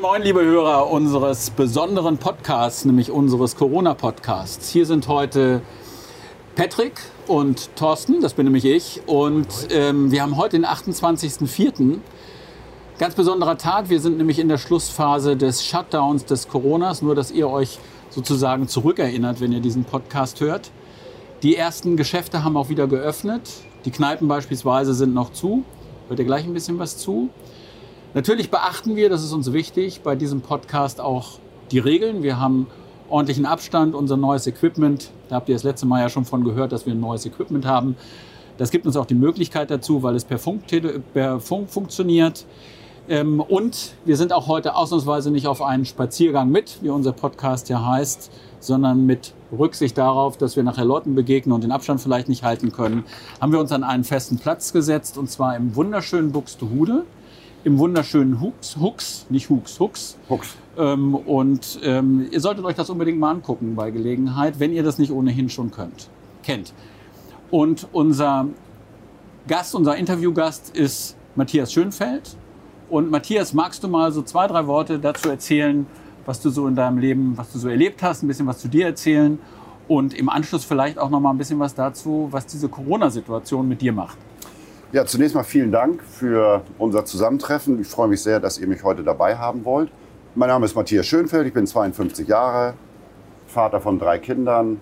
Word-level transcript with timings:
Moin, 0.00 0.12
moin, 0.12 0.22
liebe 0.22 0.42
Hörer 0.42 0.90
unseres 0.90 1.50
besonderen 1.50 2.16
Podcasts, 2.16 2.86
nämlich 2.86 3.10
unseres 3.10 3.54
Corona-Podcasts. 3.54 4.70
Hier 4.70 4.86
sind 4.86 5.08
heute 5.08 5.60
Patrick 6.54 7.00
und 7.26 7.76
Thorsten, 7.76 8.22
das 8.22 8.32
bin 8.32 8.46
nämlich 8.46 8.64
ich. 8.64 9.02
Und 9.06 9.46
ähm, 9.70 10.10
wir 10.10 10.22
haben 10.22 10.38
heute 10.38 10.56
den 10.56 10.64
28.04. 10.64 11.98
Ganz 12.98 13.14
besonderer 13.14 13.58
Tag. 13.58 13.90
Wir 13.90 14.00
sind 14.00 14.16
nämlich 14.16 14.38
in 14.38 14.48
der 14.48 14.56
Schlussphase 14.56 15.36
des 15.36 15.66
Shutdowns 15.66 16.24
des 16.24 16.48
Coronas. 16.48 17.02
Nur, 17.02 17.14
dass 17.14 17.30
ihr 17.30 17.50
euch 17.50 17.78
sozusagen 18.08 18.68
zurückerinnert, 18.68 19.42
wenn 19.42 19.52
ihr 19.52 19.60
diesen 19.60 19.84
Podcast 19.84 20.40
hört. 20.40 20.70
Die 21.42 21.56
ersten 21.56 21.98
Geschäfte 21.98 22.42
haben 22.42 22.56
auch 22.56 22.70
wieder 22.70 22.86
geöffnet. 22.86 23.42
Die 23.84 23.90
Kneipen 23.90 24.28
beispielsweise 24.28 24.94
sind 24.94 25.12
noch 25.12 25.32
zu. 25.32 25.64
Hört 26.08 26.20
ihr 26.20 26.26
gleich 26.26 26.44
ein 26.44 26.54
bisschen 26.54 26.78
was 26.78 26.96
zu? 26.96 27.28
Natürlich 28.12 28.50
beachten 28.50 28.96
wir, 28.96 29.08
das 29.08 29.22
ist 29.22 29.32
uns 29.32 29.52
wichtig, 29.52 30.00
bei 30.02 30.16
diesem 30.16 30.40
Podcast 30.40 31.00
auch 31.00 31.38
die 31.70 31.78
Regeln. 31.78 32.24
Wir 32.24 32.40
haben 32.40 32.66
ordentlichen 33.08 33.46
Abstand, 33.46 33.94
unser 33.94 34.16
neues 34.16 34.48
Equipment. 34.48 35.12
Da 35.28 35.36
habt 35.36 35.48
ihr 35.48 35.54
das 35.54 35.62
letzte 35.62 35.86
Mal 35.86 36.00
ja 36.00 36.08
schon 36.08 36.24
von 36.24 36.42
gehört, 36.42 36.72
dass 36.72 36.86
wir 36.86 36.92
ein 36.92 36.98
neues 36.98 37.24
Equipment 37.24 37.66
haben. 37.66 37.96
Das 38.58 38.72
gibt 38.72 38.84
uns 38.84 38.96
auch 38.96 39.06
die 39.06 39.14
Möglichkeit 39.14 39.70
dazu, 39.70 40.02
weil 40.02 40.16
es 40.16 40.24
per 40.24 40.40
Funk, 40.40 40.62
per 41.14 41.38
Funk 41.38 41.70
funktioniert. 41.70 42.46
Ähm, 43.08 43.40
und 43.40 43.94
wir 44.04 44.16
sind 44.16 44.32
auch 44.32 44.48
heute 44.48 44.74
ausnahmsweise 44.74 45.30
nicht 45.30 45.46
auf 45.46 45.62
einen 45.62 45.84
Spaziergang 45.84 46.50
mit, 46.50 46.78
wie 46.82 46.88
unser 46.88 47.12
Podcast 47.12 47.68
ja 47.68 47.86
heißt, 47.86 48.32
sondern 48.58 49.06
mit 49.06 49.34
Rücksicht 49.56 49.96
darauf, 49.96 50.36
dass 50.36 50.56
wir 50.56 50.64
nachher 50.64 50.84
Leuten 50.84 51.14
begegnen 51.14 51.52
und 51.52 51.62
den 51.62 51.70
Abstand 51.70 52.00
vielleicht 52.00 52.28
nicht 52.28 52.42
halten 52.42 52.72
können, 52.72 53.04
haben 53.40 53.52
wir 53.52 53.60
uns 53.60 53.70
an 53.70 53.84
einen 53.84 54.02
festen 54.02 54.38
Platz 54.38 54.72
gesetzt 54.72 55.16
und 55.16 55.30
zwar 55.30 55.56
im 55.56 55.76
wunderschönen 55.76 56.32
Buxtehude, 56.32 57.04
im 57.64 57.78
wunderschönen 57.78 58.40
Hux, 58.40 58.76
Hux, 58.76 59.26
nicht 59.28 59.50
Hux, 59.50 59.78
Hux. 59.78 60.16
Hux. 60.28 60.56
Ähm, 60.78 61.14
und 61.14 61.78
ähm, 61.82 62.28
ihr 62.30 62.40
solltet 62.40 62.64
euch 62.64 62.74
das 62.74 62.90
unbedingt 62.90 63.18
mal 63.18 63.30
angucken 63.30 63.74
bei 63.74 63.90
Gelegenheit, 63.90 64.58
wenn 64.58 64.72
ihr 64.72 64.82
das 64.82 64.98
nicht 64.98 65.12
ohnehin 65.12 65.50
schon 65.50 65.70
könnt, 65.70 66.08
kennt. 66.42 66.72
Und 67.50 67.88
unser 67.92 68.46
Gast, 69.46 69.74
unser 69.74 69.96
Interviewgast 69.96 70.76
ist 70.76 71.16
Matthias 71.34 71.72
Schönfeld. 71.72 72.36
Und 72.88 73.10
Matthias, 73.10 73.52
magst 73.52 73.84
du 73.84 73.88
mal 73.88 74.10
so 74.12 74.22
zwei, 74.22 74.46
drei 74.46 74.66
Worte 74.66 74.98
dazu 74.98 75.28
erzählen, 75.28 75.86
was 76.26 76.40
du 76.40 76.50
so 76.50 76.66
in 76.66 76.74
deinem 76.74 76.98
Leben, 76.98 77.36
was 77.36 77.52
du 77.52 77.58
so 77.58 77.68
erlebt 77.68 78.02
hast, 78.02 78.22
ein 78.22 78.28
bisschen 78.28 78.46
was 78.46 78.58
zu 78.58 78.68
dir 78.68 78.86
erzählen 78.86 79.38
und 79.88 80.14
im 80.14 80.28
Anschluss 80.28 80.64
vielleicht 80.64 80.98
auch 80.98 81.10
noch 81.10 81.18
mal 81.18 81.30
ein 81.30 81.38
bisschen 81.38 81.58
was 81.58 81.74
dazu, 81.74 82.28
was 82.30 82.46
diese 82.46 82.68
Corona-Situation 82.68 83.68
mit 83.68 83.80
dir 83.82 83.92
macht. 83.92 84.18
Ja, 84.92 85.06
zunächst 85.06 85.36
mal 85.36 85.44
vielen 85.44 85.70
Dank 85.70 86.02
für 86.02 86.62
unser 86.76 87.04
Zusammentreffen. 87.04 87.80
Ich 87.80 87.86
freue 87.86 88.08
mich 88.08 88.22
sehr, 88.22 88.40
dass 88.40 88.58
ihr 88.58 88.66
mich 88.66 88.82
heute 88.82 89.04
dabei 89.04 89.36
haben 89.36 89.64
wollt. 89.64 89.88
Mein 90.34 90.48
Name 90.48 90.66
ist 90.66 90.74
Matthias 90.74 91.06
Schönfeld, 91.06 91.46
ich 91.46 91.52
bin 91.52 91.64
52 91.64 92.26
Jahre, 92.26 92.74
Vater 93.46 93.80
von 93.80 94.00
drei 94.00 94.18
Kindern, 94.18 94.80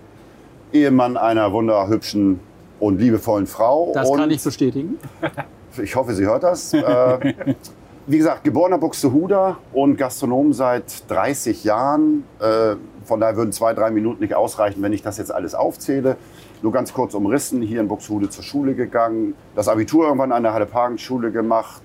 Ehemann 0.72 1.18
einer 1.18 1.52
wunderhübschen 1.52 2.40
und 2.80 2.98
liebevollen 2.98 3.46
Frau. 3.46 3.92
Das 3.92 4.08
und 4.08 4.18
kann 4.18 4.30
ich 4.30 4.42
bestätigen. 4.42 4.98
Ich 5.80 5.94
hoffe, 5.94 6.12
sie 6.14 6.24
hört 6.24 6.42
das. 6.42 6.72
Äh, 6.72 7.34
wie 8.06 8.18
gesagt, 8.18 8.42
geborener 8.42 8.78
Buxtehuder 8.78 9.58
und 9.72 9.96
Gastronom 9.96 10.52
seit 10.52 11.08
30 11.08 11.62
Jahren. 11.62 12.24
Äh, 12.40 12.74
von 13.04 13.20
daher 13.20 13.36
würden 13.36 13.52
zwei, 13.52 13.74
drei 13.74 13.90
Minuten 13.90 14.22
nicht 14.22 14.34
ausreichen, 14.34 14.82
wenn 14.82 14.94
ich 14.94 15.02
das 15.02 15.18
jetzt 15.18 15.30
alles 15.30 15.54
aufzähle. 15.54 16.16
Nur 16.60 16.72
ganz 16.72 16.92
kurz 16.92 17.14
umrissen, 17.14 17.62
hier 17.62 17.80
in 17.80 17.88
Buxtehude 17.88 18.30
zur 18.30 18.42
Schule 18.42 18.74
gegangen, 18.74 19.34
das 19.54 19.68
Abitur 19.68 20.06
irgendwann 20.06 20.32
an 20.32 20.42
der 20.42 20.54
Halle-Pagen-Schule 20.54 21.30
gemacht, 21.30 21.82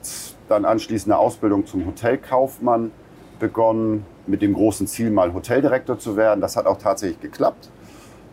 dann 0.50 0.66
anschließend 0.66 1.12
eine 1.14 1.20
Ausbildung 1.20 1.66
zum 1.68 1.86
Hotelkaufmann 1.86 2.92
begonnen, 3.40 4.06
mit 4.26 4.42
dem 4.42 4.54
großen 4.54 4.88
Ziel, 4.88 5.12
mal 5.12 5.34
Hoteldirektor 5.34 6.00
zu 6.00 6.16
werden. 6.16 6.42
Das 6.42 6.56
hat 6.56 6.66
auch 6.66 6.78
tatsächlich 6.78 7.20
geklappt. 7.20 7.70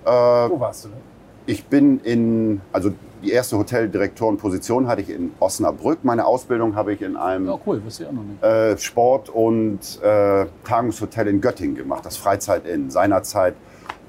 Äh, 0.04 0.08
Wo 0.08 0.58
warst 0.60 0.84
du 0.84 0.88
denn? 0.88 0.98
Ich 1.46 1.66
bin 1.66 2.00
in, 2.00 2.60
also 2.72 2.92
die 3.22 3.32
erste 3.32 3.58
Hoteldirektorenposition 3.58 4.86
hatte 4.86 5.02
ich 5.02 5.10
in 5.10 5.32
Osnabrück. 5.40 6.04
Meine 6.04 6.24
Ausbildung 6.24 6.74
habe 6.74 6.92
ich 6.94 7.02
in 7.02 7.16
einem 7.16 7.46
Ja, 7.48 7.58
cool, 7.66 7.82
ich 7.86 8.06
auch 8.06 8.12
noch 8.12 8.22
nicht. 8.22 8.42
äh, 8.42 8.78
Sport- 8.78 9.28
und 9.28 9.80
äh, 10.02 10.46
Tagungshotel 10.64 11.26
in 11.28 11.40
Göttingen 11.40 11.74
gemacht, 11.76 12.06
das 12.06 12.16
Freizeit 12.16 12.66
in 12.66 12.90
seinerzeit 12.90 13.54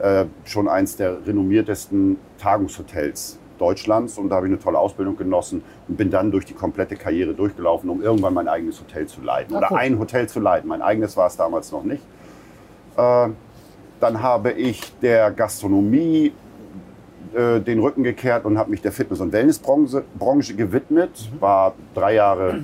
äh, 0.01 0.25
schon 0.45 0.67
eins 0.67 0.95
der 0.95 1.25
renommiertesten 1.25 2.17
Tagungshotels 2.39 3.37
Deutschlands. 3.59 4.17
Und 4.17 4.29
da 4.29 4.37
habe 4.37 4.47
ich 4.47 4.51
eine 4.51 4.59
tolle 4.59 4.79
Ausbildung 4.79 5.15
genossen 5.15 5.63
und 5.87 5.97
bin 5.97 6.09
dann 6.09 6.31
durch 6.31 6.45
die 6.45 6.53
komplette 6.53 6.95
Karriere 6.95 7.33
durchgelaufen, 7.33 7.89
um 7.89 8.01
irgendwann 8.01 8.33
mein 8.33 8.47
eigenes 8.47 8.79
Hotel 8.79 9.05
zu 9.05 9.21
leiten. 9.21 9.55
Ah, 9.55 9.59
Oder 9.59 9.75
ein 9.75 9.99
Hotel 9.99 10.27
zu 10.27 10.39
leiten. 10.39 10.67
Mein 10.67 10.81
eigenes 10.81 11.15
war 11.15 11.27
es 11.27 11.37
damals 11.37 11.71
noch 11.71 11.83
nicht. 11.83 12.01
Äh, 12.97 13.29
dann 13.99 14.21
habe 14.23 14.51
ich 14.51 14.81
der 14.99 15.29
Gastronomie 15.31 16.33
äh, 17.33 17.59
den 17.59 17.79
Rücken 17.79 18.03
gekehrt 18.03 18.45
und 18.45 18.57
habe 18.57 18.71
mich 18.71 18.81
der 18.81 18.91
Fitness- 18.91 19.21
und 19.21 19.31
Wellnessbranche 19.31 20.03
Branche 20.17 20.55
gewidmet. 20.55 21.29
War 21.39 21.75
drei 21.93 22.15
Jahre 22.15 22.63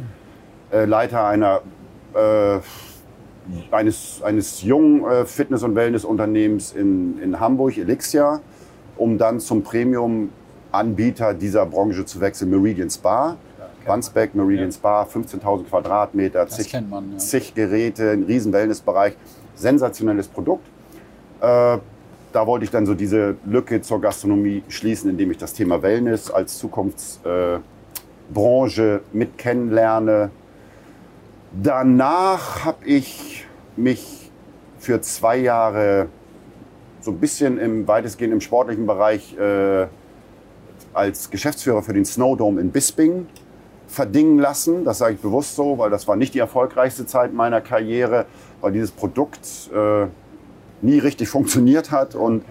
äh, 0.72 0.86
Leiter 0.86 1.26
einer, 1.26 1.62
äh, 2.14 2.60
eines, 3.72 4.22
eines 4.24 4.62
jungen 4.62 5.06
äh, 5.06 5.26
Fitness- 5.26 5.64
und 5.64 5.76
Wellnessunternehmens 5.76 6.74
in, 6.74 7.22
in 7.22 7.40
Hamburg, 7.40 7.78
Elixia, 7.78 8.42
um 8.98 9.18
dann 9.18 9.40
zum 9.40 9.64
Premium-Anbieter 9.64 11.34
dieser 11.34 11.66
Branche 11.66 12.06
zu 12.06 12.20
wechseln, 12.20 12.50
Meridian 12.52 12.90
Spa. 12.90 13.38
Wandsbeck, 13.88 14.36
Meridian 14.36 14.72
Spa, 14.72 15.04
15.000 15.04 15.64
Quadratmeter, 15.70 16.46
Das 16.46 16.58
zig, 16.58 16.74
man. 16.90 17.14
Ja. 17.14 17.18
zig 17.18 17.54
Geräte, 17.56 18.12
ein 18.12 18.24
riesen 18.24 18.52
Wellnessbereich, 18.52 19.14
sensationelles 19.56 20.28
Produkt. 20.28 20.68
Äh, 21.40 21.78
da 22.34 22.46
wollte 22.46 22.66
ich 22.66 22.72
dann 22.72 22.86
so 22.86 22.94
diese 22.94 23.38
Lücke 23.46 23.82
zur 23.82 24.02
Gastronomie 24.02 24.64
schließen, 24.68 25.10
indem 25.10 25.32
ich 25.32 25.38
das 25.38 25.54
Thema 25.54 25.82
Wellness 25.82 26.30
als 26.30 26.58
Zukunftsbranche 26.60 27.62
äh, 28.36 29.18
mit 29.18 29.38
kennenlerne. 29.38 30.30
Danach 31.64 32.66
habe 32.66 32.86
ich 32.86 33.37
mich 33.78 34.32
für 34.80 35.02
zwei 35.02 35.38
Jahre 35.38 36.08
so 37.02 37.12
ein 37.12 37.20
bisschen 37.20 37.58
im 37.58 37.88
weitestgehend 37.88 38.34
im 38.34 38.42
sportlichen 38.42 38.86
Bereich 38.86 39.38
äh, 39.38 39.88
als 40.94 41.30
Geschäftsführer 41.30 41.82
für 41.82 41.94
den 41.94 42.06
Snowdome 42.06 42.60
in 42.60 42.72
Bisping 42.72 43.28
verdingen 43.88 44.40
lassen. 44.40 44.84
Das 44.84 44.98
sage 44.98 45.16
ich 45.16 45.22
bewusst 45.22 45.56
so, 45.56 45.78
weil 45.78 45.90
das 45.90 46.08
war 46.08 46.16
nicht 46.16 46.34
die 46.34 46.40
erfolgreichste 46.40 47.06
Zeit 47.06 47.34
meiner 47.34 47.62
Karriere, 47.62 48.26
weil 48.62 48.72
dieses 48.72 48.92
Produkt 48.92 49.72
äh, 49.74 50.08
nie 50.82 51.00
richtig 51.00 51.30
funktioniert 51.30 51.92
hat 51.92 52.16
und 52.16 52.44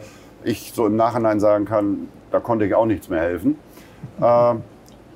ich 0.44 0.72
so 0.74 0.86
im 0.86 0.96
Nachhinein 0.96 1.40
sagen 1.40 1.64
kann, 1.64 2.08
da 2.30 2.40
konnte 2.40 2.64
ich 2.64 2.74
auch 2.74 2.86
nichts 2.86 3.08
mehr 3.08 3.20
helfen. 3.20 3.58
Äh, 4.20 4.54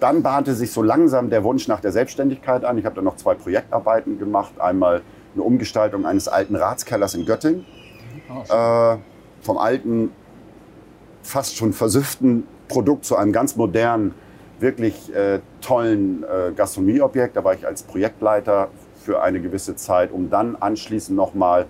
dann 0.00 0.22
bahnte 0.22 0.54
sich 0.54 0.72
so 0.72 0.82
langsam 0.82 1.30
der 1.30 1.44
Wunsch 1.44 1.68
nach 1.68 1.80
der 1.80 1.92
Selbstständigkeit 1.92 2.64
an. 2.64 2.78
Ich 2.78 2.84
habe 2.84 2.94
dann 2.94 3.04
noch 3.04 3.16
zwei 3.16 3.34
Projektarbeiten 3.34 4.18
gemacht. 4.18 4.58
Einmal 4.58 5.02
eine 5.34 5.42
Umgestaltung 5.42 6.06
eines 6.06 6.28
alten 6.28 6.56
Ratskellers 6.56 7.14
in 7.14 7.26
Göttingen. 7.26 7.64
Oh, 8.28 8.44
schön. 8.44 8.56
Äh, 8.56 8.98
vom 9.42 9.58
alten, 9.58 10.10
fast 11.22 11.56
schon 11.56 11.72
versüfften 11.72 12.46
Produkt 12.68 13.04
zu 13.04 13.16
einem 13.16 13.32
ganz 13.32 13.56
modernen, 13.56 14.14
wirklich 14.58 15.14
äh, 15.14 15.40
tollen 15.60 16.22
äh, 16.24 16.52
Gastronomieobjekt. 16.54 17.36
Da 17.36 17.44
war 17.44 17.54
ich 17.54 17.66
als 17.66 17.82
Projektleiter 17.82 18.68
für 19.02 19.22
eine 19.22 19.40
gewisse 19.40 19.76
Zeit, 19.76 20.12
um 20.12 20.30
dann 20.30 20.56
anschließend 20.56 21.16
nochmal 21.16 21.66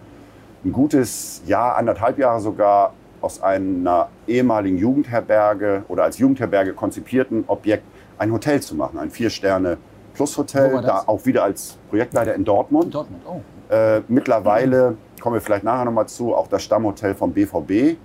ein 0.64 0.72
gutes 0.72 1.42
Jahr, 1.46 1.76
anderthalb 1.76 2.18
Jahre 2.18 2.40
sogar, 2.40 2.92
aus 3.20 3.42
einer 3.42 4.08
ehemaligen 4.26 4.78
Jugendherberge 4.78 5.84
oder 5.88 6.04
als 6.04 6.18
Jugendherberge 6.18 6.72
konzipierten 6.72 7.44
Objekt 7.48 7.84
ein 8.18 8.32
Hotel 8.32 8.60
zu 8.60 8.74
machen. 8.74 8.98
Ein 8.98 9.10
Vier-Sterne-Plus-Hotel, 9.10 10.80
da 10.82 11.04
auch 11.06 11.26
wieder 11.26 11.44
als 11.44 11.76
Projektleiter 11.90 12.34
in 12.34 12.44
Dortmund. 12.44 12.94
Dortmund, 12.94 13.22
oh. 13.26 13.42
Äh, 13.70 14.02
mittlerweile, 14.08 14.96
kommen 15.20 15.34
wir 15.34 15.40
vielleicht 15.40 15.64
nachher 15.64 15.84
nochmal 15.84 16.08
zu, 16.08 16.34
auch 16.34 16.48
das 16.48 16.62
Stammhotel 16.62 17.14
vom 17.14 17.32
BVB. 17.32 17.70
Äh, 17.70 17.96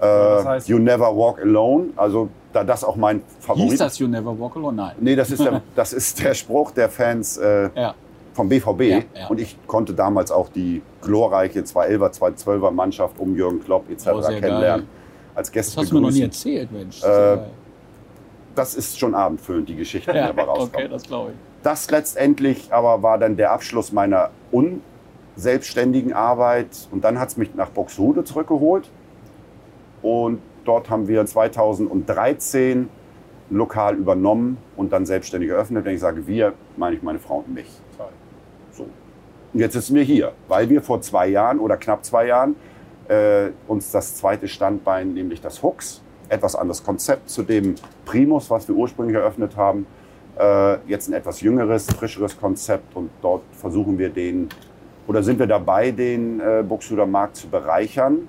was 0.00 0.46
heißt 0.46 0.68
you 0.68 0.78
never 0.78 1.16
walk 1.16 1.40
alone. 1.40 1.90
Also 1.96 2.28
da 2.52 2.62
das 2.64 2.84
auch 2.84 2.96
mein 2.96 3.22
Favorit 3.40 3.70
Hieß 3.70 3.78
das 3.78 3.98
You 3.98 4.06
Never 4.08 4.38
Walk 4.38 4.56
Alone? 4.56 4.76
Nein. 4.76 4.96
Nee, 5.00 5.16
das 5.16 5.30
ist, 5.30 5.42
der, 5.42 5.62
das 5.74 5.92
ist 5.94 6.22
der 6.22 6.34
Spruch 6.34 6.70
der 6.72 6.88
Fans 6.90 7.38
äh, 7.38 7.70
Ja. 7.74 7.94
vom 8.34 8.48
BVB. 8.48 8.80
Ja, 8.82 8.98
ja. 8.98 9.26
Und 9.28 9.40
ich 9.40 9.56
konnte 9.66 9.94
damals 9.94 10.30
auch 10.30 10.50
die 10.50 10.82
glorreiche 11.00 11.60
211er, 11.60 12.10
212er 12.12 12.70
Mannschaft 12.70 13.18
um 13.18 13.34
Jürgen 13.34 13.64
Klopp 13.64 13.88
etc. 13.90 14.08
Oh, 14.08 14.20
kennenlernen. 14.20 14.60
geil. 14.60 14.82
Als 15.34 15.50
Gäste 15.50 15.76
Das 15.76 15.84
hast 15.84 15.92
du 15.92 15.94
mir 15.96 16.02
noch 16.02 16.10
nie 16.10 16.22
erzählt, 16.22 16.70
Mensch. 16.72 17.02
Äh, 17.02 17.38
Das 18.54 18.74
ist 18.74 18.98
schon 18.98 19.14
abendfüllend, 19.14 19.68
die 19.70 19.76
Geschichte, 19.76 20.10
die 20.12 20.18
ja, 20.18 20.26
dabei 20.26 20.42
rauskommt. 20.42 20.74
okay, 20.74 20.88
das 20.88 21.02
glaube 21.04 21.30
ich. 21.30 21.51
Das 21.62 21.90
letztendlich 21.90 22.72
aber 22.72 23.02
war 23.02 23.18
dann 23.18 23.36
der 23.36 23.52
Abschluss 23.52 23.92
meiner 23.92 24.30
unselbstständigen 24.50 26.12
Arbeit. 26.12 26.88
Und 26.90 27.04
dann 27.04 27.18
hat 27.18 27.28
es 27.30 27.36
mich 27.36 27.54
nach 27.54 27.70
Buxtehude 27.70 28.24
zurückgeholt. 28.24 28.90
Und 30.02 30.40
dort 30.64 30.90
haben 30.90 31.06
wir 31.06 31.24
2013 31.24 32.88
ein 33.50 33.56
Lokal 33.56 33.96
übernommen 33.96 34.58
und 34.76 34.92
dann 34.92 35.06
selbstständig 35.06 35.50
eröffnet. 35.50 35.84
Wenn 35.84 35.94
ich 35.94 36.00
sage 36.00 36.26
wir, 36.26 36.54
meine 36.76 36.96
ich 36.96 37.02
meine 37.02 37.18
Frau 37.20 37.38
und 37.38 37.54
mich. 37.54 37.68
So. 38.72 38.88
Und 39.52 39.60
jetzt 39.60 39.74
sitzen 39.74 39.94
wir 39.94 40.02
hier, 40.02 40.32
weil 40.48 40.68
wir 40.68 40.82
vor 40.82 41.00
zwei 41.02 41.28
Jahren 41.28 41.60
oder 41.60 41.76
knapp 41.76 42.04
zwei 42.04 42.26
Jahren 42.26 42.56
äh, 43.08 43.50
uns 43.68 43.90
das 43.90 44.16
zweite 44.16 44.48
Standbein, 44.48 45.14
nämlich 45.14 45.40
das 45.40 45.62
Hooks, 45.62 46.00
etwas 46.28 46.56
anderes 46.56 46.82
Konzept 46.82 47.28
zu 47.28 47.42
dem 47.42 47.74
Primus, 48.04 48.50
was 48.50 48.66
wir 48.66 48.74
ursprünglich 48.74 49.16
eröffnet 49.16 49.56
haben, 49.56 49.86
äh, 50.42 50.78
jetzt 50.86 51.08
ein 51.08 51.14
etwas 51.14 51.40
jüngeres, 51.40 51.86
frischeres 51.86 52.38
Konzept 52.38 52.96
und 52.96 53.10
dort 53.20 53.42
versuchen 53.52 53.98
wir 53.98 54.10
den, 54.10 54.48
oder 55.06 55.22
sind 55.22 55.38
wir 55.38 55.46
dabei, 55.46 55.90
den 55.90 56.40
äh, 56.40 56.64
Buxtehuder 56.66 57.06
Markt 57.06 57.36
zu 57.36 57.48
bereichern, 57.48 58.28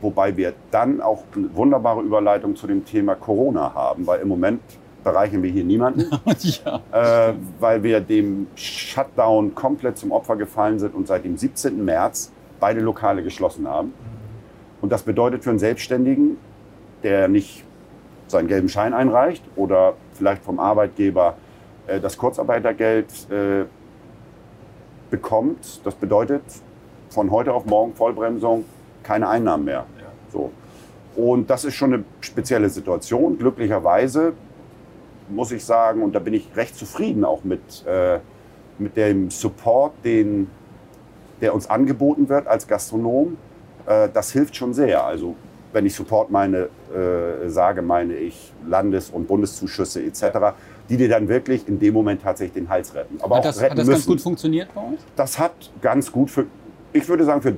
wobei 0.00 0.36
wir 0.36 0.54
dann 0.70 1.00
auch 1.00 1.24
eine 1.34 1.54
wunderbare 1.54 2.02
Überleitung 2.02 2.54
zu 2.54 2.66
dem 2.66 2.84
Thema 2.84 3.14
Corona 3.14 3.74
haben, 3.74 4.06
weil 4.06 4.20
im 4.20 4.28
Moment 4.28 4.60
bereichern 5.02 5.42
wir 5.42 5.50
hier 5.50 5.64
niemanden, 5.64 6.06
ja. 6.64 7.28
äh, 7.28 7.34
weil 7.58 7.82
wir 7.82 8.00
dem 8.00 8.46
Shutdown 8.54 9.54
komplett 9.54 9.98
zum 9.98 10.12
Opfer 10.12 10.36
gefallen 10.36 10.78
sind 10.78 10.94
und 10.94 11.06
seit 11.06 11.24
dem 11.24 11.36
17. 11.36 11.84
März 11.84 12.32
beide 12.60 12.80
Lokale 12.80 13.22
geschlossen 13.22 13.68
haben. 13.68 13.92
Und 14.80 14.92
das 14.92 15.02
bedeutet 15.02 15.44
für 15.44 15.50
einen 15.50 15.58
Selbstständigen, 15.58 16.36
der 17.02 17.28
nicht 17.28 17.64
seinen 18.28 18.48
gelben 18.48 18.68
Schein 18.68 18.94
einreicht 18.94 19.42
oder 19.56 19.94
vielleicht 20.14 20.42
vom 20.42 20.58
Arbeitgeber 20.58 21.36
äh, 21.86 22.00
das 22.00 22.16
Kurzarbeitergeld 22.16 23.06
äh, 23.30 23.64
bekommt, 25.10 25.80
das 25.84 25.94
bedeutet 25.94 26.42
von 27.10 27.30
heute 27.30 27.52
auf 27.52 27.64
morgen 27.66 27.94
Vollbremsung, 27.94 28.64
keine 29.02 29.28
Einnahmen 29.28 29.64
mehr. 29.64 29.86
Ja. 29.98 30.06
So. 30.32 30.50
Und 31.16 31.48
das 31.48 31.64
ist 31.64 31.74
schon 31.74 31.94
eine 31.94 32.04
spezielle 32.20 32.68
Situation. 32.68 33.38
Glücklicherweise 33.38 34.32
muss 35.28 35.52
ich 35.52 35.64
sagen, 35.64 36.02
und 36.02 36.14
da 36.14 36.18
bin 36.18 36.34
ich 36.34 36.48
recht 36.56 36.76
zufrieden 36.76 37.24
auch 37.24 37.44
mit, 37.44 37.86
äh, 37.86 38.18
mit 38.78 38.96
dem 38.96 39.30
Support, 39.30 39.92
den, 40.04 40.50
der 41.40 41.54
uns 41.54 41.70
angeboten 41.70 42.28
wird 42.28 42.46
als 42.46 42.66
Gastronom. 42.66 43.36
Äh, 43.86 44.08
das 44.12 44.32
hilft 44.32 44.56
schon 44.56 44.74
sehr. 44.74 45.04
Also 45.04 45.36
wenn 45.74 45.84
ich 45.86 45.94
Support 45.94 46.30
meine, 46.30 46.68
äh, 46.94 47.48
sage, 47.48 47.82
meine 47.82 48.14
ich 48.14 48.52
Landes- 48.66 49.10
und 49.10 49.26
Bundeszuschüsse 49.26 50.02
etc., 50.02 50.54
die 50.88 50.96
dir 50.96 51.08
dann 51.08 51.28
wirklich 51.28 51.66
in 51.68 51.78
dem 51.78 51.92
Moment 51.92 52.22
tatsächlich 52.22 52.54
den 52.54 52.68
Hals 52.68 52.94
retten. 52.94 53.18
Aber 53.20 53.36
hat 53.36 53.44
das, 53.44 53.62
hat 53.62 53.76
das 53.76 53.88
ganz 53.88 54.06
gut 54.06 54.20
funktioniert 54.20 54.68
bei 54.74 54.80
uns? 54.80 55.00
Das 55.16 55.38
hat 55.38 55.52
ganz 55.82 56.10
gut 56.10 56.30
für, 56.30 56.46
ich 56.92 57.08
würde 57.08 57.24
sagen, 57.24 57.42
für 57.42 57.56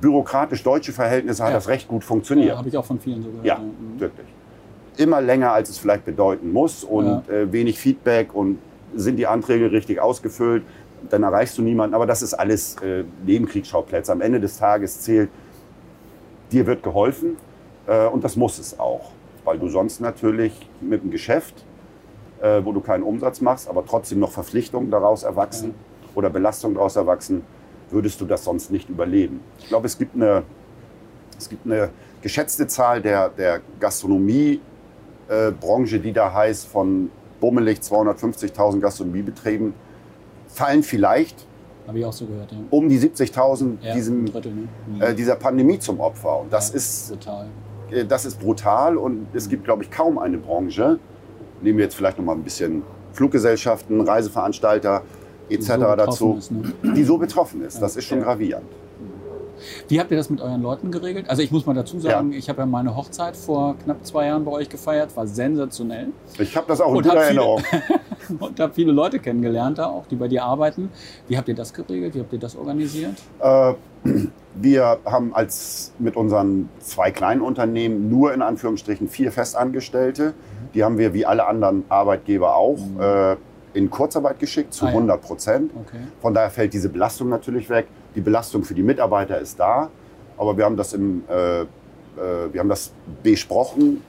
bürokratisch 0.00 0.62
deutsche 0.62 0.92
Verhältnisse 0.92 1.42
hat 1.42 1.54
das 1.54 1.68
recht 1.68 1.88
gut 1.88 2.04
funktioniert. 2.04 2.50
Ja, 2.50 2.58
habe 2.58 2.68
ich 2.68 2.76
auch 2.76 2.84
von 2.84 3.00
vielen 3.00 3.22
so 3.22 3.30
gehört. 3.30 3.46
Ja, 3.46 3.58
mhm. 3.58 3.98
wirklich 3.98 4.26
immer 4.98 5.20
länger, 5.20 5.52
als 5.52 5.70
es 5.70 5.78
vielleicht 5.78 6.04
bedeuten 6.04 6.52
muss 6.52 6.84
und 6.84 7.06
ja. 7.06 7.22
äh, 7.32 7.52
wenig 7.52 7.78
Feedback 7.78 8.34
und 8.34 8.58
sind 8.94 9.16
die 9.16 9.26
Anträge 9.26 9.70
richtig 9.70 10.00
ausgefüllt, 10.00 10.64
dann 11.08 11.22
erreichst 11.22 11.56
du 11.56 11.62
niemanden. 11.62 11.94
Aber 11.94 12.06
das 12.06 12.22
ist 12.22 12.34
alles 12.34 12.76
äh, 12.82 13.04
Nebenkriegsschauplätze. 13.24 14.10
Am 14.10 14.20
Ende 14.20 14.40
des 14.40 14.58
Tages 14.58 15.00
zählt, 15.00 15.30
dir 16.52 16.66
wird 16.66 16.82
geholfen 16.82 17.36
äh, 17.86 18.06
und 18.06 18.24
das 18.24 18.36
muss 18.36 18.58
es 18.58 18.78
auch, 18.78 19.10
weil 19.44 19.58
du 19.58 19.68
sonst 19.68 20.00
natürlich 20.00 20.52
mit 20.80 21.02
dem 21.02 21.10
Geschäft, 21.10 21.64
äh, 22.40 22.60
wo 22.64 22.72
du 22.72 22.80
keinen 22.80 23.02
Umsatz 23.02 23.40
machst, 23.40 23.68
aber 23.68 23.84
trotzdem 23.84 24.20
noch 24.20 24.30
Verpflichtungen 24.30 24.90
daraus 24.90 25.22
erwachsen 25.22 25.74
oder 26.14 26.30
Belastungen 26.30 26.74
daraus 26.76 26.96
erwachsen, 26.96 27.42
würdest 27.90 28.20
du 28.20 28.26
das 28.26 28.44
sonst 28.44 28.70
nicht 28.70 28.88
überleben. 28.88 29.40
Ich 29.58 29.68
glaube, 29.68 29.86
es 29.86 29.96
gibt 29.98 30.14
eine, 30.14 30.42
es 31.38 31.48
gibt 31.48 31.66
eine 31.66 31.90
geschätzte 32.22 32.66
Zahl 32.66 33.00
der, 33.00 33.28
der 33.30 33.60
Gastronomie 33.80 34.60
äh, 35.28 35.52
die 35.98 36.12
da 36.12 36.32
heißt, 36.32 36.66
von 36.66 37.10
bummelig 37.40 37.78
250.000 37.80 38.80
Gastronomiebetrieben, 38.80 39.74
fallen 40.48 40.82
vielleicht 40.82 41.46
ich 41.96 42.04
auch 42.04 42.12
so 42.12 42.26
gehört, 42.26 42.52
ja. 42.52 42.58
um 42.70 42.88
die 42.88 42.98
70.000 42.98 43.76
ja, 43.80 43.94
diesem, 43.94 44.24
ne? 44.24 44.32
mhm. 44.86 45.00
äh, 45.00 45.14
dieser 45.14 45.36
Pandemie 45.36 45.78
zum 45.78 46.00
Opfer. 46.00 46.40
Und 46.40 46.52
das, 46.52 46.70
ja, 46.70 46.76
ist, 46.76 47.10
brutal. 47.10 47.46
Äh, 47.90 48.04
das 48.04 48.24
ist 48.26 48.38
brutal 48.40 48.96
und 48.96 49.28
es 49.32 49.48
gibt, 49.48 49.64
glaube 49.64 49.84
ich, 49.84 49.90
kaum 49.90 50.18
eine 50.18 50.38
Branche, 50.38 50.98
nehmen 51.62 51.78
wir 51.78 51.84
jetzt 51.84 51.94
vielleicht 51.94 52.18
noch 52.18 52.24
mal 52.24 52.34
ein 52.34 52.42
bisschen 52.42 52.82
Fluggesellschaften, 53.12 54.00
Reiseveranstalter 54.00 55.02
etc. 55.48 55.66
So 55.66 55.96
dazu, 55.96 56.36
ist, 56.38 56.50
ne? 56.50 56.72
die 56.94 57.04
so 57.04 57.16
betroffen 57.18 57.62
ist. 57.62 57.80
Das 57.80 57.96
ist 57.96 58.04
schon 58.04 58.22
gravierend. 58.22 58.66
Wie 59.88 59.98
habt 59.98 60.10
ihr 60.10 60.16
das 60.16 60.30
mit 60.30 60.40
euren 60.40 60.62
Leuten 60.62 60.90
geregelt? 60.90 61.28
Also 61.28 61.42
ich 61.42 61.50
muss 61.50 61.66
mal 61.66 61.74
dazu 61.74 61.98
sagen, 61.98 62.32
ja. 62.32 62.38
ich 62.38 62.48
habe 62.48 62.60
ja 62.60 62.66
meine 62.66 62.94
Hochzeit 62.94 63.36
vor 63.36 63.76
knapp 63.82 64.04
zwei 64.04 64.26
Jahren 64.26 64.44
bei 64.44 64.52
euch 64.52 64.68
gefeiert, 64.68 65.16
war 65.16 65.26
sensationell. 65.26 66.08
Ich 66.38 66.56
habe 66.56 66.66
das 66.68 66.80
auch 66.80 66.94
in 66.94 67.02
guter 67.02 67.16
Erinnerung. 67.16 67.62
und 68.38 68.60
habe 68.60 68.72
viele 68.74 68.92
Leute 68.92 69.18
kennengelernt 69.18 69.78
da 69.78 69.86
auch, 69.86 70.06
die 70.06 70.16
bei 70.16 70.28
dir 70.28 70.44
arbeiten. 70.44 70.90
Wie 71.26 71.36
habt 71.36 71.48
ihr 71.48 71.54
das 71.54 71.72
geregelt? 71.72 72.14
Wie 72.14 72.20
habt 72.20 72.32
ihr 72.32 72.38
das 72.38 72.56
organisiert? 72.56 73.14
Äh, 73.40 73.74
wir 74.54 74.98
haben 75.04 75.34
als 75.34 75.92
mit 75.98 76.16
unseren 76.16 76.68
zwei 76.80 77.10
kleinen 77.10 77.40
Unternehmen 77.40 78.08
nur 78.08 78.32
in 78.32 78.42
Anführungsstrichen 78.42 79.08
vier 79.08 79.32
Festangestellte. 79.32 80.28
Mhm. 80.28 80.72
Die 80.74 80.84
haben 80.84 80.98
wir 80.98 81.14
wie 81.14 81.26
alle 81.26 81.46
anderen 81.46 81.84
Arbeitgeber 81.88 82.56
auch 82.56 82.78
mhm. 82.78 83.00
äh, 83.00 83.36
in 83.74 83.90
Kurzarbeit 83.90 84.38
geschickt 84.38 84.74
zu 84.74 84.86
ah, 84.86 84.88
100 84.88 85.20
Prozent. 85.20 85.72
Okay. 85.74 85.98
Von 86.20 86.34
daher 86.34 86.50
fällt 86.50 86.72
diese 86.72 86.88
Belastung 86.88 87.28
natürlich 87.28 87.68
weg. 87.68 87.86
Die 88.14 88.20
Belastung 88.20 88.64
für 88.64 88.74
die 88.74 88.82
Mitarbeiter 88.82 89.38
ist 89.38 89.60
da, 89.60 89.90
aber 90.36 90.56
wir 90.56 90.64
haben 90.64 90.76
das, 90.76 90.92
im, 90.94 91.22
äh, 91.28 91.60
äh, 91.60 91.66
wir 92.52 92.60
haben 92.60 92.68
das 92.68 92.92
besprochen, 93.22 94.02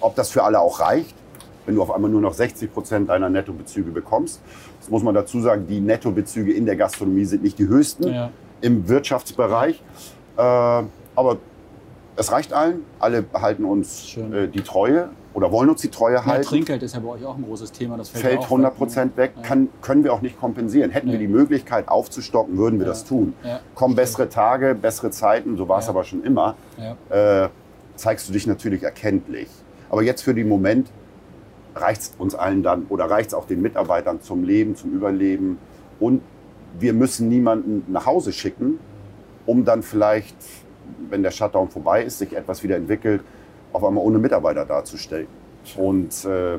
ob 0.00 0.14
das 0.14 0.30
für 0.30 0.42
alle 0.42 0.60
auch 0.60 0.80
reicht, 0.80 1.14
wenn 1.66 1.74
du 1.74 1.82
auf 1.82 1.90
einmal 1.90 2.10
nur 2.10 2.20
noch 2.20 2.34
60 2.34 2.72
Prozent 2.72 3.08
deiner 3.08 3.28
Nettobezüge 3.28 3.90
bekommst. 3.90 4.40
Das 4.80 4.90
muss 4.90 5.02
man 5.02 5.14
dazu 5.14 5.40
sagen, 5.40 5.66
die 5.66 5.80
Nettobezüge 5.80 6.52
in 6.52 6.66
der 6.66 6.76
Gastronomie 6.76 7.24
sind 7.24 7.42
nicht 7.42 7.58
die 7.58 7.66
höchsten 7.66 8.12
ja. 8.12 8.30
im 8.60 8.88
Wirtschaftsbereich. 8.88 9.82
Äh, 10.36 10.40
aber 10.40 11.38
es 12.16 12.32
reicht 12.32 12.52
allen, 12.52 12.82
alle 12.98 13.24
halten 13.34 13.64
uns 13.64 14.16
äh, 14.16 14.48
die 14.48 14.60
Treue 14.60 15.10
oder 15.32 15.50
wollen 15.50 15.68
uns 15.68 15.80
die 15.80 15.88
Treue 15.88 16.24
halten. 16.24 16.42
Ja, 16.42 16.48
Trinkgeld 16.48 16.82
ist 16.82 16.94
ja 16.94 17.00
bei 17.00 17.08
euch 17.08 17.24
auch 17.24 17.36
ein 17.36 17.44
großes 17.44 17.72
Thema. 17.72 17.96
Das 17.96 18.08
fällt, 18.08 18.24
fällt 18.24 18.42
100 18.44 18.76
Prozent 18.76 19.16
weg, 19.16 19.32
Kann, 19.42 19.68
können 19.82 20.04
wir 20.04 20.12
auch 20.12 20.22
nicht 20.22 20.38
kompensieren. 20.38 20.90
Hätten 20.90 21.08
nee. 21.08 21.14
wir 21.14 21.18
die 21.18 21.28
Möglichkeit 21.28 21.88
aufzustocken, 21.88 22.56
würden 22.56 22.78
wir 22.78 22.86
ja. 22.86 22.92
das 22.92 23.04
tun. 23.04 23.34
Ja. 23.42 23.60
Kommen 23.74 23.96
bessere 23.96 24.28
Tage, 24.28 24.74
bessere 24.74 25.10
Zeiten, 25.10 25.56
so 25.56 25.68
war 25.68 25.80
es 25.80 25.88
aber 25.88 26.04
schon 26.04 26.22
immer, 26.22 26.54
äh, 27.10 27.48
zeigst 27.96 28.28
du 28.28 28.32
dich 28.32 28.46
natürlich 28.46 28.82
erkenntlich. 28.82 29.48
Aber 29.90 30.02
jetzt 30.02 30.22
für 30.22 30.34
den 30.34 30.48
Moment 30.48 30.88
reicht 31.74 32.02
es 32.02 32.14
uns 32.18 32.34
allen 32.34 32.62
dann 32.62 32.86
oder 32.88 33.10
reicht 33.10 33.28
es 33.28 33.34
auch 33.34 33.46
den 33.46 33.62
Mitarbeitern 33.62 34.20
zum 34.20 34.44
Leben, 34.44 34.76
zum 34.76 34.92
Überleben. 34.92 35.58
Und 36.00 36.22
wir 36.78 36.92
müssen 36.92 37.28
niemanden 37.28 37.84
nach 37.88 38.06
Hause 38.06 38.32
schicken, 38.32 38.78
um 39.46 39.64
dann 39.64 39.82
vielleicht, 39.82 40.36
wenn 41.08 41.22
der 41.22 41.30
Shutdown 41.30 41.68
vorbei 41.68 42.02
ist, 42.02 42.18
sich 42.18 42.34
etwas 42.34 42.62
wieder 42.62 42.76
entwickelt, 42.76 43.22
auf 43.72 43.84
einmal 43.84 44.04
ohne 44.04 44.18
Mitarbeiter 44.18 44.64
dazustellen. 44.64 45.26
Und 45.76 46.24
äh, 46.24 46.58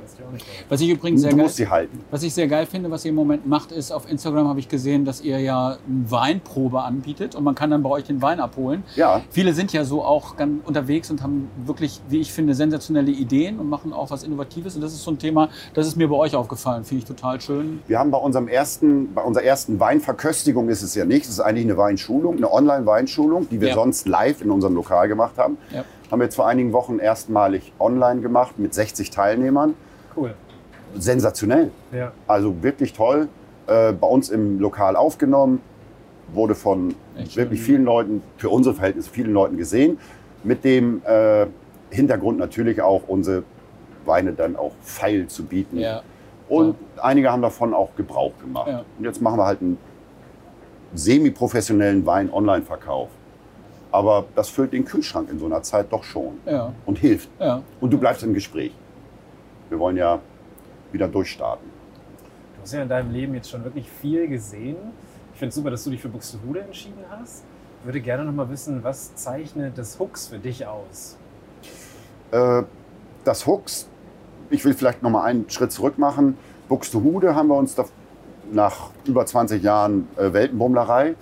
was 0.69 0.81
ich 0.81 0.89
übrigens 0.89 1.21
sehr 1.21 1.31
du 1.31 1.37
geil, 1.37 1.45
musst 1.45 1.55
sie 1.57 1.67
halten. 1.67 1.99
Was 2.11 2.23
ich 2.23 2.33
sehr 2.33 2.47
geil 2.47 2.65
finde, 2.65 2.91
was 2.91 3.05
ihr 3.05 3.09
im 3.09 3.15
Moment 3.15 3.47
macht, 3.47 3.71
ist 3.71 3.91
auf 3.91 4.09
Instagram 4.09 4.47
habe 4.47 4.59
ich 4.59 4.67
gesehen, 4.67 5.05
dass 5.05 5.21
ihr 5.21 5.39
ja 5.39 5.77
eine 5.87 6.11
Weinprobe 6.11 6.81
anbietet 6.81 7.35
und 7.35 7.43
man 7.43 7.55
kann 7.55 7.69
dann 7.69 7.83
bei 7.83 7.89
euch 7.89 8.05
den 8.05 8.21
Wein 8.21 8.39
abholen. 8.39 8.83
Ja. 8.95 9.21
Viele 9.29 9.53
sind 9.53 9.73
ja 9.73 9.83
so 9.83 10.03
auch 10.03 10.35
ganz 10.37 10.65
unterwegs 10.65 11.09
und 11.11 11.21
haben 11.21 11.49
wirklich, 11.65 12.01
wie 12.09 12.19
ich 12.19 12.31
finde, 12.31 12.53
sensationelle 12.53 13.11
Ideen 13.11 13.59
und 13.59 13.69
machen 13.69 13.93
auch 13.93 14.11
was 14.11 14.23
Innovatives. 14.23 14.75
Und 14.75 14.81
das 14.81 14.93
ist 14.93 15.03
so 15.03 15.11
ein 15.11 15.19
Thema, 15.19 15.49
das 15.73 15.87
ist 15.87 15.95
mir 15.95 16.07
bei 16.07 16.15
euch 16.15 16.35
aufgefallen. 16.35 16.83
Finde 16.83 16.99
ich 16.99 17.05
total 17.05 17.41
schön. 17.41 17.79
Wir 17.87 17.99
haben 17.99 18.11
bei 18.11 18.17
unserem 18.17 18.47
ersten, 18.47 19.13
bei 19.13 19.21
unserer 19.21 19.43
ersten 19.43 19.79
Weinverköstigung 19.79 20.69
ist 20.69 20.81
es 20.81 20.95
ja 20.95 21.05
nicht. 21.05 21.25
Es 21.25 21.31
ist 21.31 21.39
eigentlich 21.39 21.65
eine 21.65 21.77
Weinschulung, 21.77 22.37
eine 22.37 22.51
Online-Weinschulung, 22.51 23.49
die 23.49 23.61
wir 23.61 23.69
ja. 23.69 23.75
sonst 23.75 24.07
live 24.07 24.41
in 24.41 24.51
unserem 24.51 24.75
Lokal 24.75 25.07
gemacht 25.07 25.37
haben. 25.37 25.57
Ja. 25.73 25.83
Haben 26.11 26.19
wir 26.19 26.25
jetzt 26.25 26.35
vor 26.35 26.47
einigen 26.47 26.73
Wochen 26.73 26.99
erstmalig 26.99 27.73
online 27.79 28.21
gemacht 28.21 28.59
mit 28.59 28.73
60 28.73 29.09
Teilnehmern. 29.09 29.73
Cool. 30.15 30.33
Sensationell. 30.97 31.71
Ja. 31.91 32.11
Also 32.27 32.63
wirklich 32.63 32.93
toll. 32.93 33.27
Äh, 33.67 33.93
bei 33.93 34.07
uns 34.07 34.29
im 34.29 34.59
Lokal 34.59 34.95
aufgenommen, 34.95 35.61
wurde 36.33 36.55
von 36.55 36.95
Echt 37.17 37.35
wirklich 37.37 37.61
vielen 37.61 37.83
Leuten, 37.83 38.21
für 38.37 38.49
unsere 38.49 38.75
Verhältnisse 38.75 39.09
vielen 39.09 39.33
Leuten 39.33 39.57
gesehen. 39.57 39.97
Mit 40.43 40.63
dem 40.63 41.01
äh, 41.05 41.47
Hintergrund 41.89 42.37
natürlich 42.37 42.81
auch 42.81 43.03
unsere 43.07 43.43
Weine 44.05 44.33
dann 44.33 44.55
auch 44.55 44.73
feil 44.81 45.27
zu 45.27 45.45
bieten. 45.45 45.79
Ja. 45.79 46.03
Und 46.47 46.75
ja. 46.95 47.03
einige 47.03 47.31
haben 47.31 47.41
davon 47.41 47.73
auch 47.73 47.95
Gebrauch 47.95 48.33
gemacht. 48.39 48.67
Ja. 48.67 48.85
Und 48.97 49.05
jetzt 49.05 49.21
machen 49.21 49.39
wir 49.39 49.45
halt 49.45 49.61
einen 49.61 49.77
semi-professionellen 50.93 52.05
Wein-Online-Verkauf. 52.05 53.09
Aber 53.95 54.25
das 54.35 54.49
füllt 54.49 54.73
den 54.73 54.83
Kühlschrank 54.83 55.29
in 55.29 55.39
so 55.39 55.45
einer 55.45 55.63
Zeit 55.63 55.89
doch 55.89 56.03
schon 56.03 56.37
ja. 56.45 56.73
und 56.85 56.99
hilft. 56.99 57.29
Ja. 57.39 57.61
Und 57.79 57.93
du 57.93 57.97
bleibst 57.97 58.23
im 58.23 58.33
Gespräch. 58.33 58.73
Wir 59.69 59.79
wollen 59.79 59.95
ja 59.95 60.19
wieder 60.91 61.07
durchstarten. 61.07 61.69
Du 62.57 62.61
hast 62.61 62.73
ja 62.73 62.81
in 62.81 62.89
deinem 62.89 63.13
Leben 63.13 63.33
jetzt 63.35 63.49
schon 63.49 63.63
wirklich 63.63 63.89
viel 63.89 64.27
gesehen. 64.27 64.75
Ich 65.31 65.39
finde 65.39 65.47
es 65.47 65.55
super, 65.55 65.71
dass 65.71 65.85
du 65.85 65.91
dich 65.91 66.01
für 66.01 66.09
Buxtehude 66.09 66.59
entschieden 66.59 67.05
hast. 67.09 67.45
Ich 67.79 67.85
würde 67.85 68.01
gerne 68.01 68.25
noch 68.25 68.33
mal 68.33 68.49
wissen, 68.49 68.83
was 68.83 69.15
zeichnet 69.15 69.77
das 69.77 69.97
Hooks 69.97 70.27
für 70.27 70.39
dich 70.39 70.67
aus? 70.67 71.15
Äh, 72.31 72.63
das 73.23 73.47
Hooks, 73.47 73.87
ich 74.49 74.65
will 74.65 74.73
vielleicht 74.73 75.03
noch 75.03 75.09
mal 75.09 75.23
einen 75.23 75.49
Schritt 75.49 75.71
zurück 75.71 75.97
machen. 75.97 76.37
Buxtehude 76.67 77.33
haben 77.33 77.47
wir 77.47 77.55
uns 77.55 77.75
da 77.75 77.85
nach 78.51 78.89
über 79.05 79.25
20 79.25 79.63
Jahren 79.63 80.09
äh, 80.17 80.33
Weltenbummlerei 80.33 81.15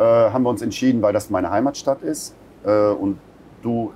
äh, 0.00 0.02
haben 0.02 0.42
wir 0.44 0.50
uns 0.50 0.62
entschieden, 0.62 1.02
weil 1.02 1.12
das 1.12 1.28
meine 1.28 1.50
Heimatstadt 1.50 2.02
ist 2.02 2.34
äh, 2.64 2.88
und 2.88 3.18
du 3.62 3.92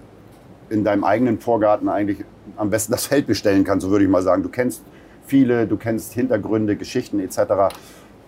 in 0.68 0.84
deinem 0.84 1.02
eigenen 1.02 1.40
Vorgarten 1.40 1.88
eigentlich 1.88 2.24
am 2.56 2.68
besten 2.68 2.92
das 2.92 3.06
Feld 3.06 3.26
bestellen 3.26 3.64
kannst, 3.64 3.84
so 3.84 3.90
würde 3.90 4.04
ich 4.04 4.10
mal 4.10 4.22
sagen. 4.22 4.42
Du 4.42 4.50
kennst 4.50 4.82
viele, 5.26 5.66
du 5.66 5.78
kennst 5.78 6.12
Hintergründe, 6.12 6.76
Geschichten 6.76 7.20
etc. 7.20 7.74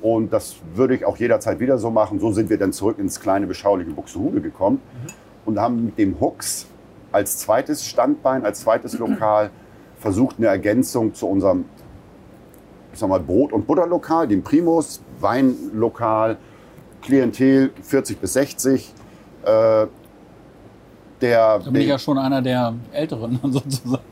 Und 0.01 0.33
das 0.33 0.57
würde 0.75 0.95
ich 0.95 1.05
auch 1.05 1.19
jederzeit 1.19 1.61
wieder 1.61 1.77
so 1.77 1.91
machen. 1.91 2.19
So 2.19 2.33
sind 2.33 2.49
wir 2.49 2.57
dann 2.57 2.73
zurück 2.73 2.99
ins 2.99 3.21
kleine, 3.21 3.47
beschauliche 3.47 3.91
Buxtehude 3.91 4.41
gekommen 4.41 4.81
mhm. 4.81 5.11
und 5.45 5.61
haben 5.61 5.85
mit 5.85 5.99
dem 5.99 6.19
Hooks 6.19 6.67
als 7.13 7.39
zweites 7.39 7.85
Standbein, 7.85 8.45
als 8.47 8.61
zweites 8.61 8.99
Lokal 8.99 9.51
versucht, 9.99 10.37
eine 10.39 10.47
Ergänzung 10.47 11.13
zu 11.13 11.29
unserem 11.29 11.67
ich 12.93 13.01
sag 13.01 13.11
mal, 13.11 13.21
Brot- 13.21 13.53
und 13.53 13.67
Butterlokal, 13.67 14.27
dem 14.27 14.43
Primus, 14.43 15.03
Weinlokal, 15.21 16.39
Klientel 17.07 17.71
40 17.83 18.19
bis 18.19 18.33
60. 18.35 18.93
Äh, 19.45 19.87
der, 21.21 21.59
da 21.59 21.59
bin 21.59 21.77
ich 21.77 21.89
ja 21.89 21.99
schon 21.99 22.19
einer 22.19 22.43
der 22.43 22.75
Älteren 22.93 23.39
sozusagen. 23.51 24.03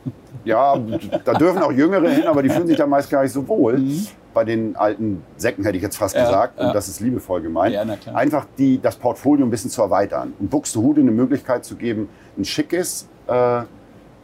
Ja, 0.44 0.76
da 1.24 1.34
dürfen 1.34 1.62
auch 1.62 1.72
Jüngere 1.72 2.08
hin, 2.08 2.26
aber 2.26 2.42
die 2.42 2.48
fühlen 2.48 2.66
sich 2.66 2.76
da 2.76 2.86
meist 2.86 3.10
gar 3.10 3.22
nicht 3.22 3.32
so 3.32 3.46
wohl. 3.46 3.78
Mhm. 3.78 4.06
Bei 4.32 4.44
den 4.44 4.74
alten 4.76 5.22
Säcken 5.36 5.64
hätte 5.64 5.76
ich 5.76 5.82
jetzt 5.82 5.96
fast 5.96 6.14
ja, 6.14 6.24
gesagt, 6.24 6.58
ja. 6.58 6.66
und 6.66 6.74
das 6.74 6.88
ist 6.88 7.00
liebevoll 7.00 7.40
gemeint. 7.42 7.74
Ja, 7.74 7.84
Einfach 8.14 8.46
die, 8.58 8.80
das 8.80 8.96
Portfolio 8.96 9.44
ein 9.44 9.50
bisschen 9.50 9.70
zu 9.70 9.82
erweitern 9.82 10.32
und 10.38 10.50
Buxtehude 10.50 11.00
eine 11.00 11.10
Möglichkeit 11.10 11.64
zu 11.64 11.76
geben, 11.76 12.08
ein 12.36 12.44
schickes, 12.44 13.08
äh, 13.28 13.58
äh, 13.58 13.64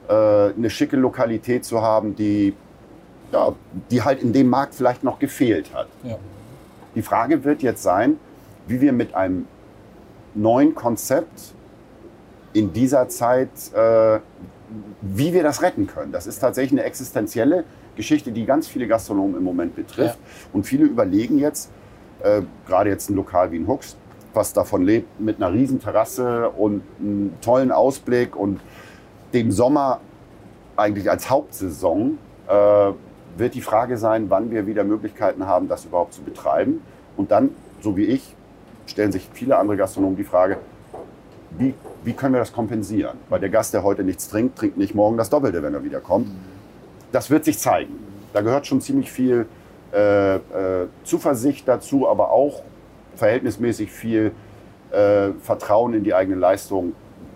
eine 0.08 0.70
schicke 0.70 0.96
Lokalität 0.96 1.64
zu 1.64 1.80
haben, 1.80 2.16
die 2.16 2.54
ja, 3.32 3.52
die 3.90 4.02
halt 4.02 4.22
in 4.22 4.32
dem 4.32 4.48
Markt 4.48 4.74
vielleicht 4.74 5.04
noch 5.04 5.18
gefehlt 5.18 5.72
hat. 5.74 5.86
Die 6.94 7.02
Frage 7.02 7.44
wird 7.44 7.62
jetzt 7.62 7.82
sein, 7.82 8.18
wie 8.66 8.80
wir 8.80 8.92
mit 8.92 9.14
einem 9.14 9.46
neuen 10.34 10.74
Konzept 10.74 11.54
in 12.52 12.72
dieser 12.72 13.08
Zeit, 13.08 13.50
äh, 13.74 14.20
wie 15.00 15.32
wir 15.32 15.42
das 15.42 15.62
retten 15.62 15.86
können. 15.86 16.12
Das 16.12 16.26
ist 16.26 16.38
tatsächlich 16.38 16.78
eine 16.80 16.86
existenzielle 16.86 17.64
Geschichte, 17.96 18.32
die 18.32 18.44
ganz 18.44 18.68
viele 18.68 18.86
Gastronomen 18.86 19.36
im 19.36 19.44
Moment 19.44 19.76
betrifft. 19.76 20.18
Ja. 20.18 20.48
Und 20.52 20.64
viele 20.64 20.84
überlegen 20.84 21.38
jetzt, 21.38 21.70
äh, 22.22 22.42
gerade 22.66 22.90
jetzt 22.90 23.10
ein 23.10 23.16
Lokal 23.16 23.52
wie 23.52 23.58
ein 23.58 23.66
Hooks, 23.66 23.96
was 24.32 24.52
davon 24.52 24.82
lebt, 24.82 25.20
mit 25.20 25.36
einer 25.36 25.52
riesen 25.52 25.80
Terrasse 25.80 26.50
und 26.50 26.82
einem 27.00 27.32
tollen 27.40 27.72
Ausblick 27.72 28.36
und 28.36 28.60
dem 29.32 29.50
Sommer 29.50 30.00
eigentlich 30.76 31.10
als 31.10 31.28
Hauptsaison 31.30 32.18
äh, 32.48 32.92
wird 33.36 33.54
die 33.54 33.60
Frage 33.60 33.96
sein, 33.96 34.30
wann 34.30 34.50
wir 34.50 34.66
wieder 34.66 34.84
Möglichkeiten 34.84 35.46
haben, 35.46 35.68
das 35.68 35.84
überhaupt 35.84 36.14
zu 36.14 36.22
betreiben. 36.22 36.82
Und 37.16 37.30
dann, 37.30 37.50
so 37.80 37.96
wie 37.96 38.04
ich, 38.04 38.34
stellen 38.90 39.12
sich 39.12 39.28
viele 39.32 39.56
andere 39.56 39.76
Gastronomen 39.76 40.16
die 40.16 40.24
Frage, 40.24 40.58
wie, 41.58 41.74
wie 42.04 42.12
können 42.12 42.34
wir 42.34 42.40
das 42.40 42.52
kompensieren? 42.52 43.18
Weil 43.28 43.40
der 43.40 43.48
Gast, 43.48 43.74
der 43.74 43.82
heute 43.82 44.04
nichts 44.04 44.28
trinkt, 44.28 44.58
trinkt 44.58 44.76
nicht 44.76 44.94
morgen 44.94 45.16
das 45.16 45.30
Doppelte, 45.30 45.62
wenn 45.62 45.74
er 45.74 45.84
wiederkommt. 45.84 46.28
Das 47.12 47.30
wird 47.30 47.44
sich 47.44 47.58
zeigen. 47.58 47.94
Da 48.32 48.40
gehört 48.40 48.66
schon 48.66 48.80
ziemlich 48.80 49.10
viel 49.10 49.46
äh, 49.92 50.36
äh, 50.36 50.40
Zuversicht 51.02 51.66
dazu, 51.66 52.08
aber 52.08 52.30
auch 52.30 52.62
verhältnismäßig 53.16 53.90
viel 53.90 54.32
äh, 54.92 55.30
Vertrauen 55.40 55.94
in 55.94 56.04
die 56.04 56.14
eigene 56.14 56.36
Leistung, 56.36 56.92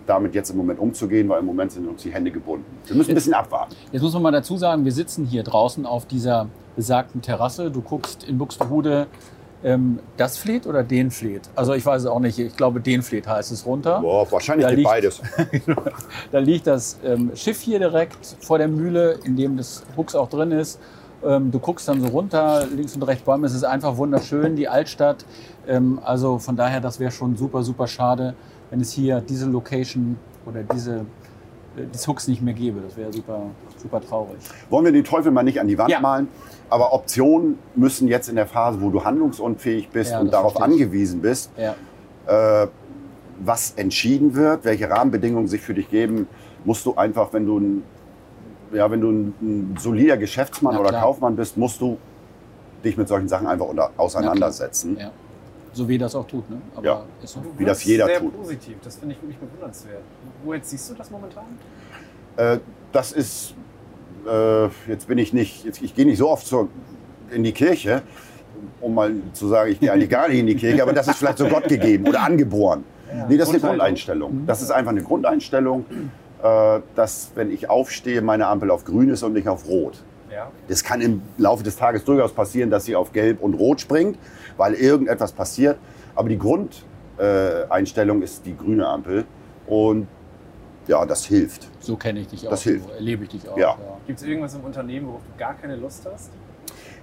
damit 0.07 0.35
jetzt 0.35 0.51
im 0.51 0.57
Moment 0.57 0.79
umzugehen, 0.79 1.27
weil 1.27 1.39
im 1.39 1.45
Moment 1.45 1.73
sind 1.73 1.87
uns 1.87 2.03
die 2.03 2.13
Hände 2.13 2.31
gebunden. 2.31 2.65
Wir 2.85 2.95
müssen 2.95 3.11
ein 3.11 3.15
bisschen 3.15 3.33
abwarten. 3.33 3.75
Jetzt 3.91 4.01
muss 4.01 4.13
man 4.13 4.21
mal 4.21 4.31
dazu 4.31 4.55
sagen, 4.55 4.85
wir 4.85 4.91
sitzen 4.91 5.25
hier 5.25 5.43
draußen 5.43 5.85
auf 5.85 6.05
dieser 6.05 6.47
besagten 6.75 7.21
Terrasse. 7.21 7.71
Du 7.71 7.81
guckst 7.81 8.23
in 8.23 8.37
Buxtehude 8.37 9.07
ähm, 9.63 9.99
das 10.17 10.37
Fleet 10.37 10.67
oder 10.67 10.83
den 10.83 11.11
Fleet? 11.11 11.41
Also 11.55 11.73
ich 11.73 11.85
weiß 11.85 12.03
es 12.03 12.07
auch 12.07 12.19
nicht. 12.19 12.37
Ich 12.39 12.55
glaube, 12.55 12.79
den 12.79 13.01
Fleet 13.01 13.27
heißt 13.27 13.51
es 13.51 13.65
runter. 13.65 13.99
Boah, 14.01 14.31
wahrscheinlich 14.31 14.69
liegt, 14.69 14.83
beides. 14.83 15.21
da 16.31 16.39
liegt 16.39 16.67
das 16.67 16.99
ähm, 17.03 17.31
Schiff 17.35 17.61
hier 17.61 17.79
direkt 17.79 18.37
vor 18.39 18.57
der 18.57 18.67
Mühle, 18.67 19.19
in 19.23 19.35
dem 19.35 19.57
das 19.57 19.83
Hux 19.97 20.15
auch 20.15 20.29
drin 20.29 20.51
ist. 20.51 20.79
Ähm, 21.23 21.51
du 21.51 21.59
guckst 21.59 21.87
dann 21.87 22.01
so 22.01 22.07
runter, 22.07 22.67
links 22.75 22.95
und 22.95 23.03
rechts 23.03 23.23
Bäume. 23.23 23.47
Es 23.47 23.53
ist 23.53 23.63
einfach 23.63 23.97
wunderschön, 23.97 24.55
die 24.55 24.67
Altstadt. 24.67 25.25
Also 26.03 26.37
von 26.37 26.55
daher, 26.55 26.79
das 26.79 26.99
wäre 26.99 27.09
schon 27.09 27.35
super, 27.35 27.63
super 27.63 27.87
schade, 27.87 28.35
wenn 28.69 28.81
es 28.81 28.91
hier 28.91 29.19
diese 29.19 29.47
Location 29.47 30.15
oder 30.45 30.61
diese 30.61 31.07
die 31.75 32.07
Hooks 32.07 32.27
nicht 32.27 32.41
mehr 32.41 32.53
gäbe. 32.53 32.81
Das 32.81 32.95
wäre 32.97 33.11
super, 33.11 33.41
super 33.77 34.01
traurig. 34.01 34.37
Wollen 34.69 34.85
wir 34.85 34.91
den 34.91 35.03
Teufel 35.03 35.31
mal 35.31 35.43
nicht 35.43 35.59
an 35.59 35.67
die 35.67 35.77
Wand 35.77 35.91
ja. 35.91 35.99
malen? 35.99 36.27
Aber 36.69 36.93
Optionen 36.93 37.59
müssen 37.75 38.07
jetzt 38.07 38.27
in 38.27 38.35
der 38.35 38.47
Phase, 38.47 38.81
wo 38.81 38.89
du 38.89 39.03
handlungsunfähig 39.03 39.89
bist 39.89 40.11
ja, 40.11 40.19
und 40.19 40.33
darauf 40.33 40.59
angewiesen 40.61 41.21
bist, 41.21 41.51
ja. 41.57 41.75
äh, 42.63 42.67
was 43.39 43.73
entschieden 43.75 44.35
wird, 44.35 44.65
welche 44.65 44.89
Rahmenbedingungen 44.89 45.47
sich 45.47 45.61
für 45.61 45.73
dich 45.73 45.89
geben, 45.89 46.27
musst 46.63 46.85
du 46.85 46.95
einfach, 46.95 47.33
wenn 47.33 47.45
du 47.45 47.59
ein, 47.59 47.83
ja, 48.73 48.89
wenn 48.89 49.01
du 49.01 49.11
ein, 49.11 49.33
ein 49.41 49.77
solider 49.79 50.17
Geschäftsmann 50.17 50.77
oder 50.77 50.91
Kaufmann 50.91 51.35
bist, 51.35 51.57
musst 51.57 51.81
du 51.81 51.97
dich 52.83 52.97
mit 52.97 53.07
solchen 53.07 53.27
Sachen 53.27 53.47
einfach 53.47 53.67
unter, 53.67 53.91
auseinandersetzen. 53.97 54.97
So 55.75 55.89
wie 55.89 55.97
das 55.97 56.15
auch 56.15 56.25
tut, 56.25 56.49
ne? 56.49 56.61
Aber 56.73 56.85
ja, 56.85 57.03
so. 57.25 57.41
wie 57.57 57.65
das 57.65 57.83
jeder 57.83 58.05
sehr 58.05 58.19
tut. 58.19 58.31
Sehr 58.31 58.39
positiv, 58.39 58.75
das 58.81 58.95
finde 58.95 59.13
ich 59.13 59.21
wirklich 59.21 59.37
bewundernswert. 59.37 60.03
Wo 60.43 60.53
jetzt 60.53 60.69
siehst 60.69 60.89
du 60.89 60.93
das 60.93 61.11
momentan? 61.11 61.43
Äh, 62.37 62.59
das 62.93 63.11
ist, 63.11 63.55
äh, 64.25 64.67
jetzt 64.87 65.09
bin 65.09 65.17
ich 65.17 65.33
nicht, 65.33 65.65
jetzt, 65.65 65.81
ich 65.81 65.93
gehe 65.93 66.05
nicht 66.05 66.17
so 66.17 66.29
oft 66.29 66.47
zur, 66.47 66.69
in 67.29 67.43
die 67.43 67.51
Kirche, 67.51 68.03
um 68.79 68.93
mal 68.95 69.11
zu 69.33 69.49
sagen, 69.49 69.69
ich 69.69 69.81
gehe 69.81 69.91
eigentlich 69.91 70.09
gar 70.09 70.29
nicht 70.29 70.39
in 70.39 70.47
die 70.47 70.55
Kirche, 70.55 70.81
aber 70.81 70.93
das 70.93 71.09
ist 71.09 71.17
vielleicht 71.17 71.39
so 71.39 71.47
Gott 71.47 71.67
gegeben 71.67 72.07
oder 72.07 72.21
angeboren. 72.21 72.85
Ja, 73.13 73.25
nee, 73.27 73.35
das 73.35 73.49
ist 73.49 73.55
eine 73.55 73.71
Grundeinstellung. 73.71 74.45
Das 74.45 74.61
ist 74.61 74.71
einfach 74.71 74.91
eine 74.91 75.03
Grundeinstellung, 75.03 75.85
äh, 76.41 76.79
dass 76.95 77.31
wenn 77.35 77.51
ich 77.51 77.69
aufstehe, 77.69 78.21
meine 78.21 78.47
Ampel 78.47 78.71
auf 78.71 78.85
grün 78.85 79.09
ist 79.09 79.23
und 79.23 79.33
nicht 79.33 79.49
auf 79.49 79.67
rot. 79.67 80.01
Ja. 80.31 80.51
Das 80.67 80.83
kann 80.83 81.01
im 81.01 81.21
Laufe 81.37 81.63
des 81.63 81.75
Tages 81.75 82.03
durchaus 82.03 82.33
passieren, 82.33 82.69
dass 82.69 82.85
sie 82.85 82.95
auf 82.95 83.11
gelb 83.13 83.41
und 83.41 83.53
rot 83.53 83.81
springt 83.81 84.17
weil 84.57 84.73
irgendetwas 84.73 85.31
passiert. 85.31 85.77
Aber 86.15 86.29
die 86.29 86.37
Grundeinstellung 86.37 88.21
äh, 88.21 88.25
ist 88.25 88.45
die 88.45 88.55
grüne 88.55 88.87
Ampel. 88.87 89.25
Und 89.67 90.07
ja, 90.87 91.05
das 91.05 91.25
hilft. 91.25 91.67
So 91.79 91.97
kenne 91.97 92.19
ich 92.19 92.27
dich 92.27 92.45
auch. 92.45 92.51
Das 92.51 92.63
hilft. 92.63 92.87
So 92.87 92.93
erlebe 92.93 93.23
ich 93.23 93.29
dich 93.29 93.49
auch. 93.49 93.57
Ja. 93.57 93.69
ja. 93.69 93.77
Gibt 94.05 94.19
es 94.19 94.25
irgendwas 94.25 94.53
im 94.53 94.61
Unternehmen, 94.61 95.07
worauf 95.07 95.21
du 95.21 95.39
gar 95.39 95.55
keine 95.55 95.75
Lust 95.75 96.07
hast? 96.11 96.29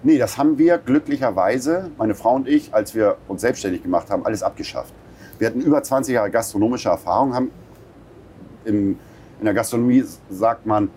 Nee, 0.04 0.18
das 0.18 0.36
haben 0.36 0.58
wir 0.58 0.78
glücklicherweise, 0.78 1.90
meine 1.96 2.14
Frau 2.14 2.34
und 2.34 2.48
ich, 2.48 2.74
als 2.74 2.94
wir 2.94 3.18
uns 3.28 3.40
selbstständig 3.40 3.82
gemacht 3.82 4.10
haben, 4.10 4.24
alles 4.26 4.42
abgeschafft. 4.42 4.92
Wir 5.38 5.46
hatten 5.48 5.60
über 5.60 5.82
20 5.82 6.14
Jahre 6.14 6.30
gastronomische 6.30 6.88
Erfahrung, 6.88 7.34
haben 7.34 7.50
im, 8.64 8.98
in 9.38 9.44
der 9.44 9.54
Gastronomie 9.54 10.04
sagt 10.28 10.66
man, 10.66 10.90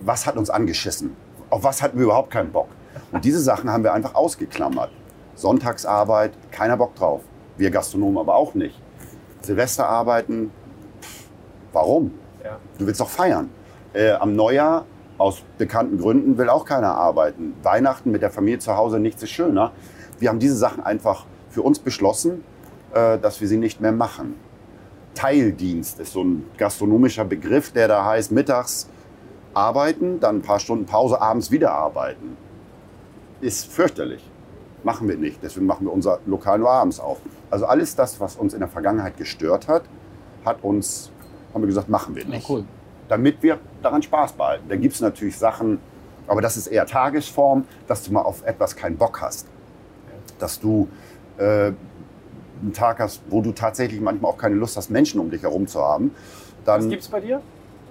was 0.00 0.26
hat 0.26 0.36
uns 0.36 0.50
angeschissen? 0.50 1.16
Auf 1.52 1.64
was 1.64 1.82
hatten 1.82 1.98
wir 1.98 2.04
überhaupt 2.04 2.30
keinen 2.30 2.50
Bock? 2.50 2.68
Und 3.12 3.26
diese 3.26 3.38
Sachen 3.38 3.68
haben 3.68 3.84
wir 3.84 3.92
einfach 3.92 4.14
ausgeklammert. 4.14 4.90
Sonntagsarbeit, 5.34 6.32
keiner 6.50 6.78
Bock 6.78 6.94
drauf. 6.94 7.20
Wir 7.58 7.70
Gastronomen 7.70 8.16
aber 8.16 8.36
auch 8.36 8.54
nicht. 8.54 8.80
Silvesterarbeiten, 9.42 10.50
pff, 11.02 11.26
warum? 11.74 12.14
Ja. 12.42 12.56
Du 12.78 12.86
willst 12.86 13.02
doch 13.02 13.10
feiern. 13.10 13.50
Äh, 13.92 14.12
am 14.12 14.34
Neujahr, 14.34 14.86
aus 15.18 15.42
bekannten 15.58 15.98
Gründen, 15.98 16.38
will 16.38 16.48
auch 16.48 16.64
keiner 16.64 16.94
arbeiten. 16.94 17.52
Weihnachten 17.62 18.10
mit 18.12 18.22
der 18.22 18.30
Familie 18.30 18.58
zu 18.58 18.74
Hause, 18.74 18.98
nichts 18.98 19.22
ist 19.22 19.30
schöner. 19.30 19.72
Wir 20.18 20.30
haben 20.30 20.38
diese 20.38 20.56
Sachen 20.56 20.82
einfach 20.82 21.26
für 21.50 21.60
uns 21.60 21.80
beschlossen, 21.80 22.44
äh, 22.94 23.18
dass 23.18 23.42
wir 23.42 23.48
sie 23.48 23.58
nicht 23.58 23.78
mehr 23.78 23.92
machen. 23.92 24.36
Teildienst 25.14 26.00
ist 26.00 26.14
so 26.14 26.24
ein 26.24 26.46
gastronomischer 26.56 27.26
Begriff, 27.26 27.72
der 27.72 27.88
da 27.88 28.06
heißt, 28.06 28.32
mittags 28.32 28.88
arbeiten, 29.54 30.20
dann 30.20 30.36
ein 30.36 30.42
paar 30.42 30.60
Stunden 30.60 30.86
Pause, 30.86 31.20
abends 31.20 31.50
wieder 31.50 31.72
arbeiten. 31.72 32.36
Ist 33.40 33.70
fürchterlich. 33.72 34.28
Machen 34.84 35.08
wir 35.08 35.16
nicht. 35.16 35.42
Deswegen 35.42 35.66
machen 35.66 35.86
wir 35.86 35.92
unser 35.92 36.20
Lokal 36.26 36.58
nur 36.58 36.70
abends 36.70 36.98
auf. 36.98 37.18
Also 37.50 37.66
alles 37.66 37.94
das, 37.94 38.20
was 38.20 38.36
uns 38.36 38.54
in 38.54 38.60
der 38.60 38.68
Vergangenheit 38.68 39.16
gestört 39.16 39.68
hat, 39.68 39.84
hat 40.44 40.62
uns, 40.62 41.10
haben 41.54 41.62
wir 41.62 41.68
gesagt, 41.68 41.88
machen 41.88 42.14
wir 42.14 42.24
nicht. 42.24 42.48
Ja, 42.48 42.54
cool. 42.54 42.64
Damit 43.08 43.42
wir 43.42 43.58
daran 43.82 44.02
Spaß 44.02 44.32
behalten. 44.32 44.64
Da 44.68 44.76
gibt 44.76 44.94
es 44.94 45.00
natürlich 45.00 45.36
Sachen, 45.36 45.78
aber 46.26 46.40
das 46.40 46.56
ist 46.56 46.66
eher 46.66 46.86
Tagesform, 46.86 47.64
dass 47.86 48.04
du 48.04 48.12
mal 48.12 48.22
auf 48.22 48.44
etwas 48.44 48.74
keinen 48.74 48.96
Bock 48.96 49.20
hast. 49.20 49.46
Dass 50.38 50.58
du 50.58 50.88
äh, 51.36 51.72
einen 52.62 52.72
Tag 52.72 53.00
hast, 53.00 53.22
wo 53.28 53.42
du 53.42 53.52
tatsächlich 53.52 54.00
manchmal 54.00 54.32
auch 54.32 54.38
keine 54.38 54.54
Lust 54.54 54.76
hast, 54.76 54.90
Menschen 54.90 55.20
um 55.20 55.30
dich 55.30 55.42
herum 55.42 55.66
zu 55.66 55.80
haben. 55.80 56.12
Dann, 56.64 56.82
was 56.82 56.88
gibt 56.88 57.02
es 57.02 57.08
bei 57.08 57.20
dir? 57.20 57.40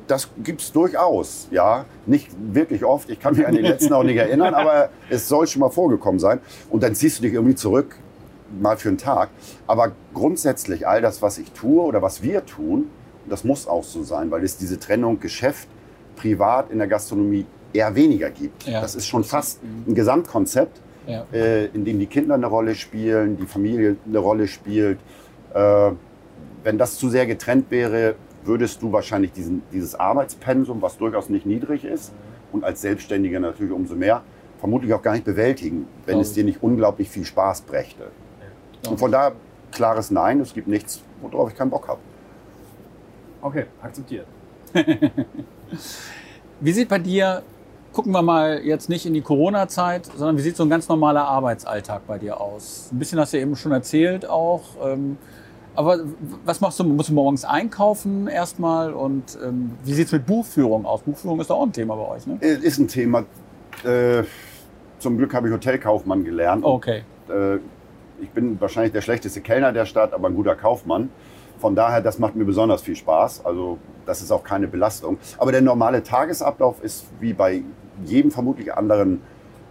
Das 0.07 0.29
gibt 0.43 0.61
es 0.61 0.71
durchaus, 0.71 1.47
ja. 1.51 1.85
Nicht 2.05 2.29
wirklich 2.53 2.83
oft, 2.83 3.09
ich 3.09 3.19
kann 3.19 3.35
mich 3.35 3.47
an 3.47 3.55
den 3.55 3.65
letzten 3.65 3.93
auch 3.93 4.03
nicht 4.03 4.17
erinnern, 4.17 4.53
aber 4.53 4.89
es 5.09 5.27
soll 5.27 5.47
schon 5.47 5.59
mal 5.61 5.69
vorgekommen 5.69 6.19
sein. 6.19 6.39
Und 6.69 6.83
dann 6.83 6.95
ziehst 6.95 7.19
du 7.19 7.23
dich 7.23 7.33
irgendwie 7.33 7.55
zurück, 7.55 7.95
mal 8.59 8.77
für 8.77 8.89
einen 8.89 8.97
Tag. 8.97 9.29
Aber 9.67 9.91
grundsätzlich 10.13 10.87
all 10.87 11.01
das, 11.01 11.21
was 11.21 11.37
ich 11.37 11.51
tue 11.51 11.81
oder 11.81 12.01
was 12.01 12.21
wir 12.21 12.45
tun, 12.45 12.89
das 13.29 13.43
muss 13.43 13.67
auch 13.67 13.83
so 13.83 14.03
sein, 14.03 14.31
weil 14.31 14.43
es 14.43 14.57
diese 14.57 14.79
Trennung 14.79 15.19
Geschäft, 15.19 15.67
Privat 16.17 16.69
in 16.71 16.77
der 16.79 16.87
Gastronomie 16.87 17.45
eher 17.73 17.95
weniger 17.95 18.29
gibt. 18.29 18.63
Ja. 18.67 18.81
Das 18.81 18.95
ist 18.95 19.07
schon 19.07 19.23
fast 19.23 19.59
ein 19.87 19.95
Gesamtkonzept, 19.95 20.81
Ja. 21.07 21.25
äh, 21.31 21.65
in 21.67 21.85
dem 21.85 21.99
die 21.99 22.07
Kinder 22.07 22.35
eine 22.35 22.47
Rolle 22.47 22.75
spielen, 22.75 23.37
die 23.37 23.45
Familie 23.45 23.95
eine 24.05 24.19
Rolle 24.19 24.47
spielt. 24.47 24.99
Äh, 25.53 25.91
wenn 26.63 26.77
das 26.77 26.97
zu 26.97 27.09
sehr 27.09 27.25
getrennt 27.25 27.71
wäre, 27.71 28.15
würdest 28.43 28.81
du 28.81 28.91
wahrscheinlich 28.91 29.31
diesen, 29.31 29.63
dieses 29.71 29.95
Arbeitspensum, 29.95 30.81
was 30.81 30.97
durchaus 30.97 31.29
nicht 31.29 31.45
niedrig 31.45 31.83
ist, 31.85 32.11
und 32.51 32.63
als 32.63 32.81
Selbstständiger 32.81 33.39
natürlich 33.39 33.71
umso 33.71 33.95
mehr, 33.95 34.21
vermutlich 34.59 34.93
auch 34.93 35.01
gar 35.01 35.13
nicht 35.13 35.25
bewältigen, 35.25 35.87
wenn 36.05 36.19
es 36.19 36.33
dir 36.33 36.43
nicht 36.43 36.61
unglaublich 36.61 37.09
viel 37.09 37.25
Spaß 37.25 37.61
brächte. 37.61 38.07
Und 38.89 38.99
von 38.99 39.11
daher 39.11 39.33
klares 39.71 40.11
Nein, 40.11 40.39
es 40.39 40.53
gibt 40.53 40.67
nichts, 40.67 41.01
worauf 41.21 41.49
ich 41.49 41.57
keinen 41.57 41.69
Bock 41.69 41.87
habe. 41.87 41.99
Okay, 43.41 43.65
akzeptiert. 43.81 44.27
Wie 46.59 46.71
sieht 46.71 46.89
bei 46.89 46.99
dir, 46.99 47.41
gucken 47.91 48.11
wir 48.11 48.21
mal 48.21 48.61
jetzt 48.63 48.87
nicht 48.87 49.05
in 49.05 49.13
die 49.13 49.21
Corona-Zeit, 49.21 50.05
sondern 50.05 50.37
wie 50.37 50.41
sieht 50.41 50.55
so 50.55 50.63
ein 50.63 50.69
ganz 50.69 50.87
normaler 50.87 51.25
Arbeitsalltag 51.25 52.05
bei 52.05 52.19
dir 52.19 52.39
aus? 52.39 52.89
Ein 52.91 52.99
bisschen 52.99 53.19
hast 53.19 53.33
du 53.33 53.39
eben 53.39 53.55
schon 53.55 53.71
erzählt 53.71 54.29
auch. 54.29 54.61
Ähm, 54.83 55.17
aber 55.75 55.99
was 56.45 56.61
machst 56.61 56.79
du? 56.79 56.83
Musst 56.83 57.09
du 57.09 57.13
morgens 57.13 57.45
einkaufen 57.45 58.27
erstmal? 58.27 58.93
Und 58.93 59.37
ähm, 59.43 59.71
wie 59.83 59.93
sieht 59.93 60.07
es 60.07 60.11
mit 60.11 60.25
Buchführung 60.25 60.85
aus? 60.85 61.01
Buchführung 61.01 61.39
ist 61.39 61.49
doch 61.49 61.57
auch 61.57 61.65
ein 61.65 61.73
Thema 61.73 61.95
bei 61.95 62.07
euch, 62.07 62.27
ne? 62.27 62.37
Äh, 62.41 62.55
Ist 62.55 62.79
ein 62.79 62.87
Thema. 62.87 63.25
Äh, 63.83 64.23
zum 64.99 65.17
Glück 65.17 65.33
habe 65.33 65.47
ich 65.47 65.53
Hotelkaufmann 65.53 66.23
gelernt. 66.23 66.63
Okay. 66.63 67.03
Äh, 67.29 67.57
ich 68.21 68.29
bin 68.29 68.59
wahrscheinlich 68.61 68.91
der 68.91 69.01
schlechteste 69.01 69.41
Kellner 69.41 69.71
der 69.71 69.85
Stadt, 69.85 70.13
aber 70.13 70.27
ein 70.27 70.35
guter 70.35 70.55
Kaufmann. 70.55 71.09
Von 71.59 71.75
daher, 71.75 72.01
das 72.01 72.19
macht 72.19 72.35
mir 72.35 72.45
besonders 72.45 72.81
viel 72.81 72.95
Spaß. 72.95 73.45
Also 73.45 73.77
das 74.05 74.21
ist 74.21 74.31
auch 74.31 74.43
keine 74.43 74.67
Belastung. 74.67 75.17
Aber 75.37 75.51
der 75.51 75.61
normale 75.61 76.03
Tagesablauf 76.03 76.83
ist 76.83 77.05
wie 77.19 77.33
bei 77.33 77.63
jedem 78.05 78.31
vermutlich 78.31 78.73
anderen 78.73 79.21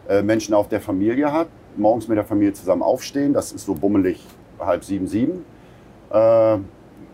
äh, 0.09 0.23
Menschen 0.23 0.55
auf 0.55 0.69
der 0.69 0.81
Familie 0.81 1.33
hat. 1.33 1.49
Morgens 1.77 2.09
mit 2.09 2.17
der 2.17 2.25
Familie 2.25 2.53
zusammen 2.53 2.83
aufstehen, 2.83 3.33
das 3.33 3.53
ist 3.53 3.65
so 3.65 3.75
bummelig 3.75 4.25
halb 4.59 4.85
sieben, 4.85 5.07
sieben. 5.07 5.45
Äh, 6.11 6.59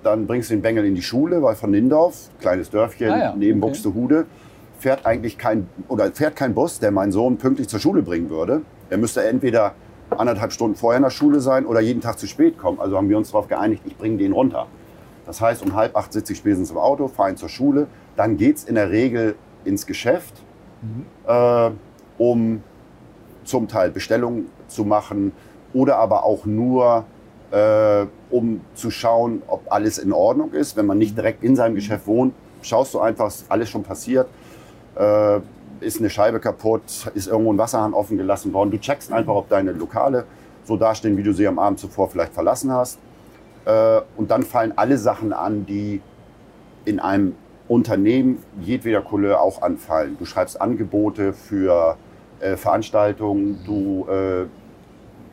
dann 0.02 0.26
bringst 0.26 0.50
du 0.50 0.54
den 0.54 0.62
Bengel 0.62 0.84
in 0.84 0.94
die 0.94 1.02
Schule, 1.02 1.42
weil 1.42 1.54
von 1.56 1.70
Nindorf, 1.70 2.30
kleines 2.40 2.70
Dörfchen 2.70 3.10
Ah 3.10 3.18
ja, 3.18 3.34
neben 3.36 3.60
okay. 3.62 3.70
Buxtehude, 3.70 4.26
fährt 4.78 5.04
eigentlich 5.04 5.38
kein 5.38 5.68
oder 5.88 6.12
fährt 6.12 6.36
kein 6.36 6.54
Bus, 6.54 6.78
der 6.78 6.90
meinen 6.90 7.12
Sohn 7.12 7.38
pünktlich 7.38 7.68
zur 7.68 7.80
Schule 7.80 8.02
bringen 8.02 8.30
würde. 8.30 8.62
Er 8.90 8.98
müsste 8.98 9.24
entweder 9.24 9.74
anderthalb 10.10 10.52
Stunden 10.52 10.76
vorher 10.76 10.98
in 10.98 11.02
der 11.02 11.10
Schule 11.10 11.40
sein 11.40 11.66
oder 11.66 11.80
jeden 11.80 12.00
Tag 12.00 12.18
zu 12.18 12.26
spät 12.26 12.58
kommen. 12.58 12.78
Also 12.78 12.96
haben 12.96 13.08
wir 13.08 13.16
uns 13.16 13.32
darauf 13.32 13.48
geeinigt, 13.48 13.82
ich 13.84 13.96
bringe 13.96 14.18
den 14.18 14.32
runter. 14.32 14.66
Das 15.26 15.40
heißt, 15.40 15.62
um 15.64 15.74
halb 15.74 15.96
acht 15.96 16.12
sitze 16.12 16.32
ich 16.32 16.38
spätestens 16.38 16.70
im 16.70 16.78
Auto, 16.78 17.08
fahre 17.08 17.30
ihn 17.30 17.36
zur 17.36 17.48
Schule. 17.48 17.88
Dann 18.14 18.36
geht 18.36 18.58
es 18.58 18.64
in 18.64 18.76
der 18.76 18.90
Regel 18.90 19.34
ins 19.64 19.86
Geschäft, 19.86 20.34
äh, 21.26 21.70
um 22.18 22.62
zum 23.42 23.66
Teil 23.66 23.90
Bestellungen 23.90 24.46
zu 24.68 24.84
machen 24.84 25.32
oder 25.74 25.96
aber 25.96 26.24
auch 26.24 26.46
nur, 26.46 27.04
äh, 27.50 28.06
um 28.30 28.60
zu 28.74 28.90
schauen, 28.90 29.42
ob 29.46 29.70
alles 29.72 29.98
in 29.98 30.12
Ordnung 30.12 30.52
ist. 30.52 30.76
Wenn 30.76 30.86
man 30.86 30.98
nicht 30.98 31.16
direkt 31.16 31.42
in 31.44 31.56
seinem 31.56 31.74
Geschäft 31.74 32.06
wohnt, 32.06 32.34
schaust 32.62 32.94
du 32.94 33.00
einfach, 33.00 33.28
ist 33.28 33.46
alles 33.48 33.68
schon 33.68 33.82
passiert. 33.82 34.28
Äh, 34.96 35.40
ist 35.80 35.98
eine 35.98 36.08
Scheibe 36.08 36.40
kaputt, 36.40 37.10
ist 37.14 37.28
irgendwo 37.28 37.52
ein 37.52 37.58
Wasserhahn 37.58 37.92
offen 37.92 38.16
gelassen 38.16 38.52
worden. 38.52 38.70
Du 38.70 38.78
checkst 38.78 39.12
einfach, 39.12 39.34
ob 39.34 39.48
deine 39.48 39.72
Lokale 39.72 40.24
so 40.64 40.76
dastehen, 40.76 41.16
wie 41.16 41.22
du 41.22 41.32
sie 41.32 41.46
am 41.46 41.58
Abend 41.58 41.78
zuvor 41.78 42.08
vielleicht 42.08 42.32
verlassen 42.32 42.72
hast. 42.72 42.98
Äh, 43.64 44.00
und 44.16 44.30
dann 44.30 44.42
fallen 44.42 44.72
alle 44.76 44.98
Sachen 44.98 45.32
an, 45.32 45.66
die 45.66 46.00
in 46.84 47.00
einem 47.00 47.34
Unternehmen 47.68 48.42
jedweder 48.60 49.02
Couleur 49.02 49.40
auch 49.40 49.62
anfallen. 49.62 50.16
Du 50.18 50.24
schreibst 50.24 50.60
Angebote 50.60 51.32
für 51.32 51.96
äh, 52.40 52.56
Veranstaltungen, 52.56 53.58
du 53.66 54.06
äh, 54.08 54.46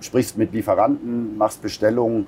sprichst 0.04 0.38
mit 0.38 0.52
Lieferanten, 0.54 1.38
machst 1.38 1.62
Bestellungen. 1.62 2.28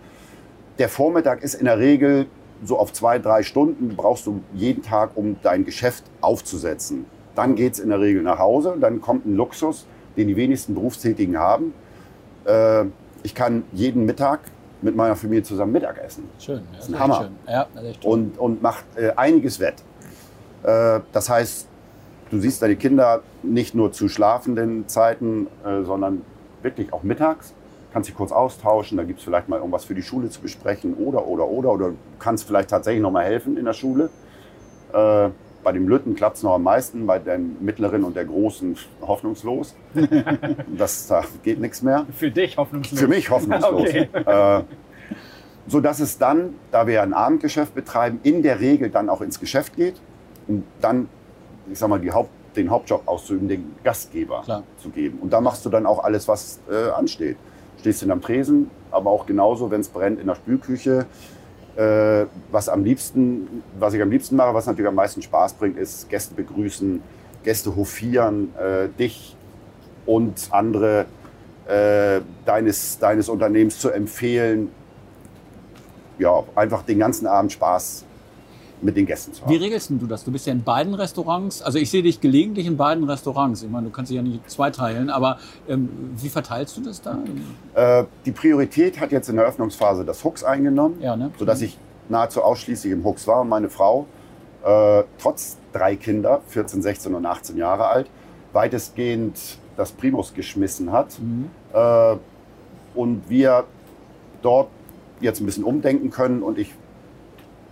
Der 0.78 0.90
Vormittag 0.90 1.42
ist 1.42 1.54
in 1.54 1.66
der 1.66 1.80
Regel 1.80 2.28
so 2.64 2.78
auf 2.78 2.92
zwei, 2.94 3.20
drei 3.20 3.44
Stunden 3.44 3.96
brauchst 3.96 4.26
du 4.28 4.42
jeden 4.54 4.82
Tag, 4.82 5.12
um 5.16 5.38
dein 5.44 5.66
Geschäft 5.66 6.04
aufzusetzen. 6.22 7.06
Dann 7.36 7.56
geht 7.56 7.74
es 7.74 7.80
in 7.80 7.90
der 7.90 8.00
Regel 8.00 8.24
nach 8.24 8.40
Hause, 8.40 8.76
dann 8.80 9.02
kommt 9.02 9.26
ein 9.26 9.36
Luxus, 9.36 9.86
den 10.18 10.28
die 10.28 10.36
wenigsten 10.36 10.74
Berufstätigen 10.74 11.38
haben. 11.38 11.74
Äh, 12.46 12.86
ich 13.24 13.36
kann 13.36 13.64
jeden 13.74 14.06
Mittag 14.06 14.40
mit 14.82 14.96
meiner 14.96 15.16
Familie 15.16 15.44
zusammen 15.44 15.72
Mittag 15.72 15.98
essen 15.98 16.30
Schön. 16.40 16.62
Ja, 16.74 16.80
ist 16.80 16.90
ein 16.90 17.00
Hammer. 17.00 17.22
Schön. 17.22 17.36
Ja, 17.48 17.68
das 17.74 17.98
und, 18.04 18.38
und 18.38 18.62
macht 18.62 18.86
äh, 18.96 19.12
einiges 19.16 19.60
wett. 19.60 19.76
Äh, 20.64 21.00
das 21.12 21.30
heißt, 21.30 21.68
du 22.32 22.40
siehst 22.40 22.62
deine 22.62 22.76
Kinder 22.76 23.22
nicht 23.44 23.76
nur 23.76 23.92
zu 23.92 24.10
schlafenden 24.10 24.88
Zeiten, 24.88 25.48
sondern 25.64 26.24
wirklich 26.64 26.92
auch 26.92 27.04
mittags. 27.04 27.54
Kannst 27.96 28.10
dich 28.10 28.18
kurz 28.18 28.34
austauschen, 28.34 28.98
da 28.98 29.06
gibt 29.06 29.20
es 29.20 29.24
vielleicht 29.24 29.48
mal 29.48 29.56
irgendwas 29.56 29.86
für 29.86 29.96
die 29.96 30.04
Schule 30.04 30.30
zu 30.30 30.42
besprechen 30.42 30.96
oder, 30.96 31.26
oder, 31.28 31.48
oder. 31.48 31.72
Oder 31.72 31.88
du 31.92 31.96
kannst 32.20 32.46
vielleicht 32.46 32.70
tatsächlich 32.70 33.02
noch 33.02 33.12
mal 33.12 33.24
helfen 33.24 33.56
in 33.56 33.64
der 33.64 33.72
Schule. 33.72 34.10
Äh, 34.92 35.30
bei 35.64 35.72
dem 35.72 35.88
Lütten 35.88 36.14
klappt 36.14 36.36
es 36.36 36.44
noch 36.44 36.56
am 36.56 36.64
meisten, 36.64 37.08
bei 37.08 37.20
der 37.20 37.38
mittleren 37.38 38.04
und 38.04 38.18
der 38.18 38.26
großen 38.26 38.76
hoffnungslos. 39.00 39.76
das, 40.78 41.08
da 41.08 41.24
geht 41.42 41.62
nichts 41.62 41.84
mehr. 41.84 42.06
Für 42.12 42.30
dich 42.30 42.58
hoffnungslos. 42.58 43.00
Für 43.00 43.08
mich 43.08 43.30
hoffnungslos. 43.30 43.88
Okay. 43.88 44.10
Äh, 44.14 44.64
so 45.68 45.80
dass 45.80 46.02
es 46.02 46.18
dann, 46.18 46.56
da 46.72 46.88
wir 46.88 47.02
ein 47.02 47.14
Abendgeschäft 47.14 47.76
betreiben, 47.76 48.20
in 48.24 48.44
der 48.44 48.60
Regel 48.60 48.90
dann 48.90 49.08
auch 49.08 49.22
ins 49.22 49.40
Geschäft 49.40 49.78
geht 49.78 49.96
und 50.50 50.66
dann, 50.82 51.08
ich 51.72 51.80
sag 51.80 51.88
mal, 51.88 52.02
Haupt, 52.12 52.32
den 52.58 52.70
Hauptjob 52.70 53.08
auszuüben, 53.08 53.48
den 53.48 53.74
Gastgeber 53.86 54.42
Klar. 54.44 54.64
zu 54.80 54.90
geben. 54.90 55.20
Und 55.22 55.32
da 55.32 55.40
machst 55.40 55.66
du 55.66 55.70
dann 55.70 55.86
auch 55.86 56.04
alles, 56.04 56.28
was 56.28 56.60
äh, 56.70 56.90
ansteht. 56.90 57.38
Stehst 57.80 58.02
du 58.02 58.12
am 58.12 58.22
Tresen, 58.22 58.70
aber 58.92 59.12
auch 59.12 59.26
genauso, 59.26 59.70
wenn 59.72 59.82
es 59.82 59.90
brennt, 59.90 60.20
in 60.20 60.28
der 60.28 60.36
Spülküche. 60.36 61.06
Äh, 61.76 62.26
was, 62.52 62.70
am 62.70 62.84
liebsten, 62.84 63.64
was 63.78 63.94
ich 63.94 64.02
am 64.02 64.10
liebsten 64.10 64.36
mache, 64.36 64.54
was 64.54 64.66
natürlich 64.66 64.88
am 64.88 64.96
meisten 64.96 65.22
Spaß 65.22 65.54
bringt, 65.56 65.78
ist 65.78 66.10
Gäste 66.10 66.34
begrüßen, 66.34 67.02
Gäste 67.44 67.76
hofieren, 67.76 68.56
äh, 68.56 68.88
dich 68.98 69.36
und 70.06 70.48
andere 70.52 71.06
äh, 71.68 72.22
deines, 72.46 72.98
deines 73.00 73.28
Unternehmens 73.28 73.80
zu 73.80 73.90
empfehlen. 73.90 74.70
Ja, 76.18 76.44
einfach 76.56 76.84
den 76.84 77.00
ganzen 77.00 77.28
Abend 77.28 77.52
Spaß 77.52 78.06
mit 78.82 78.98
den 78.98 79.06
Gästen 79.06 79.34
zu 79.34 79.42
haben. 79.44 79.52
Wie 79.52 79.58
regelst 79.58 79.90
du 79.90 80.08
das? 80.08 80.24
Du 80.24 80.32
bist 80.32 80.46
ja 80.46 80.54
in 80.54 80.64
beiden 80.64 80.94
Restaurants. 80.94 81.62
Also 81.62 81.80
ich 81.80 81.90
sehe 81.90 82.04
dich 82.04 82.22
gelegentlich 82.22 82.66
in 82.68 82.78
beiden 82.78 83.04
Restaurants. 83.04 83.64
Ich 83.64 83.70
meine, 83.70 83.88
du 83.88 83.92
kannst 83.92 84.12
dich 84.12 84.18
ja 84.18 84.22
nicht 84.22 84.50
zweiteilen, 84.50 85.10
aber 85.10 85.40
ähm, 85.68 85.90
wie 86.18 86.30
verteilst 86.30 86.78
du 86.78 86.82
das 86.82 87.02
da? 87.02 87.18
Äh, 87.74 88.06
die 88.26 88.32
Priorität 88.32 89.00
hat 89.00 89.12
jetzt 89.12 89.30
in 89.30 89.38
der 89.38 89.46
Öffnungsphase 89.46 90.06
das 90.06 90.24
Hooks 90.24 90.44
eingenommen, 90.44 91.02
Ja, 91.02 91.16
ne? 91.16 91.32
sodass 91.38 91.62
ich 91.62 91.78
nahezu 92.10 92.42
ausschließlich 92.42 92.94
im 92.94 93.04
Hooks 93.04 93.28
war 93.28 93.42
und 93.42 93.50
meine 93.50 93.70
Frau, 93.70 94.06
äh, 94.64 95.04
trotz 95.18 95.58
drei 95.74 95.96
Kinder, 95.96 96.42
14, 96.48 96.82
16 96.82 97.16
und 97.16 97.26
18 97.26 97.58
Jahre 97.58 97.88
alt, 97.88 98.10
weitestgehend 98.54 99.58
das 99.78 99.92
Primus 99.92 100.34
geschmissen 100.34 100.92
hat. 100.92 101.20
Mhm. 101.20 101.50
Äh, 101.74 102.16
und 102.94 103.30
wir 103.30 103.66
dort 104.42 104.70
jetzt 105.20 105.42
ein 105.42 105.46
bisschen 105.46 105.64
umdenken 105.64 106.10
können 106.10 106.44
und 106.44 106.58
ich 106.58 106.74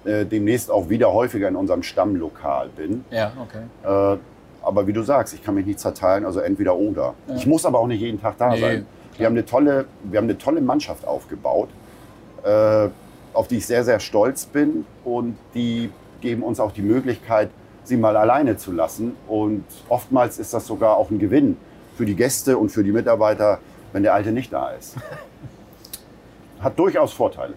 äh, 0.05 0.25
demnächst 0.25 0.69
auch 0.71 0.89
wieder 0.89 1.13
häufiger 1.13 1.47
in 1.47 1.55
unserem 1.55 1.83
Stammlokal 1.83 2.69
bin. 2.75 3.05
Ja, 3.11 3.31
okay. 3.41 4.13
Äh, 4.15 4.17
aber 4.61 4.87
wie 4.87 4.93
du 4.93 5.01
sagst, 5.03 5.33
ich 5.33 5.43
kann 5.43 5.55
mich 5.55 5.65
nicht 5.65 5.79
zerteilen, 5.79 6.25
also 6.25 6.39
entweder 6.39 6.75
oder. 6.75 7.13
Ja. 7.27 7.35
Ich 7.35 7.45
muss 7.45 7.65
aber 7.65 7.79
auch 7.79 7.87
nicht 7.87 8.01
jeden 8.01 8.21
Tag 8.21 8.37
da 8.37 8.49
Nee, 8.51 8.59
sein. 8.61 8.71
klar. 8.71 8.85
Wir 9.17 9.25
haben, 9.27 9.33
eine 9.33 9.45
tolle, 9.45 9.85
wir 10.03 10.17
haben 10.17 10.25
eine 10.25 10.37
tolle 10.37 10.61
Mannschaft 10.61 11.05
aufgebaut, 11.05 11.69
äh, 12.43 12.87
auf 13.33 13.47
die 13.47 13.57
ich 13.57 13.65
sehr, 13.65 13.83
sehr 13.83 13.99
stolz 13.99 14.45
bin. 14.45 14.85
Und 15.03 15.37
die 15.53 15.89
geben 16.21 16.43
uns 16.43 16.59
auch 16.59 16.71
die 16.71 16.81
Möglichkeit, 16.81 17.49
sie 17.83 17.97
mal 17.97 18.15
alleine 18.15 18.55
zu 18.57 18.71
lassen. 18.71 19.15
Und 19.27 19.65
oftmals 19.89 20.39
ist 20.39 20.53
das 20.53 20.65
sogar 20.65 20.95
auch 20.97 21.09
ein 21.11 21.19
Gewinn 21.19 21.57
für 21.97 22.05
die 22.05 22.15
Gäste 22.15 22.57
und 22.57 22.69
für 22.69 22.83
die 22.83 22.91
Mitarbeiter, 22.91 23.59
wenn 23.91 24.03
der 24.03 24.13
Alte 24.13 24.31
nicht 24.31 24.51
da 24.53 24.71
ist. 24.71 24.95
Hat 26.61 26.79
durchaus 26.79 27.11
Vorteile. 27.13 27.53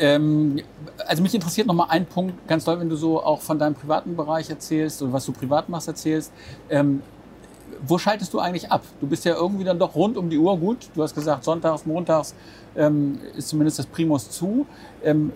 Ähm, 0.00 0.60
also 1.06 1.22
mich 1.22 1.34
interessiert 1.34 1.66
noch 1.66 1.74
mal 1.74 1.86
ein 1.90 2.06
Punkt 2.06 2.48
ganz 2.48 2.64
doll, 2.64 2.80
wenn 2.80 2.88
du 2.88 2.96
so 2.96 3.22
auch 3.22 3.42
von 3.42 3.58
deinem 3.58 3.74
privaten 3.74 4.16
Bereich 4.16 4.48
erzählst 4.48 5.02
oder 5.02 5.12
was 5.12 5.26
du 5.26 5.32
privat 5.32 5.68
machst 5.68 5.88
erzählst. 5.88 6.32
Ähm, 6.70 7.02
wo 7.86 7.98
schaltest 7.98 8.32
du 8.32 8.40
eigentlich 8.40 8.72
ab? 8.72 8.82
Du 9.00 9.06
bist 9.06 9.24
ja 9.26 9.34
irgendwie 9.34 9.64
dann 9.64 9.78
doch 9.78 9.94
rund 9.94 10.16
um 10.16 10.30
die 10.30 10.38
Uhr 10.38 10.58
gut. 10.58 10.88
Du 10.94 11.02
hast 11.02 11.14
gesagt, 11.14 11.44
sonntags, 11.44 11.84
montags 11.84 12.34
ähm, 12.76 13.20
ist 13.36 13.48
zumindest 13.48 13.78
das 13.78 13.86
Primus 13.86 14.30
zu. 14.30 14.66
Ähm, 15.04 15.32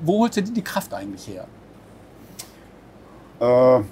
wo 0.00 0.20
holst 0.20 0.36
du 0.36 0.42
dir 0.42 0.52
die 0.52 0.62
Kraft 0.62 0.92
eigentlich 0.92 1.28
her? 1.28 1.46
Äh, 3.40 3.84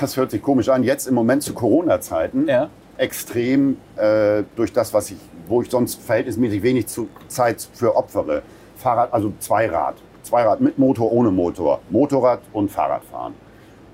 das 0.00 0.16
hört 0.16 0.30
sich 0.30 0.42
komisch 0.42 0.70
an. 0.70 0.82
Jetzt 0.82 1.06
im 1.06 1.14
Moment 1.14 1.42
zu 1.42 1.52
Corona-Zeiten. 1.52 2.48
Ja. 2.48 2.70
extrem 2.96 3.76
äh, 3.96 4.44
durch 4.56 4.72
das, 4.72 4.92
was 4.94 5.10
ich, 5.10 5.18
wo 5.46 5.60
ich 5.62 5.70
sonst 5.70 6.00
verhältnismäßig 6.00 6.62
wenig 6.62 6.86
zu, 6.86 7.08
Zeit 7.28 7.66
für 7.72 7.96
opfere. 7.96 8.42
Fahrrad, 8.80 9.12
also 9.12 9.32
Zweirad. 9.38 9.96
Zweirad 10.22 10.60
mit 10.60 10.78
Motor, 10.78 11.12
ohne 11.12 11.30
Motor. 11.30 11.80
Motorrad 11.90 12.40
und 12.52 12.70
Fahrradfahren. 12.70 13.34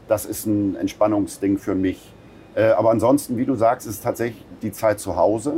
Das 0.08 0.24
ist 0.24 0.46
ein 0.46 0.76
Entspannungsding 0.76 1.58
für 1.58 1.74
mich. 1.74 2.12
Äh, 2.54 2.70
aber 2.70 2.90
ansonsten, 2.90 3.36
wie 3.36 3.44
du 3.44 3.54
sagst, 3.54 3.86
ist 3.86 4.02
tatsächlich 4.02 4.44
die 4.62 4.72
Zeit 4.72 4.98
zu 5.00 5.16
Hause. 5.16 5.52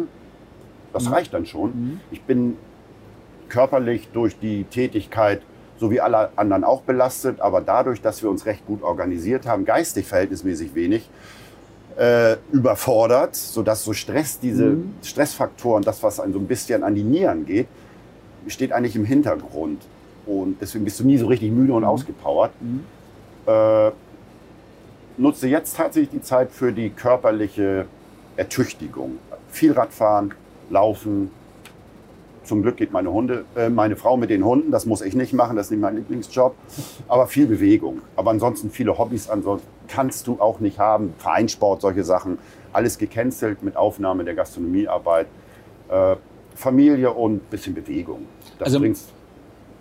Das 0.93 1.05
Mhm. 1.07 1.13
reicht 1.13 1.35
dann 1.35 1.47
schon. 1.47 1.71
Mhm. 1.71 2.01
Ich 2.11 2.23
bin 2.23 2.57
körperlich 3.49 4.09
durch 4.13 4.39
die 4.39 4.65
Tätigkeit, 4.65 5.43
so 5.79 5.91
wie 5.91 6.01
alle 6.01 6.31
anderen 6.37 6.65
auch 6.65 6.83
belastet, 6.83 7.41
aber 7.41 7.61
dadurch, 7.61 8.01
dass 8.03 8.23
wir 8.23 8.31
uns 8.31 8.47
recht 8.47 8.67
gut 8.67 8.83
organisiert 8.83 9.47
haben, 9.47 9.65
geistig 9.65 10.07
verhältnismäßig 10.07 10.75
wenig, 10.75 11.09
äh, 11.97 12.37
überfordert, 12.53 13.35
sodass 13.37 13.85
so 13.85 13.93
Stress, 13.93 14.39
diese 14.41 14.65
Mhm. 14.65 14.95
Stressfaktoren, 15.03 15.83
das, 15.83 16.03
was 16.03 16.21
einem 16.21 16.33
so 16.33 16.39
ein 16.39 16.47
bisschen 16.47 16.83
an 16.85 16.95
die 16.95 17.03
Nieren 17.03 17.45
geht, 17.47 17.69
steht 18.51 18.73
eigentlich 18.73 18.97
im 18.97 19.05
Hintergrund. 19.05 19.83
Und 20.27 20.59
deswegen 20.61 20.85
bist 20.85 21.01
du 21.01 21.05
nie 21.05 21.17
so 21.17 21.27
richtig 21.27 21.51
müde 21.51 21.73
und 21.73 21.83
Mhm. 21.83 21.89
ausgepowert. 21.89 22.53
Mhm. 22.61 22.85
Äh, 23.47 23.91
nutze 25.17 25.49
jetzt 25.49 25.77
tatsächlich 25.77 26.11
die 26.11 26.23
Zeit 26.23 26.51
für 26.51 26.73
die 26.73 26.91
körperliche 26.91 27.87
Ertüchtigung. 28.37 29.19
Viel 29.51 29.73
Radfahren, 29.73 30.35
Laufen. 30.71 31.31
Zum 32.45 32.63
Glück 32.63 32.77
geht 32.77 32.93
meine, 32.93 33.13
Hunde, 33.13 33.45
äh, 33.57 33.69
meine 33.69 33.97
Frau 33.97 34.17
mit 34.17 34.31
den 34.31 34.45
Hunden. 34.45 34.71
Das 34.71 34.87
muss 34.87 35.03
ich 35.03 35.15
nicht 35.15 35.33
machen, 35.33 35.57
das 35.57 35.67
ist 35.67 35.71
nicht 35.73 35.81
mein 35.81 35.97
Lieblingsjob. 35.97 36.55
Aber 37.09 37.27
viel 37.27 37.47
Bewegung. 37.47 38.01
Aber 38.17 38.31
ansonsten 38.31 38.71
viele 38.71 38.97
Hobbys 38.97 39.29
ansonsten 39.29 39.67
kannst 39.89 40.27
du 40.27 40.41
auch 40.41 40.61
nicht 40.61 40.79
haben. 40.79 41.15
Vereinssport, 41.19 41.81
solche 41.81 42.05
Sachen. 42.05 42.39
Alles 42.73 42.99
gecancelt 42.99 43.63
mit 43.63 43.77
Aufnahme 43.77 44.25
der 44.25 44.35
Gastronomiearbeit. 44.35 45.27
Äh, 45.89 46.17
Familie 46.55 47.13
und 47.13 47.49
bisschen 47.51 47.75
Bewegung. 47.75 48.27
Das 48.59 48.67
Also- 48.67 48.81
bringt's. 48.81 49.09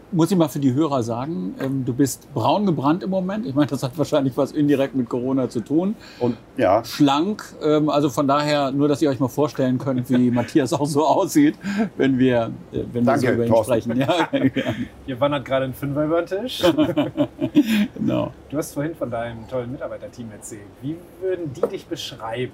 Muss 0.10 0.32
ich 0.32 0.38
mal 0.38 0.48
für 0.48 0.60
die 0.60 0.74
Hörer 0.74 1.04
sagen, 1.04 1.54
ähm, 1.60 1.84
du 1.84 1.94
bist 1.94 2.34
braun 2.34 2.66
gebrannt 2.66 3.04
im 3.04 3.10
Moment. 3.10 3.46
Ich 3.46 3.54
meine, 3.54 3.68
das 3.68 3.84
hat 3.84 3.98
wahrscheinlich 3.98 4.38
was 4.38 4.54
indirekt 4.54 4.96
mit 4.96 5.10
Corona 5.10 5.50
zu 5.50 5.60
tun. 5.60 5.98
Und 6.22 6.38
ja, 6.56 6.82
Schlank, 6.86 7.44
ähm, 7.62 7.90
also 7.90 8.10
von 8.10 8.26
daher 8.26 8.72
nur, 8.72 8.88
dass 8.88 9.02
ihr 9.02 9.10
euch 9.10 9.20
mal 9.20 9.28
vorstellen 9.28 9.78
könnt, 9.80 10.10
wie 10.10 10.32
Matthias 10.32 10.72
auch 10.72 10.86
so 10.86 11.06
aussieht, 11.06 11.56
wenn 11.98 12.18
wir, 12.20 12.52
äh, 12.72 12.84
wenn 12.94 13.06
wir 13.06 13.18
so 13.18 13.26
Danke, 13.26 13.32
über 13.34 13.44
ihn 13.48 13.50
Thorsten. 13.52 13.82
sprechen. 13.82 14.00
Ja, 14.00 14.30
ja, 14.32 14.74
Hier 15.06 15.20
wandert 15.20 15.44
gerade 15.44 15.66
ein 15.66 15.74
Fünfer 15.74 16.06
über 16.06 16.22
den 16.22 16.42
Tisch. 16.44 16.64
genau. 17.96 18.32
Du 18.50 18.58
hast 18.58 18.76
vorhin 18.76 18.96
von 18.96 19.12
deinem 19.12 19.46
tollen 19.50 19.74
Mitarbeiterteam 19.74 20.32
erzählt. 20.32 20.62
Wie 20.82 20.96
würden 21.20 21.52
die 21.54 21.68
dich 21.68 21.86
beschreiben? 21.86 22.54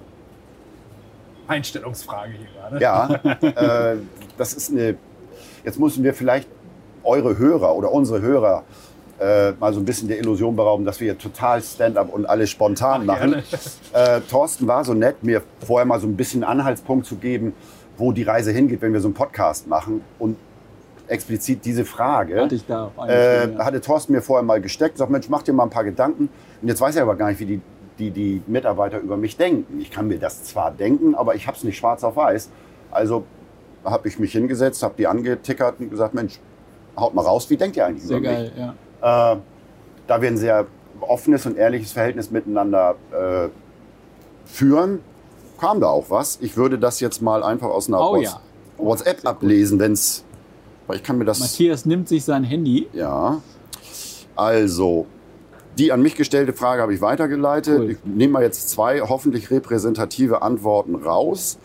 Einstellungsfrage 1.46 2.32
hier 2.32 2.48
gerade. 2.58 2.80
Ja, 2.80 3.92
äh, 3.92 3.98
das 4.36 4.54
ist 4.54 4.72
eine. 4.72 4.96
Jetzt 5.64 5.80
müssen 5.80 6.04
wir 6.04 6.14
vielleicht 6.14 6.48
eure 7.02 7.38
Hörer 7.38 7.74
oder 7.74 7.92
unsere 7.92 8.20
Hörer 8.20 8.64
äh, 9.18 9.52
mal 9.52 9.72
so 9.72 9.80
ein 9.80 9.84
bisschen 9.84 10.08
der 10.08 10.18
Illusion 10.18 10.56
berauben, 10.56 10.84
dass 10.84 11.00
wir 11.00 11.12
hier 11.12 11.18
total 11.18 11.62
Stand-up 11.62 12.12
und 12.12 12.26
alles 12.26 12.50
spontan 12.50 13.02
Ach, 13.02 13.06
machen. 13.06 13.42
Äh, 13.92 14.20
Thorsten 14.28 14.66
war 14.66 14.84
so 14.84 14.92
nett, 14.92 15.22
mir 15.22 15.40
vorher 15.64 15.86
mal 15.86 16.00
so 16.00 16.08
ein 16.08 16.16
bisschen 16.16 16.42
Anhaltspunkt 16.42 17.06
zu 17.06 17.14
geben, 17.14 17.54
wo 17.96 18.10
die 18.10 18.24
Reise 18.24 18.50
hingeht, 18.50 18.82
wenn 18.82 18.92
wir 18.92 19.00
so 19.00 19.06
einen 19.06 19.14
Podcast 19.14 19.68
machen. 19.68 20.02
Und 20.18 20.36
explizit 21.06 21.64
diese 21.64 21.84
Frage 21.84 22.40
Hatte 22.40 22.54
ich 22.54 22.66
da 22.66 22.90
auch 22.96 23.06
äh, 23.06 23.52
ja. 23.52 23.64
hatte 23.64 23.80
Thorsten 23.80 24.12
mir 24.12 24.22
vorher 24.22 24.42
mal 24.42 24.60
gesteckt, 24.60 24.98
sagt, 24.98 25.10
Mensch, 25.10 25.28
mach 25.28 25.42
dir 25.42 25.52
mal 25.52 25.64
ein 25.64 25.70
paar 25.70 25.84
Gedanken. 25.84 26.28
Und 26.60 26.68
jetzt 26.68 26.80
weiß 26.80 26.96
ich 26.96 27.00
aber 27.00 27.14
gar 27.14 27.28
nicht, 27.28 27.38
wie 27.40 27.46
die, 27.46 27.60
die, 27.98 28.10
die 28.10 28.42
Mitarbeiter 28.46 28.98
über 28.98 29.16
mich 29.16 29.36
denken. 29.36 29.80
Ich 29.80 29.90
kann 29.90 30.08
mir 30.08 30.18
das 30.18 30.42
zwar 30.42 30.72
denken, 30.72 31.14
aber 31.14 31.36
ich 31.36 31.46
habe 31.46 31.56
es 31.56 31.62
nicht 31.62 31.76
schwarz 31.76 32.02
auf 32.02 32.16
weiß. 32.16 32.50
Also 32.90 33.24
habe 33.84 34.08
ich 34.08 34.18
mich 34.18 34.32
hingesetzt, 34.32 34.82
habe 34.82 34.94
die 34.98 35.06
angetickert 35.06 35.80
und 35.80 35.90
gesagt, 35.90 36.14
Mensch, 36.14 36.40
haut 36.96 37.14
mal 37.14 37.22
raus, 37.22 37.48
wie 37.50 37.56
denkt 37.56 37.76
ihr 37.76 37.86
eigentlich 37.86 38.04
Sehr 38.04 38.18
über 38.18 38.28
geil, 38.28 38.52
ja. 38.56 38.66
mich? 38.66 39.36
Äh, 39.36 39.40
da 40.06 40.20
wir 40.22 40.28
ein 40.28 40.36
sehr 40.36 40.66
offenes 41.00 41.46
und 41.46 41.56
ehrliches 41.56 41.92
Verhältnis 41.92 42.30
miteinander 42.30 42.96
äh, 43.12 43.48
führen, 44.46 45.00
kam 45.60 45.80
da 45.80 45.88
auch 45.88 46.10
was. 46.10 46.38
Ich 46.40 46.56
würde 46.56 46.78
das 46.78 47.00
jetzt 47.00 47.22
mal 47.22 47.42
einfach 47.42 47.68
aus 47.68 47.88
einer 47.88 48.00
Oh 48.00 48.14
Whats- 48.14 48.24
ja. 48.24 48.40
WhatsApp 48.78 49.20
Sehr 49.20 49.30
ablesen, 49.30 49.78
wenn 49.78 49.92
es... 49.92 50.24
Weil 50.86 50.96
ich 50.96 51.02
kann 51.02 51.16
mir 51.16 51.24
das... 51.24 51.40
Matthias 51.40 51.86
nimmt 51.86 52.08
sich 52.08 52.24
sein 52.24 52.44
Handy. 52.44 52.88
Ja. 52.92 53.40
Also, 54.36 55.06
die 55.78 55.92
an 55.92 56.02
mich 56.02 56.16
gestellte 56.16 56.52
Frage 56.52 56.82
habe 56.82 56.92
ich 56.92 57.00
weitergeleitet. 57.00 57.78
Cool. 57.78 57.90
Ich 57.92 57.98
nehme 58.04 58.34
mal 58.34 58.42
jetzt 58.42 58.68
zwei 58.68 59.00
hoffentlich 59.00 59.50
repräsentative 59.50 60.42
Antworten 60.42 60.94
raus. 60.96 61.58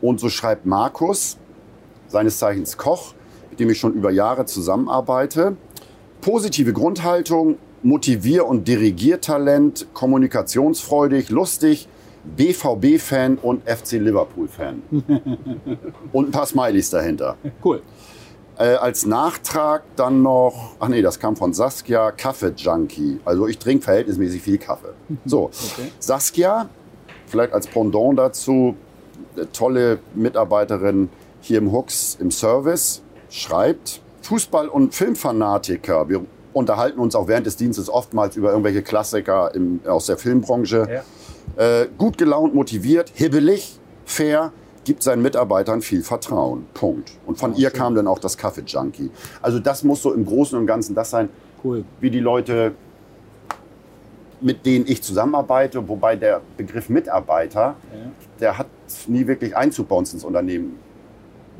Und 0.00 0.20
so 0.20 0.28
schreibt 0.28 0.64
Markus, 0.64 1.38
seines 2.14 2.38
Zeichens 2.38 2.76
Koch, 2.76 3.12
mit 3.50 3.58
dem 3.58 3.70
ich 3.70 3.78
schon 3.80 3.92
über 3.92 4.12
Jahre 4.12 4.46
zusammenarbeite. 4.46 5.56
Positive 6.20 6.72
Grundhaltung, 6.72 7.58
Motivier- 7.82 8.46
und 8.46 8.68
Dirigiertalent, 8.68 9.88
kommunikationsfreudig, 9.94 11.30
lustig, 11.30 11.88
BVB-Fan 12.36 13.38
und 13.38 13.68
FC 13.68 13.94
Liverpool-Fan. 13.94 14.82
und 16.12 16.28
ein 16.28 16.30
paar 16.30 16.46
Smileys 16.46 16.90
dahinter. 16.90 17.36
Cool. 17.64 17.82
Äh, 18.58 18.76
als 18.76 19.04
Nachtrag 19.04 19.82
dann 19.96 20.22
noch, 20.22 20.76
ach 20.78 20.86
nee, 20.86 21.02
das 21.02 21.18
kam 21.18 21.34
von 21.34 21.52
Saskia, 21.52 22.12
Kaffee-Junkie. 22.12 23.18
Also 23.24 23.48
ich 23.48 23.58
trinke 23.58 23.82
verhältnismäßig 23.82 24.40
viel 24.40 24.58
Kaffee. 24.58 24.94
So, 25.24 25.46
Okay. 25.46 25.90
Saskia, 25.98 26.68
vielleicht 27.26 27.52
als 27.52 27.66
Pendant 27.66 28.16
dazu, 28.20 28.76
eine 29.36 29.50
tolle 29.50 29.98
Mitarbeiterin 30.14 31.08
hier 31.44 31.58
im 31.58 31.72
Hooks 31.72 32.16
im 32.20 32.30
Service, 32.30 33.02
schreibt, 33.28 34.00
Fußball- 34.22 34.68
und 34.68 34.94
Filmfanatiker. 34.94 36.08
Wir 36.08 36.24
unterhalten 36.54 36.98
uns 36.98 37.14
auch 37.14 37.28
während 37.28 37.46
des 37.46 37.56
Dienstes 37.56 37.90
oftmals 37.90 38.36
über 38.36 38.50
irgendwelche 38.50 38.82
Klassiker 38.82 39.54
im, 39.54 39.80
aus 39.86 40.06
der 40.06 40.16
Filmbranche. 40.16 41.02
Ja. 41.58 41.82
Äh, 41.82 41.88
gut 41.98 42.16
gelaunt, 42.16 42.54
motiviert, 42.54 43.12
hibbelig, 43.14 43.78
fair, 44.06 44.52
gibt 44.84 45.02
seinen 45.02 45.20
Mitarbeitern 45.20 45.82
viel 45.82 46.02
Vertrauen. 46.02 46.64
Punkt. 46.72 47.10
Und 47.26 47.38
von 47.38 47.52
Ja, 47.52 47.58
ihr 47.58 47.70
schön. 47.70 47.78
kam 47.78 47.94
dann 47.94 48.06
auch 48.06 48.18
das 48.18 48.38
Kaffee-Junkie. 48.38 49.10
Also 49.42 49.58
das 49.58 49.84
muss 49.84 50.00
so 50.02 50.14
im 50.14 50.24
Großen 50.24 50.58
und 50.58 50.66
Ganzen 50.66 50.94
das 50.94 51.10
sein, 51.10 51.28
Cool. 51.62 51.84
wie 52.00 52.10
die 52.10 52.20
Leute, 52.20 52.72
mit 54.40 54.64
denen 54.64 54.86
ich 54.88 55.02
zusammenarbeite, 55.02 55.86
wobei 55.88 56.16
der 56.16 56.40
Begriff 56.56 56.88
Mitarbeiter, 56.88 57.76
Ja. 57.92 58.10
der 58.40 58.58
hat 58.58 58.66
nie 59.06 59.26
wirklich 59.26 59.54
Einzug 59.54 59.88
bei 59.88 59.96
uns 59.96 60.12
ins 60.14 60.24
Unternehmen 60.24 60.78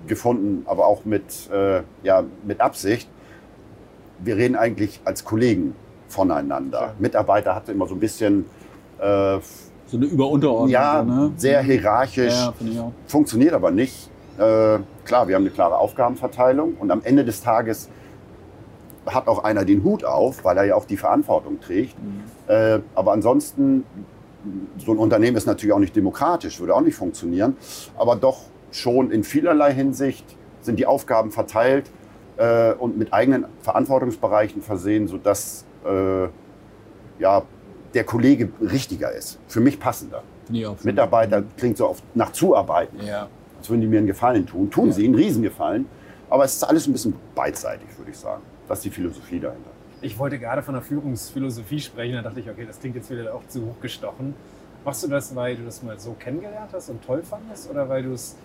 gefunden, 0.06 0.64
aber 0.66 0.86
auch 0.86 1.04
mit, 1.04 1.50
äh, 1.52 1.82
ja, 2.02 2.24
mit 2.44 2.60
Absicht. 2.60 3.08
Wir 4.18 4.36
reden 4.36 4.56
eigentlich 4.56 5.00
als 5.04 5.24
Kollegen 5.24 5.74
voneinander. 6.08 6.78
Klar. 6.78 6.94
Mitarbeiter 6.98 7.54
hatte 7.54 7.72
immer 7.72 7.86
so 7.86 7.94
ein 7.94 8.00
bisschen, 8.00 8.44
äh, 8.98 9.38
So 9.86 9.96
eine 9.96 10.06
Überunterordnung. 10.06 10.68
ja, 10.70 11.02
ne? 11.02 11.32
sehr 11.36 11.62
hierarchisch, 11.62 12.32
Ja, 12.32 12.52
auch. 12.82 12.92
funktioniert 13.06 13.52
aber 13.54 13.70
nicht. 13.70 14.10
Äh, 14.38 14.78
klar, 15.04 15.28
wir 15.28 15.34
haben 15.36 15.42
eine 15.42 15.50
klare 15.50 15.78
Aufgabenverteilung 15.78 16.74
und 16.78 16.90
am 16.90 17.02
Ende 17.04 17.24
des 17.24 17.40
Tages 17.42 17.88
hat 19.06 19.28
auch 19.28 19.44
einer 19.44 19.64
den 19.64 19.84
Hut 19.84 20.04
auf, 20.04 20.44
weil 20.44 20.56
er 20.56 20.64
ja 20.64 20.74
auch 20.76 20.86
die 20.86 20.96
Verantwortung 20.96 21.60
trägt. 21.60 21.94
Mhm. 22.02 22.22
Äh, 22.48 22.80
aber 22.94 23.12
ansonsten, 23.12 23.84
so 24.78 24.92
ein 24.92 24.98
Unternehmen 24.98 25.36
ist 25.36 25.46
natürlich 25.46 25.72
auch 25.74 25.78
nicht 25.78 25.94
demokratisch, 25.96 26.58
würde 26.60 26.74
auch 26.74 26.80
nicht 26.80 26.96
funktionieren. 26.96 27.56
Aber 27.96 28.16
doch 28.16 28.40
schon 28.74 29.10
in 29.10 29.24
vielerlei 29.24 29.72
Hinsicht 29.72 30.24
sind 30.60 30.78
die 30.78 30.87
Aufgaben 30.87 31.30
verteilt 31.30 31.90
äh, 32.37 32.72
und 32.72 32.98
mit 32.98 33.12
eigenen 33.12 33.44
Verantwortungsbereichen 33.62 34.62
versehen, 34.62 35.06
sodass 35.08 35.64
äh, 35.87 36.24
ja, 37.20 37.42
der 37.94 38.04
Kollege 38.04 38.48
richtiger 38.60 39.12
ist. 39.12 39.38
Für 39.46 39.60
mich 39.60 39.78
passender. 39.78 40.22
Mitarbeiter 40.82 41.42
klingt 41.56 41.76
so 41.76 41.88
oft 41.88 42.02
nach 42.14 42.32
Zuarbeiten, 42.32 42.98
Ja. 43.06 43.28
als 43.58 43.70
würden 43.70 43.80
die 43.80 43.87
mir 43.87 43.98
einen 43.98 44.06
Gefallen 44.06 44.46
tun. 44.46 44.70
Tun 44.70 44.88
Ja. 44.88 44.92
sie, 44.92 45.04
einen 45.04 45.14
Riesengefallen. 45.14 45.87
Aber 46.28 46.44
es 46.44 46.56
ist 46.56 46.64
alles 46.64 46.87
ein 46.87 46.92
bisschen 46.92 47.14
beidseitig, 47.34 47.87
würde 47.96 48.10
ich 48.10 48.18
sagen. 48.18 48.42
Das 48.66 48.78
ist 48.78 48.84
die 48.87 48.90
Philosophie 48.90 49.38
dahinter. 49.38 49.70
Ich 50.00 50.18
wollte 50.18 50.38
gerade 50.38 50.62
von 50.62 50.74
der 50.74 50.82
Führungsphilosophie 50.82 51.80
sprechen, 51.80 52.14
da 52.14 52.22
dachte 52.22 52.40
ich, 52.40 52.50
okay, 52.50 52.64
das 52.66 52.80
klingt 52.80 52.96
jetzt 52.96 53.08
wieder 53.10 53.32
auch 53.34 53.46
zu 53.48 53.64
hochgestochen. 53.64 54.34
Machst 54.84 55.02
du 55.04 55.08
das, 55.08 55.34
weil 55.34 55.56
du 55.56 55.64
das 55.64 55.82
mal 55.82 55.98
so 55.98 56.12
kennengelernt 56.18 56.70
hast 56.72 56.90
und 56.90 57.02
toll 57.04 57.22
fandest 57.22 57.70
oder 57.70 57.88
weil 57.88 58.02
du 58.02 58.12
es 58.12 58.37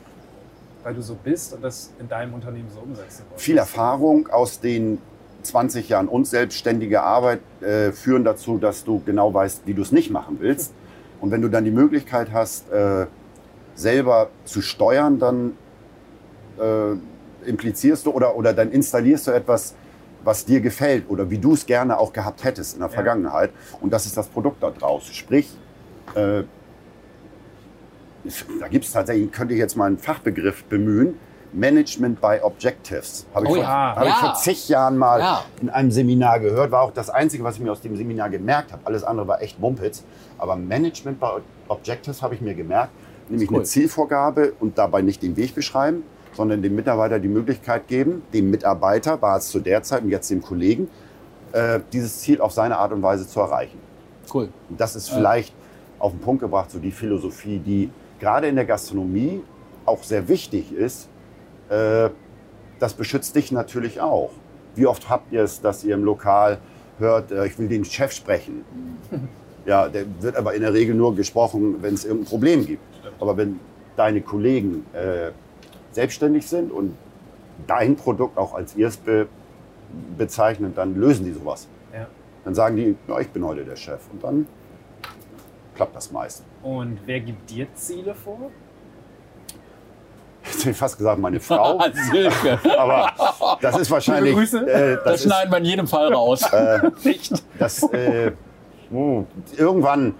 weil 0.83 0.93
du 0.93 1.01
so 1.01 1.15
bist 1.15 1.53
und 1.53 1.63
das 1.63 1.91
in 1.99 2.07
deinem 2.07 2.33
Unternehmen 2.33 2.69
so 2.73 2.79
umsetzen 2.79 3.23
wolltest? 3.29 3.45
Viel 3.45 3.57
Erfahrung 3.57 4.27
aus 4.29 4.59
den 4.59 4.99
20 5.43 5.89
Jahren 5.89 6.07
und 6.07 6.25
selbstständige 6.27 7.01
Arbeit 7.01 7.39
äh, 7.61 7.91
führen 7.91 8.23
dazu, 8.23 8.57
dass 8.57 8.83
du 8.83 9.01
genau 9.05 9.33
weißt, 9.33 9.63
wie 9.65 9.73
du 9.73 9.81
es 9.81 9.91
nicht 9.91 10.09
machen 10.11 10.37
willst. 10.39 10.73
Und 11.21 11.31
wenn 11.31 11.41
du 11.41 11.49
dann 11.49 11.63
die 11.65 11.71
Möglichkeit 11.71 12.31
hast, 12.31 12.69
äh, 12.71 13.05
selber 13.75 14.29
zu 14.45 14.61
steuern, 14.61 15.19
dann 15.19 15.53
äh, 16.59 17.47
implizierst 17.47 18.05
du 18.05 18.11
oder, 18.11 18.35
oder 18.35 18.53
dann 18.53 18.71
installierst 18.71 19.27
du 19.27 19.31
etwas, 19.31 19.75
was 20.23 20.43
dir 20.43 20.59
gefällt 20.59 21.09
oder 21.09 21.29
wie 21.29 21.37
du 21.37 21.53
es 21.53 21.65
gerne 21.65 21.97
auch 21.97 22.11
gehabt 22.11 22.43
hättest 22.43 22.73
in 22.73 22.79
der 22.81 22.89
Ja. 22.89 22.95
Vergangenheit. 22.95 23.51
Und 23.79 23.93
das 23.93 24.05
ist 24.05 24.17
das 24.17 24.27
Produkt 24.27 24.61
da 24.61 24.69
draus. 24.71 25.05
Sprich, 25.07 25.49
äh, 26.15 26.43
da 28.59 28.67
gibt 28.67 28.85
es 28.85 28.91
tatsächlich, 28.91 29.31
könnte 29.31 29.53
ich 29.53 29.59
jetzt 29.59 29.75
mal 29.75 29.85
einen 29.85 29.97
Fachbegriff 29.97 30.63
bemühen, 30.65 31.15
Management 31.51 32.21
by 32.21 32.37
Objectives. 32.43 33.25
Habe 33.33 33.45
ich, 33.45 33.51
Oh 33.51 33.55
vor- 33.55 33.63
ja. 33.63 33.97
ich 34.03 34.07
Ja. 34.07 34.13
vor 34.15 34.33
zig 34.35 34.69
Jahren 34.69 34.97
mal 34.97 35.19
Ja. 35.19 35.43
in 35.61 35.69
einem 35.69 35.89
Seminar 35.89 36.39
gehört. 36.39 36.71
War 36.71 36.83
auch 36.83 36.91
das 36.91 37.09
Einzige, 37.09 37.43
was 37.43 37.55
ich 37.55 37.61
mir 37.61 37.71
aus 37.71 37.81
dem 37.81 37.95
Seminar 37.95 38.29
gemerkt 38.29 38.71
habe. 38.71 38.85
Alles 38.85 39.03
andere 39.03 39.27
war 39.27 39.41
echt 39.41 39.59
Mumpitz. 39.59 40.03
Aber 40.37 40.55
Management 40.55 41.19
by 41.19 41.25
Objectives 41.67 42.21
habe 42.21 42.35
ich 42.35 42.41
mir 42.41 42.53
gemerkt. 42.53 42.91
Nämlich 43.29 43.49
Cool. 43.49 43.57
eine 43.57 43.65
Zielvorgabe 43.65 44.53
und 44.59 44.77
dabei 44.77 45.01
nicht 45.01 45.23
den 45.23 45.35
Weg 45.37 45.55
beschreiben, 45.55 46.03
sondern 46.33 46.61
dem 46.61 46.75
Mitarbeiter 46.75 47.17
die 47.19 47.27
Möglichkeit 47.27 47.87
geben, 47.87 48.21
dem 48.31 48.51
Mitarbeiter, 48.51 49.19
war 49.21 49.37
es 49.37 49.49
zu 49.49 49.59
der 49.59 49.81
Zeit 49.81 50.03
und 50.03 50.09
jetzt 50.09 50.29
dem 50.29 50.41
Kollegen, 50.43 50.87
äh, 51.51 51.79
dieses 51.91 52.19
Ziel 52.19 52.41
auf 52.41 52.51
seine 52.51 52.77
Art 52.77 52.91
und 52.91 53.01
Weise 53.01 53.27
zu 53.27 53.39
erreichen. 53.39 53.79
Cool. 54.31 54.49
Und 54.69 54.79
das 54.79 54.95
ist 54.95 55.09
vielleicht 55.09 55.53
auf 55.97 56.11
den 56.11 56.19
Punkt 56.21 56.41
gebracht, 56.41 56.69
so 56.69 56.77
die 56.77 56.91
Philosophie, 56.91 57.57
die 57.59 57.89
gerade 58.19 58.47
in 58.47 58.55
der 58.55 58.65
Gastronomie 58.65 59.41
auch 59.85 60.03
sehr 60.03 60.27
wichtig 60.27 60.71
ist. 60.71 61.09
Äh, 61.69 62.09
das 62.79 62.93
beschützt 62.93 63.35
dich 63.35 63.51
natürlich 63.51 64.01
auch. 64.01 64.31
Wie 64.75 64.85
oft 64.85 65.09
habt 65.09 65.31
ihr 65.31 65.43
es, 65.43 65.61
dass 65.61 65.83
ihr 65.83 65.95
im 65.95 66.03
Lokal 66.03 66.59
hört, 66.99 67.31
äh, 67.31 67.45
ich 67.47 67.57
will 67.57 67.67
den 67.67 67.85
Chef 67.85 68.11
sprechen? 68.11 68.63
Ja, 69.65 69.87
der 69.87 70.05
wird 70.21 70.35
aber 70.35 70.55
in 70.55 70.61
der 70.61 70.73
Regel 70.73 70.95
nur 70.95 71.15
gesprochen, 71.15 71.83
wenn 71.83 71.93
es 71.93 72.03
irgendein 72.03 72.29
Problem 72.29 72.65
gibt. 72.65 72.81
Aber 73.19 73.37
wenn 73.37 73.59
deine 73.97 74.21
Kollegen 74.21 74.85
äh, 74.93 75.31
selbstständig 75.91 76.47
sind 76.47 76.71
und 76.71 76.95
dein 77.67 77.95
Produkt 77.95 78.37
auch 78.37 78.55
als 78.55 78.75
ihrs 78.75 78.97
be 78.97 79.27
bezeichnen, 80.17 80.73
dann 80.75 80.95
lösen 80.95 81.25
die 81.25 81.33
sowas. 81.33 81.67
Ja. 81.93 82.07
Dann 82.45 82.55
sagen 82.55 82.77
die, 82.77 82.95
ja, 83.07 83.19
ich 83.19 83.29
bin 83.29 83.43
heute 83.43 83.65
der 83.65 83.75
Chef. 83.75 83.99
Und 84.11 84.23
dann 84.23 84.47
klappt 85.79 85.95
das 85.95 86.11
meist. 86.11 86.43
Und 86.61 86.99
wer 87.05 87.21
gibt 87.21 87.49
dir 87.49 87.65
Ziele 87.73 88.13
vor? 88.13 88.51
Jetzt 90.43 90.59
hätte 90.59 90.71
ich 90.71 90.77
fast 90.77 90.97
gesagt, 90.97 91.21
meine 91.21 91.39
Frau. 91.39 91.79
Silke. 92.11 92.59
Aber 92.77 93.57
das 93.61 93.77
ist 93.77 93.89
wahrscheinlich. 93.89 94.35
Grüße. 94.35 94.59
Äh, 94.69 94.95
Das, 94.95 95.03
das, 95.05 95.15
ist, 95.15 95.23
schneiden 95.27 95.51
wir 95.53 95.57
in 95.59 95.63
jedem 95.65 95.87
Fall 95.87 96.13
raus. 96.13 96.41
Echt? 97.05 97.41
das 97.57 97.83
äh, 97.93 98.33
oh, 98.91 99.23
irgendwann, 99.55 100.15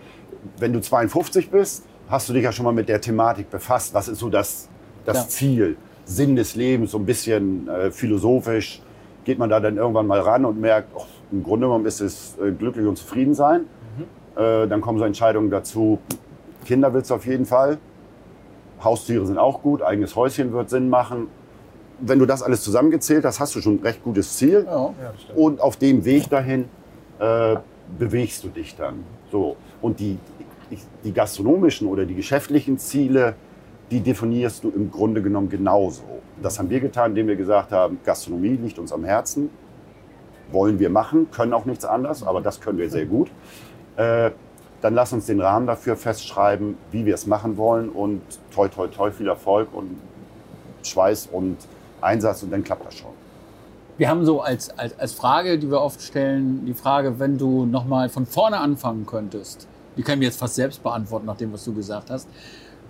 wenn 0.59 0.71
du 0.71 0.79
52 0.79 1.51
bist, 1.51 1.83
hast 2.07 2.29
du 2.29 2.33
dich 2.33 2.43
ja 2.45 2.53
schon 2.53 2.63
mal 2.63 2.71
mit 2.73 2.87
der 2.87 3.01
Thematik 3.01 3.49
befasst. 3.49 3.93
Was 3.93 4.07
ist 4.07 4.19
so 4.19 4.29
das, 4.29 4.69
das 5.05 5.17
Ja. 5.17 5.27
Ziel, 5.27 5.77
Sinn 6.05 6.37
des 6.37 6.55
Lebens, 6.55 6.91
so 6.91 6.99
ein 6.99 7.05
bisschen 7.05 7.67
äh, 7.67 7.91
philosophisch? 7.91 8.81
Geht 9.25 9.37
man 9.39 9.49
da 9.49 9.59
dann 9.59 9.75
irgendwann 9.75 10.07
mal 10.07 10.21
ran 10.21 10.45
und 10.45 10.61
merkt, 10.61 10.87
oh, 10.95 11.03
im 11.33 11.43
Grunde 11.43 11.67
genommen 11.67 11.85
ist 11.85 11.99
es 11.99 12.37
äh, 12.41 12.49
glücklich 12.51 12.87
und 12.87 12.97
zufrieden 12.97 13.33
sein. 13.33 13.65
Äh, 14.35 14.67
dann 14.67 14.81
kommen 14.81 14.99
so 14.99 15.05
Entscheidungen 15.05 15.49
dazu, 15.49 15.99
Kinder 16.65 16.93
willst 16.93 17.09
du 17.09 17.15
auf 17.15 17.25
jeden 17.25 17.45
Fall. 17.45 17.77
Haustiere 18.83 19.25
sind 19.25 19.37
auch 19.37 19.61
gut, 19.61 19.81
eigenes 19.81 20.15
Häuschen 20.15 20.53
wird 20.53 20.69
Sinn 20.69 20.89
machen. 20.89 21.27
Wenn 21.99 22.19
du 22.19 22.25
das 22.25 22.41
alles 22.41 22.61
zusammengezählt 22.61 23.25
hast, 23.25 23.39
hast 23.39 23.55
du 23.55 23.61
schon 23.61 23.75
ein 23.75 23.83
recht 23.83 24.03
gutes 24.03 24.37
Ziel. 24.37 24.65
Ja. 24.65 24.93
Und 25.35 25.59
auf 25.59 25.75
dem 25.75 26.05
Weg 26.05 26.29
dahin 26.29 26.65
äh, 27.19 27.57
bewegst 27.97 28.43
du 28.43 28.47
dich 28.47 28.75
dann. 28.75 29.03
So. 29.31 29.57
Und 29.81 29.99
die, 29.99 30.17
die 31.03 31.11
gastronomischen 31.11 31.87
oder 31.87 32.05
die 32.05 32.15
geschäftlichen 32.15 32.77
Ziele, 32.77 33.35
die 33.91 33.99
definierst 33.99 34.63
du 34.63 34.69
im 34.69 34.91
Grunde 34.91 35.21
genommen 35.21 35.49
genauso. 35.49 36.03
Das 36.41 36.59
haben 36.59 36.69
wir 36.69 36.79
getan, 36.79 37.11
indem 37.11 37.27
wir 37.27 37.35
gesagt 37.35 37.71
haben, 37.71 37.99
Gastronomie 38.05 38.57
liegt 38.61 38.79
uns 38.79 38.93
am 38.93 39.03
Herzen, 39.03 39.49
wollen 40.51 40.79
wir 40.79 40.89
machen, 40.89 41.29
können 41.31 41.53
auch 41.53 41.65
nichts 41.65 41.85
anderes, 41.85 42.23
aber 42.23 42.41
das 42.41 42.61
können 42.61 42.77
wir 42.77 42.89
sehr 42.89 43.05
gut. 43.05 43.29
Äh, 43.97 44.31
dann 44.81 44.93
lass 44.93 45.11
uns 45.11 45.25
den 45.25 45.41
Rahmen 45.41 45.67
dafür 45.67 45.97
festschreiben, 45.97 46.77
wie 46.91 47.05
wir 47.05 47.13
es 47.13 47.27
machen 47.27 47.57
wollen 47.57 47.89
und 47.89 48.21
toi, 48.53 48.67
toi, 48.67 48.87
toi, 48.87 49.11
viel 49.11 49.27
Erfolg 49.27 49.73
und 49.73 49.97
Schweiß 50.83 51.29
und 51.31 51.57
Einsatz 52.01 52.43
und 52.43 52.51
dann 52.51 52.63
klappt 52.63 52.85
das 52.85 52.95
schon. 52.95 53.11
Wir 53.97 54.07
haben 54.07 54.23
so 54.23 54.41
als, 54.41 54.69
als, 54.77 54.97
als 54.97 55.11
Frage, 55.11 55.59
die 55.59 55.69
wir 55.69 55.81
oft 55.81 56.01
stellen, 56.01 56.65
die 56.65 56.73
Frage, 56.73 57.19
wenn 57.19 57.37
du 57.37 57.65
nochmal 57.65 58.07
von 58.07 58.25
vorne 58.25 58.59
anfangen 58.59 59.05
könntest, 59.05 59.67
die 59.97 60.03
kann 60.03 60.13
ich 60.13 60.19
mir 60.19 60.25
jetzt 60.25 60.39
fast 60.39 60.55
selbst 60.55 60.81
beantworten, 60.81 61.25
nach 61.25 61.35
dem, 61.35 61.51
was 61.51 61.65
du 61.65 61.73
gesagt 61.73 62.09
hast. 62.09 62.29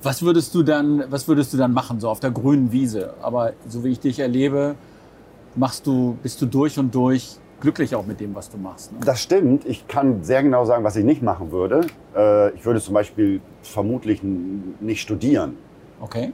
Was 0.03 0.21
würdest 0.21 0.53
du 0.53 0.61
dann, 0.61 1.03
was 1.09 1.27
würdest 1.27 1.51
du 1.51 1.57
dann 1.57 1.73
machen, 1.73 1.99
so 1.99 2.09
auf 2.09 2.19
der 2.19 2.29
grünen 2.29 2.71
Wiese? 2.71 3.15
Aber 3.21 3.53
so 3.67 3.83
wie 3.83 3.89
ich 3.89 3.99
dich 3.99 4.19
erlebe, 4.19 4.75
machst 5.55 5.87
du, 5.87 6.17
bist 6.21 6.39
du 6.41 6.45
durch 6.45 6.77
und 6.77 6.93
durch 6.93 7.37
glücklich 7.59 7.95
auch 7.95 8.05
mit 8.05 8.19
dem, 8.19 8.35
was 8.35 8.49
du 8.49 8.57
machst. 8.57 8.91
Ne? 8.91 8.99
Das 9.05 9.21
stimmt. 9.21 9.65
Ich 9.65 9.87
kann 9.87 10.23
sehr 10.23 10.43
genau 10.43 10.65
sagen, 10.65 10.83
was 10.83 10.95
ich 10.95 11.03
nicht 11.03 11.21
machen 11.21 11.51
würde. 11.51 11.81
Äh, 12.15 12.51
ich 12.51 12.65
würde 12.65 12.81
zum 12.81 12.93
Beispiel 12.93 13.41
vermutlich 13.61 14.21
nicht 14.23 15.01
studieren. 15.01 15.57
Okay. 15.99 16.31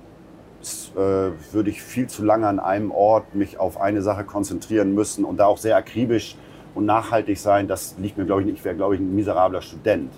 Das 0.59 0.91
äh, 0.95 1.31
würde 1.53 1.69
ich 1.69 1.81
viel 1.81 2.07
zu 2.07 2.23
lange 2.23 2.47
an 2.47 2.59
einem 2.59 2.91
Ort 2.91 3.35
mich 3.35 3.59
auf 3.59 3.79
eine 3.79 4.01
Sache 4.01 4.23
konzentrieren 4.23 4.93
müssen 4.93 5.25
und 5.25 5.37
da 5.37 5.45
auch 5.45 5.57
sehr 5.57 5.75
akribisch 5.75 6.35
und 6.73 6.85
nachhaltig 6.85 7.39
sein. 7.39 7.67
Das 7.67 7.95
liegt 7.99 8.17
mir, 8.17 8.25
glaube 8.25 8.41
ich, 8.41 8.47
nicht. 8.47 8.57
Ich 8.57 8.65
wäre, 8.65 8.75
glaube 8.75 8.95
ich, 8.95 9.01
ein 9.01 9.15
miserabler 9.15 9.61
Student. 9.61 10.11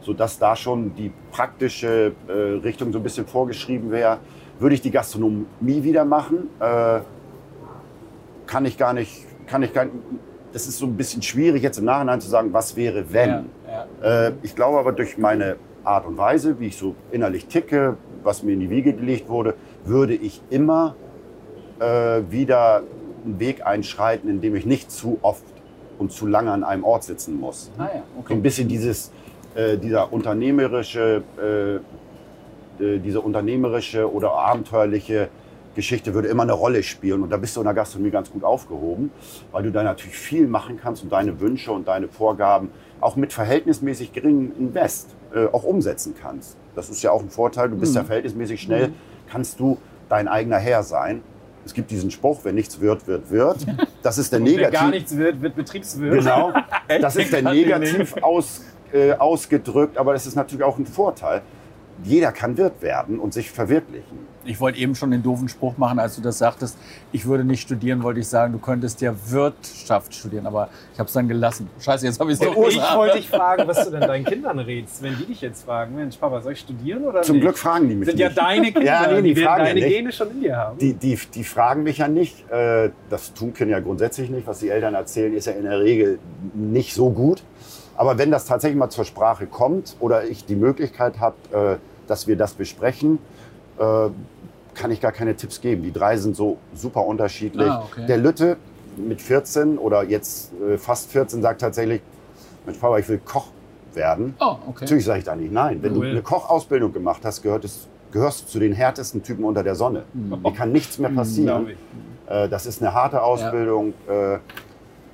Sodass 0.00 0.38
da 0.38 0.56
schon 0.56 0.94
die 0.96 1.12
praktische 1.30 2.12
äh, 2.26 2.32
Richtung 2.32 2.92
so 2.92 2.98
ein 2.98 3.02
bisschen 3.02 3.26
vorgeschrieben 3.26 3.90
wäre. 3.90 4.18
Würde 4.58 4.74
ich 4.74 4.80
die 4.80 4.90
Gastronomie 4.90 5.46
wieder 5.60 6.04
machen? 6.04 6.48
Äh, 6.58 7.00
kann 8.46 8.64
ich 8.64 8.76
gar 8.76 8.92
nicht, 8.92 9.24
kann 9.46 9.62
ich 9.62 9.72
gar 9.72 9.84
nicht. 9.84 9.94
Das 10.52 10.66
ist 10.66 10.78
so 10.78 10.86
ein 10.86 10.96
bisschen 10.96 11.22
schwierig 11.22 11.62
jetzt 11.62 11.78
im 11.78 11.86
Nachhinein 11.86 12.20
zu 12.20 12.28
sagen, 12.28 12.52
was 12.52 12.76
wäre, 12.76 13.12
wenn. 13.12 13.30
Ja, 13.30 13.86
ja. 14.02 14.26
Äh, 14.26 14.32
ich 14.42 14.54
glaube 14.54 14.78
aber 14.78 14.92
durch 14.92 15.16
meine 15.18 15.56
Art 15.84 16.06
und 16.06 16.16
Weise, 16.16 16.60
wie 16.60 16.66
ich 16.66 16.76
so 16.76 16.94
innerlich 17.10 17.46
ticke, 17.46 17.96
was 18.22 18.42
mir 18.42 18.52
in 18.52 18.60
die 18.60 18.70
Wiege 18.70 18.92
gelegt 18.92 19.28
wurde, 19.28 19.54
würde 19.84 20.14
ich 20.14 20.42
immer 20.50 20.94
äh, 21.80 22.22
wieder 22.30 22.82
einen 23.24 23.40
Weg 23.40 23.66
einschreiten, 23.66 24.28
in 24.28 24.40
dem 24.40 24.54
ich 24.54 24.66
nicht 24.66 24.90
zu 24.90 25.18
oft 25.22 25.44
und 25.98 26.12
zu 26.12 26.26
lange 26.26 26.50
an 26.52 26.64
einem 26.64 26.84
Ort 26.84 27.04
sitzen 27.04 27.38
muss. 27.38 27.70
Ah 27.78 27.84
ja, 27.84 27.88
So 27.90 27.98
ein 27.98 28.02
okay. 28.20 28.34
bisschen 28.36 28.68
dieses, 28.68 29.12
äh, 29.54 29.76
dieser 29.78 30.12
unternehmerische, 30.12 31.22
äh, 31.38 31.78
diese 32.98 33.20
unternehmerische 33.20 34.12
oder 34.12 34.32
abenteuerliche 34.32 35.28
Geschichte 35.74 36.14
würde 36.14 36.28
immer 36.28 36.42
eine 36.42 36.52
Rolle 36.52 36.82
spielen. 36.82 37.22
Und 37.22 37.30
da 37.30 37.36
bist 37.36 37.56
du 37.56 37.60
in 37.60 37.64
der 37.64 37.74
Gastronomie 37.74 38.10
ganz 38.10 38.30
gut 38.30 38.44
aufgehoben, 38.44 39.10
weil 39.50 39.62
du 39.62 39.72
da 39.72 39.82
natürlich 39.82 40.16
viel 40.16 40.46
machen 40.46 40.78
kannst 40.80 41.02
und 41.02 41.12
deine 41.12 41.40
Wünsche 41.40 41.72
und 41.72 41.88
deine 41.88 42.08
Vorgaben 42.08 42.70
auch 43.00 43.16
mit 43.16 43.32
verhältnismäßig 43.32 44.12
geringem 44.12 44.52
Invest 44.58 45.08
äh, 45.34 45.46
auch 45.46 45.64
umsetzen 45.64 46.14
kannst. 46.20 46.56
Das 46.74 46.88
ist 46.88 47.02
ja 47.02 47.10
auch 47.10 47.22
ein 47.22 47.30
Vorteil. 47.30 47.68
Du 47.68 47.76
bist 47.76 47.94
ja 47.94 48.04
verhältnismäßig 48.04 48.60
schnell, 48.60 48.92
kannst 49.30 49.60
du 49.60 49.78
dein 50.08 50.28
eigener 50.28 50.58
Herr 50.58 50.82
sein. 50.82 51.22
Es 51.64 51.74
gibt 51.74 51.90
diesen 51.90 52.10
Spruch, 52.10 52.40
wenn 52.44 52.54
nichts 52.54 52.80
wird, 52.80 53.06
wird, 53.06 53.30
wird. 53.30 53.66
Das 54.02 54.18
ist 54.18 54.32
der 54.32 54.40
negativ. 54.40 54.80
gar 54.80 54.90
nichts 54.90 55.16
wird, 55.16 55.40
wird 55.40 55.54
Betriebswirt. 55.54 56.12
Genau. 56.12 56.52
Das 57.00 57.16
ist 57.16 57.32
der 57.32 57.42
negativ 57.42 58.16
aus, 58.22 58.64
äh, 58.92 59.12
ausgedrückt, 59.12 59.96
aber 59.96 60.12
das 60.12 60.26
ist 60.26 60.34
natürlich 60.34 60.64
auch 60.64 60.76
ein 60.76 60.84
Vorteil. 60.84 61.40
Jeder 62.04 62.32
kann 62.32 62.56
Wirt 62.56 62.82
werden 62.82 63.18
und 63.18 63.32
sich 63.32 63.50
verwirklichen. 63.50 64.32
Ich 64.44 64.58
wollte 64.58 64.78
eben 64.80 64.96
schon 64.96 65.12
den 65.12 65.22
doofen 65.22 65.48
Spruch 65.48 65.78
machen, 65.78 66.00
als 66.00 66.16
du 66.16 66.20
das 66.22 66.38
sagtest. 66.38 66.76
Ich 67.12 67.26
würde 67.26 67.44
nicht 67.44 67.60
studieren, 67.60 68.02
wollte 68.02 68.18
ich 68.18 68.26
sagen, 68.26 68.52
du 68.52 68.58
könntest 68.58 69.00
ja 69.00 69.14
Wirtschaft 69.28 70.12
studieren, 70.14 70.46
aber 70.46 70.68
ich 70.92 70.98
habe 70.98 71.06
es 71.06 71.12
dann 71.12 71.28
gelassen. 71.28 71.70
Scheiße, 71.78 72.06
jetzt 72.06 72.18
habe 72.18 72.32
ich 72.32 72.40
es 72.40 72.44
doch 72.44 72.56
Ich 72.68 72.76
wollte 72.96 73.18
dich 73.18 73.28
fragen, 73.28 73.68
was 73.68 73.84
du 73.84 73.90
denn 73.92 74.00
deinen 74.00 74.24
Kindern 74.24 74.58
rätst, 74.58 75.00
wenn 75.02 75.16
die 75.16 75.26
dich 75.26 75.40
jetzt 75.42 75.64
fragen, 75.64 75.94
Mensch, 75.94 76.16
Papa, 76.16 76.40
soll 76.40 76.52
ich 76.54 76.58
studieren 76.60 77.04
oder 77.04 77.22
Zum 77.22 77.36
nicht? 77.36 77.44
Glück 77.44 77.56
fragen 77.58 77.88
die 77.88 77.94
mich 77.94 78.08
sind 78.08 78.18
ja 78.18 78.28
nicht. 78.28 78.38
deine 78.38 78.62
Kinder, 78.72 78.82
Ja, 78.82 79.06
nee, 79.12 79.22
die 79.22 79.34
die 79.34 79.36
werden 79.40 79.58
ja 79.58 79.64
deine 79.66 79.74
nicht. 79.80 79.88
Gene 79.88 80.12
schon 80.12 80.30
in 80.32 80.40
dir 80.40 80.56
haben. 80.56 80.78
Die, 80.78 80.94
die, 80.94 81.16
die 81.32 81.44
fragen 81.44 81.84
mich 81.84 81.98
ja 81.98 82.08
nicht. 82.08 82.50
Äh, 82.50 82.90
Das 83.10 83.34
tun 83.34 83.54
Kinder 83.54 83.76
ja 83.76 83.80
grundsätzlich 83.80 84.28
nicht. 84.28 84.46
Was 84.48 84.58
die 84.58 84.70
Eltern 84.70 84.94
erzählen, 84.94 85.32
ist 85.34 85.46
ja 85.46 85.52
in 85.52 85.64
der 85.64 85.78
Regel 85.80 86.18
nicht 86.52 86.94
so 86.94 87.10
gut. 87.10 87.44
Aber 87.94 88.18
wenn 88.18 88.32
das 88.32 88.46
tatsächlich 88.46 88.76
mal 88.78 88.90
zur 88.90 89.04
Sprache 89.04 89.46
kommt 89.46 89.94
oder 90.00 90.24
ich 90.24 90.44
die 90.46 90.56
Möglichkeit 90.56 91.20
habe, 91.20 91.36
äh, 91.52 91.76
dass 92.12 92.26
wir 92.28 92.36
das 92.36 92.52
besprechen, 92.52 93.18
äh, 93.78 94.08
kann 94.74 94.90
ich 94.90 95.00
gar 95.00 95.12
keine 95.12 95.34
Tipps 95.34 95.62
geben. 95.62 95.82
Die 95.82 95.92
drei 95.92 96.18
sind 96.18 96.36
so 96.36 96.58
super 96.74 97.06
unterschiedlich. 97.06 97.70
Ah, 97.70 97.84
okay. 97.90 98.04
Der 98.06 98.18
Lütte 98.18 98.58
mit 98.98 99.22
14 99.22 99.78
oder 99.78 100.02
jetzt 100.04 100.52
äh, 100.60 100.76
fast 100.76 101.10
14 101.10 101.40
sagt 101.40 101.62
tatsächlich, 101.62 102.02
Mensch 102.66 102.78
Papa, 102.78 102.98
ich 102.98 103.08
will 103.08 103.18
Koch 103.24 103.46
werden. 103.94 104.34
Oh, 104.40 104.56
okay. 104.68 104.80
Natürlich 104.82 105.06
sage 105.06 105.20
ich 105.20 105.24
da 105.24 105.34
nicht 105.34 105.52
nein. 105.52 105.82
Wenn 105.82 105.96
Cool. 105.96 106.04
du 106.04 106.10
eine 106.10 106.22
Kochausbildung 106.22 106.92
gemacht 106.92 107.22
hast, 107.24 107.40
gehört 107.42 107.64
es, 107.64 107.88
gehörst 108.12 108.42
du 108.42 108.46
zu 108.48 108.58
den 108.58 108.74
härtesten 108.74 109.22
Typen 109.22 109.44
unter 109.44 109.62
der 109.62 109.74
Sonne. 109.74 110.04
Dir 110.12 110.52
kann 110.52 110.70
nichts 110.70 110.98
mehr 110.98 111.10
passieren. 111.10 111.64
Glaub 111.64 111.76
ich. 112.28 112.30
Äh, 112.44 112.48
das 112.50 112.66
ist 112.66 112.82
eine 112.82 112.92
harte 112.92 113.22
Ausbildung. 113.22 113.94
Äh, 114.06 114.38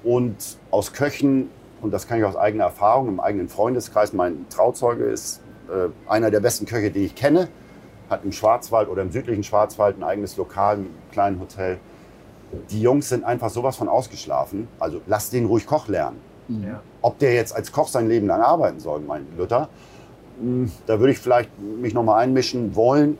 und 0.02 0.34
aus 0.72 0.92
Köchen, 0.92 1.48
und 1.80 1.92
das 1.92 2.08
kann 2.08 2.18
ich 2.18 2.24
aus 2.24 2.36
eigener 2.36 2.64
Erfahrung, 2.64 3.06
im 3.06 3.20
eigenen 3.20 3.48
Freundeskreis, 3.48 4.12
mein 4.12 4.46
Trauzeuge 4.48 5.04
ist 5.04 5.40
äh, 5.68 5.88
einer 6.10 6.30
der 6.30 6.40
besten 6.40 6.66
Köche, 6.66 6.90
die 6.90 7.04
ich 7.04 7.14
kenne, 7.14 7.48
hat 8.10 8.24
im 8.24 8.32
Schwarzwald 8.32 8.88
oder 8.88 9.02
im 9.02 9.10
südlichen 9.10 9.42
Schwarzwald 9.44 9.98
ein 9.98 10.02
eigenes 10.04 10.36
Lokal, 10.36 10.78
ein 10.78 10.86
kleines 11.12 11.40
Hotel. 11.40 11.78
Die 12.70 12.80
Jungs 12.80 13.08
sind 13.10 13.24
einfach 13.24 13.50
sowas 13.50 13.76
von 13.76 13.88
ausgeschlafen. 13.88 14.68
Also 14.78 15.00
lass 15.06 15.30
den 15.30 15.44
ruhig 15.44 15.66
Koch 15.66 15.88
lernen. 15.88 16.18
Ja. 16.48 16.80
Ob 17.02 17.18
der 17.18 17.34
jetzt 17.34 17.54
als 17.54 17.72
Koch 17.72 17.88
sein 17.88 18.08
Leben 18.08 18.26
lang 18.26 18.40
arbeiten 18.40 18.80
soll, 18.80 19.00
mein 19.00 19.26
Luther, 19.36 19.68
mh, 20.40 20.70
da 20.86 20.98
würde 20.98 21.12
ich 21.12 21.18
vielleicht 21.18 21.50
mich 21.60 21.92
noch 21.92 22.02
mal 22.02 22.16
einmischen 22.16 22.74
wollen, 22.74 23.18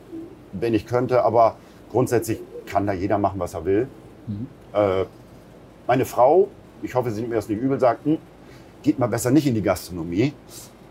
wenn 0.53 0.73
ich 0.73 0.87
könnte. 0.87 1.23
Aber 1.23 1.57
grundsätzlich 1.91 2.39
kann 2.65 2.87
da 2.87 2.93
jeder 2.93 3.19
machen, 3.19 3.39
was 3.39 3.53
er 3.53 3.65
will. 3.65 3.87
Äh, 4.73 5.05
meine 5.85 6.05
Frau, 6.05 6.47
ich 6.81 6.95
hoffe, 6.95 7.11
sie 7.11 7.21
nimmt 7.21 7.29
mir 7.29 7.35
das 7.35 7.49
nicht 7.49 7.61
übel, 7.61 7.79
sagt, 7.79 8.05
"Hm, 8.05 8.17
geht 8.81 8.97
mal 8.97 9.07
besser 9.07 9.29
nicht 9.31 9.45
in 9.45 9.53
die 9.53 9.61
Gastronomie. 9.61 10.33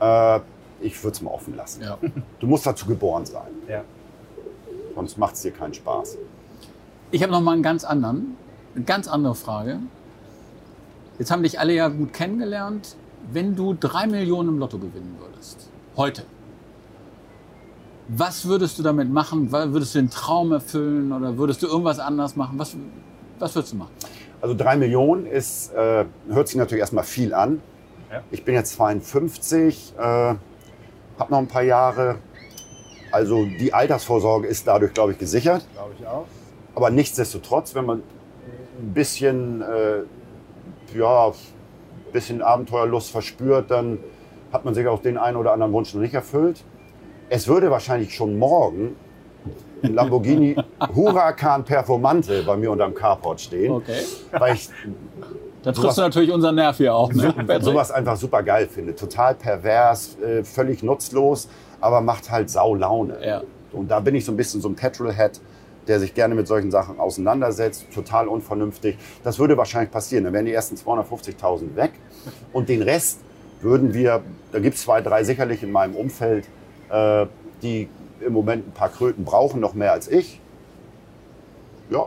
Äh, 0.00 0.40
ich 0.80 1.02
würde 1.02 1.14
es 1.16 1.22
mal 1.22 1.30
offen 1.30 1.56
lassen. 1.56 1.82
Ja. 1.82 1.98
Du 2.40 2.46
musst 2.46 2.66
dazu 2.66 2.86
geboren 2.86 3.26
sein, 3.26 3.48
Ja. 3.68 3.82
sonst 4.94 5.18
macht 5.18 5.34
es 5.34 5.42
dir 5.42 5.50
keinen 5.52 5.74
Spaß. 5.74 6.16
Ich 7.10 7.22
habe 7.22 7.32
noch 7.32 7.40
mal 7.40 7.52
einen 7.52 7.62
ganz 7.62 7.84
anderen, 7.84 8.36
eine 8.74 8.84
ganz 8.84 9.08
andere 9.08 9.34
Frage. 9.34 9.80
Jetzt 11.18 11.30
haben 11.30 11.42
dich 11.42 11.58
alle 11.58 11.72
ja 11.74 11.88
gut 11.88 12.12
kennengelernt. 12.12 12.96
Wenn 13.32 13.56
du 13.56 13.74
drei 13.78 14.06
Millionen 14.06 14.50
im 14.50 14.58
Lotto 14.58 14.78
gewinnen 14.78 15.16
würdest, 15.18 15.68
heute, 15.96 16.22
was 18.08 18.46
würdest 18.46 18.78
du 18.78 18.82
damit 18.82 19.10
machen? 19.12 19.52
Würdest 19.52 19.94
du 19.94 19.98
den 19.98 20.10
Traum 20.10 20.52
erfüllen 20.52 21.12
oder 21.12 21.36
würdest 21.36 21.62
du 21.62 21.66
irgendwas 21.66 21.98
anders 21.98 22.36
machen? 22.36 22.58
Was, 22.58 22.74
was 23.38 23.54
würdest 23.54 23.72
du 23.72 23.78
machen? 23.78 23.90
Also 24.40 24.54
drei 24.54 24.76
Millionen 24.76 25.26
ist, 25.26 25.72
äh, 25.74 26.04
hört 26.28 26.48
sich 26.48 26.56
natürlich 26.56 26.80
erstmal 26.80 27.04
viel 27.04 27.34
an. 27.34 27.60
Ja. 28.10 28.22
Ich 28.30 28.44
bin 28.44 28.54
jetzt 28.54 28.72
52, 28.74 29.92
äh, 29.98 30.34
habe 31.18 31.30
noch 31.32 31.38
ein 31.38 31.46
paar 31.48 31.62
Jahre. 31.62 32.16
Also 33.10 33.44
die 33.44 33.72
Altersvorsorge 33.72 34.46
ist 34.46 34.66
dadurch, 34.66 34.92
glaube 34.92 35.12
ich, 35.12 35.18
gesichert. 35.18 35.66
Glaube 35.74 35.92
ich 35.98 36.06
auch. 36.06 36.26
Aber 36.74 36.90
nichtsdestotrotz, 36.90 37.74
wenn 37.74 37.86
man 37.86 38.02
ein 38.80 38.92
bisschen, 38.94 39.62
äh, 39.62 40.98
ja, 40.98 41.32
bisschen 42.12 42.42
Abenteuerlust 42.42 43.10
verspürt, 43.10 43.70
dann 43.70 43.98
hat 44.52 44.64
man 44.64 44.74
sich 44.74 44.86
auch 44.86 45.02
den 45.02 45.18
einen 45.18 45.36
oder 45.36 45.52
anderen 45.52 45.72
Wunsch 45.72 45.92
noch 45.94 46.00
nicht 46.00 46.14
erfüllt. 46.14 46.64
Es 47.28 47.48
würde 47.48 47.70
wahrscheinlich 47.70 48.14
schon 48.14 48.38
morgen 48.38 48.96
ein 49.82 49.94
Lamborghini 49.94 50.56
Huracan 50.94 51.64
Performante 51.64 52.42
bei 52.44 52.56
mir 52.56 52.70
unterm 52.70 52.94
Carport 52.94 53.40
stehen, 53.40 53.72
Okay. 53.72 54.00
weil 54.32 54.54
ich 54.54 54.68
Da 55.62 55.72
Sowas- 55.74 55.82
triffst 55.84 55.98
du 55.98 56.02
natürlich 56.02 56.30
unseren 56.32 56.54
Nerv 56.54 56.76
hier 56.76 56.94
auch. 56.94 57.12
Ne? 57.12 57.32
Patrick? 57.36 57.62
sowas 57.62 57.90
einfach 57.90 58.16
super 58.16 58.42
geil 58.42 58.68
finde. 58.68 58.94
Total 58.94 59.34
pervers, 59.34 60.16
äh, 60.20 60.44
völlig 60.44 60.82
nutzlos, 60.82 61.48
aber 61.80 62.00
macht 62.00 62.30
halt 62.30 62.48
sau 62.50 62.74
Laune. 62.74 63.16
Ja. 63.24 63.42
Und 63.72 63.90
da 63.90 64.00
bin 64.00 64.14
ich 64.14 64.24
so 64.24 64.32
ein 64.32 64.36
bisschen 64.36 64.60
so 64.60 64.68
ein 64.68 64.76
Petrolhead, 64.76 65.40
der 65.88 66.00
sich 66.00 66.14
gerne 66.14 66.34
mit 66.34 66.46
solchen 66.46 66.70
Sachen 66.70 67.00
auseinandersetzt. 67.00 67.86
Total 67.94 68.28
unvernünftig. 68.28 68.96
Das 69.24 69.38
würde 69.38 69.56
wahrscheinlich 69.56 69.90
passieren. 69.90 70.24
Dann 70.24 70.32
wären 70.32 70.44
die 70.46 70.52
ersten 70.52 70.76
250.000 70.76 71.76
weg. 71.76 71.92
Und 72.52 72.68
den 72.68 72.82
Rest 72.82 73.18
würden 73.60 73.94
wir, 73.94 74.22
da 74.52 74.58
gibt 74.60 74.76
es 74.76 74.82
zwei, 74.82 75.00
drei 75.00 75.24
sicherlich 75.24 75.62
in 75.62 75.72
meinem 75.72 75.96
Umfeld, 75.96 76.46
äh, 76.90 77.26
die 77.62 77.88
im 78.20 78.32
Moment 78.32 78.68
ein 78.68 78.72
paar 78.72 78.88
Kröten 78.90 79.24
brauchen, 79.24 79.60
noch 79.60 79.74
mehr 79.74 79.92
als 79.92 80.08
ich. 80.08 80.40
Ja, 81.90 82.06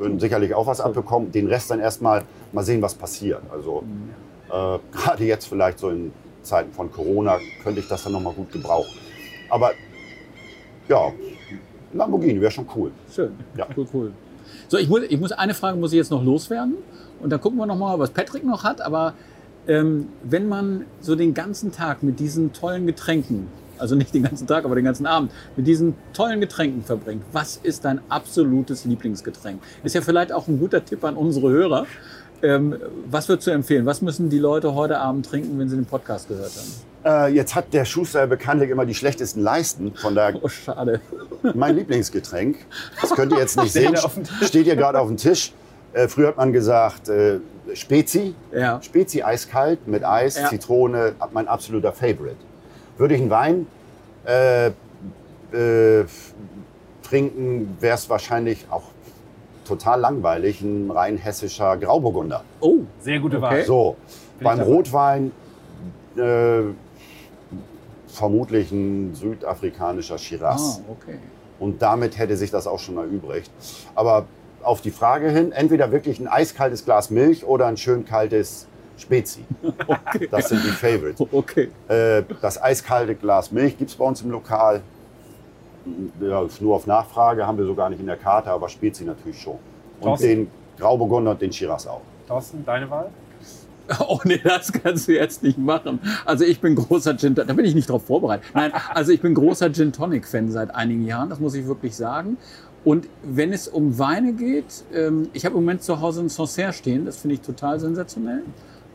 würden 0.00 0.18
sicherlich 0.18 0.54
auch 0.54 0.66
was 0.66 0.80
abbekommen. 0.80 1.30
Den 1.30 1.46
Rest 1.46 1.70
dann 1.70 1.78
erstmal 1.78 2.24
mal 2.52 2.64
sehen, 2.64 2.82
was 2.82 2.94
passiert. 2.94 3.42
Also 3.52 3.84
äh, 4.48 4.78
gerade 4.92 5.24
jetzt 5.24 5.46
vielleicht 5.46 5.78
so 5.78 5.90
in 5.90 6.12
Zeiten 6.42 6.72
von 6.72 6.90
Corona 6.90 7.38
könnte 7.62 7.80
ich 7.80 7.88
das 7.88 8.02
dann 8.02 8.12
nochmal 8.12 8.32
gut 8.32 8.50
gebrauchen. 8.50 8.90
Aber 9.48 9.72
ja, 10.88 11.12
Lamborghini 11.92 12.40
wäre 12.40 12.50
schon 12.50 12.66
cool. 12.74 12.90
Schön. 13.12 13.32
Ja. 13.56 13.66
Cool, 13.76 13.86
cool. 13.92 14.12
So, 14.68 14.78
ich 14.78 14.88
muss, 14.88 15.02
ich 15.08 15.20
muss 15.20 15.32
eine 15.32 15.54
Frage 15.54 15.78
muss 15.78 15.92
ich 15.92 15.98
jetzt 15.98 16.10
noch 16.10 16.24
loswerden. 16.24 16.76
Und 17.20 17.30
dann 17.30 17.40
gucken 17.40 17.58
wir 17.58 17.66
noch 17.66 17.76
mal, 17.76 17.98
was 17.98 18.10
Patrick 18.10 18.44
noch 18.44 18.64
hat. 18.64 18.80
Aber 18.80 19.14
ähm, 19.68 20.08
wenn 20.22 20.48
man 20.48 20.86
so 21.00 21.14
den 21.14 21.34
ganzen 21.34 21.72
Tag 21.72 22.02
mit 22.02 22.18
diesen 22.18 22.52
tollen 22.52 22.86
Getränken, 22.86 23.48
also 23.80 23.94
nicht 23.94 24.14
den 24.14 24.22
ganzen 24.22 24.46
Tag, 24.46 24.64
aber 24.64 24.74
den 24.74 24.84
ganzen 24.84 25.06
Abend, 25.06 25.32
mit 25.56 25.66
diesen 25.66 25.94
tollen 26.12 26.40
Getränken 26.40 26.82
verbringt, 26.84 27.22
was 27.32 27.58
ist 27.62 27.84
dein 27.84 28.00
absolutes 28.08 28.84
Lieblingsgetränk? 28.84 29.60
Ist 29.84 29.94
ja 29.94 30.00
vielleicht 30.02 30.32
auch 30.32 30.46
ein 30.48 30.58
guter 30.58 30.84
Tipp 30.84 31.04
an 31.04 31.16
unsere 31.16 31.50
Hörer. 31.50 31.86
Ähm, 32.42 32.76
was 33.10 33.28
würdest 33.28 33.46
du 33.48 33.50
empfehlen? 33.50 33.84
Was 33.84 34.00
müssen 34.00 34.30
die 34.30 34.38
Leute 34.38 34.74
heute 34.74 34.98
Abend 34.98 35.26
trinken, 35.26 35.58
wenn 35.58 35.68
sie 35.68 35.76
den 35.76 35.84
Podcast 35.84 36.28
gehört 36.28 36.52
haben? 37.04 37.28
Äh, 37.30 37.34
jetzt 37.34 37.54
hat 37.54 37.72
der 37.74 37.84
Schuster 37.84 38.26
bekanntlich 38.26 38.70
immer 38.70 38.86
die 38.86 38.94
schlechtesten 38.94 39.42
Leisten. 39.42 39.92
Von 39.94 40.14
daher 40.14 40.38
Oh, 40.42 40.48
schade. 40.48 41.00
mein 41.54 41.76
Lieblingsgetränk. 41.76 42.56
Das 43.00 43.10
könnt 43.10 43.32
ihr 43.32 43.38
jetzt 43.38 43.58
nicht 43.58 43.72
sehen. 43.74 43.94
Steht 44.42 44.64
hier 44.64 44.76
gerade 44.76 44.98
auf 45.00 45.08
dem 45.08 45.16
Tisch. 45.18 45.52
Äh, 45.92 46.08
früher 46.08 46.28
hat 46.28 46.36
man 46.38 46.52
gesagt 46.52 47.08
äh, 47.10 47.40
Spezi. 47.74 48.34
Ja. 48.52 48.80
Spezi 48.82 49.22
eiskalt 49.22 49.86
mit 49.86 50.02
Eis, 50.04 50.36
Ja. 50.38 50.48
Zitrone, 50.48 51.12
mein 51.32 51.46
absoluter 51.46 51.92
Favorite. 51.92 52.36
Würde 53.00 53.14
ich 53.14 53.22
einen 53.22 53.30
Wein 53.30 53.66
äh, 54.26 54.66
äh, 55.56 56.04
trinken, 57.02 57.78
wäre 57.80 57.94
es 57.94 58.10
wahrscheinlich 58.10 58.66
auch 58.70 58.82
total 59.66 60.00
langweilig, 60.00 60.60
ein 60.60 60.90
rein 60.90 61.16
hessischer 61.16 61.78
Grauburgunder. 61.78 62.44
Oh, 62.60 62.80
Sehr 63.00 63.18
gute 63.18 63.38
Okay. 63.38 63.46
Wahl. 63.46 63.64
So, 63.64 63.96
ich 64.36 64.44
beim. 64.44 64.60
Rotwein 64.60 65.32
äh, 66.14 66.60
vermutlich 68.06 68.70
ein 68.70 69.14
südafrikanischer 69.14 70.18
Shiraz. 70.18 70.82
ah, 70.86 70.92
okay. 70.92 71.18
Und 71.58 71.80
damit 71.80 72.18
hätte 72.18 72.36
sich 72.36 72.50
das 72.50 72.66
auch 72.66 72.80
schon 72.80 72.98
erübrigt. 72.98 73.50
Aber 73.94 74.26
auf 74.62 74.82
die 74.82 74.90
Frage 74.90 75.30
hin, 75.30 75.52
entweder 75.52 75.90
wirklich 75.90 76.20
ein 76.20 76.28
eiskaltes 76.28 76.84
Glas 76.84 77.08
Milch 77.08 77.46
oder 77.46 77.66
ein 77.66 77.78
schön 77.78 78.04
kaltes 78.04 78.66
Spezi. 79.00 79.44
Das 80.30 80.48
sind 80.48 80.64
die 80.64 80.70
Favorites. 80.70 81.20
Okay. 81.32 81.70
Äh, 81.88 82.22
das 82.40 82.62
eiskalte 82.62 83.14
Glas 83.14 83.50
Milch 83.50 83.76
gibt 83.78 83.90
es 83.90 83.96
bei 83.96 84.04
uns 84.04 84.22
im 84.22 84.30
Lokal. 84.30 84.82
Ja, 86.20 86.44
nur 86.60 86.76
auf 86.76 86.86
Nachfrage 86.86 87.46
haben 87.46 87.58
wir 87.58 87.64
so 87.64 87.74
gar 87.74 87.88
nicht 87.90 88.00
in 88.00 88.06
der 88.06 88.16
Karte, 88.16 88.50
aber 88.50 88.68
Spezi 88.68 89.04
natürlich 89.04 89.40
schon. 89.40 89.58
Und 90.00 90.08
Thorsten? 90.08 90.26
den 90.26 90.50
Grauburgunder 90.78 91.32
und 91.32 91.40
den 91.40 91.52
Shiraz 91.52 91.86
auch. 91.86 92.02
Thorsten, 92.28 92.64
deine 92.64 92.88
Wahl? 92.90 93.10
Oh 93.98 94.20
nee, 94.22 94.38
das 94.38 94.72
kannst 94.72 95.08
du 95.08 95.14
jetzt 95.14 95.42
nicht 95.42 95.58
machen. 95.58 95.98
Also 96.24 96.44
ich 96.44 96.60
bin 96.60 96.76
großer 96.76 97.16
Gin 97.16 97.34
da 97.34 97.42
bin 97.44 97.64
ich 97.64 97.74
nicht 97.74 97.90
drauf 97.90 98.04
vorbereitet. 98.06 98.46
Nein, 98.54 98.72
also 98.94 99.10
ich 99.10 99.20
bin 99.20 99.34
großer 99.34 99.72
Gin 99.72 99.92
Tonic 99.92 100.28
Fan 100.28 100.48
seit 100.50 100.72
einigen 100.72 101.04
Jahren, 101.04 101.28
das 101.28 101.40
muss 101.40 101.54
ich 101.54 101.66
wirklich 101.66 101.96
sagen. 101.96 102.36
Und 102.84 103.08
wenn 103.22 103.52
es 103.52 103.68
um 103.68 103.98
Weine 103.98 104.32
geht, 104.32 104.84
ähm, 104.94 105.28
ich 105.32 105.44
habe 105.44 105.56
im 105.56 105.62
Moment 105.62 105.82
zu 105.82 106.00
Hause 106.00 106.22
ein 106.22 106.28
Sancerre 106.28 106.72
stehen, 106.72 107.04
das 107.04 107.18
finde 107.18 107.34
ich 107.34 107.40
total 107.40 107.78
sensationell, 107.78 108.42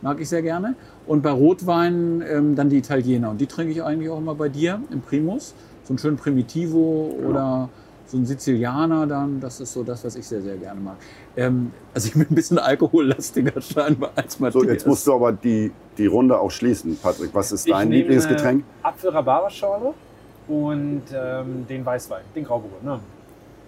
mag 0.02 0.20
ich 0.20 0.28
sehr 0.28 0.42
gerne. 0.42 0.74
Und 1.06 1.22
bei 1.22 1.30
Rotweinen 1.30 2.22
ähm, 2.22 2.54
dann 2.56 2.68
die 2.68 2.78
Italiener 2.78 3.30
und 3.30 3.40
die 3.40 3.46
trinke 3.46 3.72
ich 3.72 3.82
eigentlich 3.82 4.10
auch 4.10 4.18
immer 4.18 4.34
bei 4.34 4.48
dir 4.48 4.80
im 4.90 5.00
Primus, 5.00 5.54
so 5.84 5.92
einen 5.92 5.98
schönen 5.98 6.16
Primitivo 6.16 7.14
oder 7.28 7.68
so 8.06 8.16
ein 8.16 8.26
Sizilianer 8.26 9.06
dann, 9.06 9.40
das 9.40 9.60
ist 9.60 9.72
so 9.72 9.82
das, 9.82 10.04
was 10.04 10.16
ich 10.16 10.26
sehr, 10.26 10.40
sehr 10.40 10.56
gerne 10.56 10.80
mag. 10.80 10.96
Ähm, 11.36 11.72
also 11.92 12.08
ich 12.08 12.14
bin 12.14 12.26
ein 12.30 12.34
bisschen 12.34 12.58
alkohollastiger 12.58 13.60
scheinbar 13.60 14.12
als 14.14 14.38
Matthias. 14.38 14.62
So, 14.62 14.70
jetzt 14.70 14.86
musst 14.86 15.06
du 15.06 15.14
aber 15.14 15.32
die, 15.32 15.72
die 15.98 16.06
Runde 16.06 16.38
auch 16.38 16.50
schließen, 16.50 16.96
Patrick. 17.02 17.30
Was 17.34 17.52
ist 17.52 17.68
dein 17.68 17.88
nehme 17.88 18.02
Lieblingsgetränk? 18.02 18.64
Apfel-Rhabarberschorle 18.82 19.94
und 20.48 21.02
ähm, 21.12 21.66
den 21.68 21.84
Weißwein, 21.84 22.22
den 22.34 22.44
Grauburgunder. 22.44 22.96
Ne? 22.96 23.00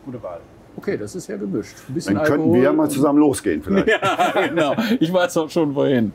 Gute 0.05 0.23
Wahl. 0.23 0.41
Okay, 0.77 0.97
das 0.97 1.15
ist 1.15 1.27
ja 1.29 1.37
gemischt. 1.37 1.77
Ein 1.89 1.95
bisschen 1.95 2.15
Dann 2.15 2.25
könnten 2.25 2.41
Alkohol 2.43 2.57
wir 2.57 2.63
ja 2.63 2.73
mal 2.73 2.89
zusammen 2.89 3.19
losgehen 3.19 3.63
vielleicht. 3.65 3.89
Ja, 3.89 4.47
genau. 4.49 4.75
Ich 5.01 5.13
weiß 5.13 5.37
auch 5.39 5.51
schon 5.51 5.75
wohin. 5.75 6.13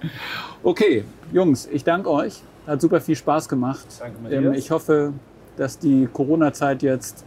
Okay, 0.64 1.04
Jungs, 1.32 1.68
ich 1.72 1.84
danke 1.84 2.10
euch. 2.10 2.42
Hat 2.66 2.80
super 2.80 3.02
viel 3.02 3.16
Spaß 3.16 3.50
gemacht. 3.50 3.86
Danke, 4.00 4.18
Matthias. 4.24 4.44
Ähm, 4.46 4.54
ich 4.54 4.72
hoffe, 4.72 5.14
dass 5.58 5.80
die 5.80 6.08
Corona-Zeit 6.12 6.82
jetzt 6.82 7.26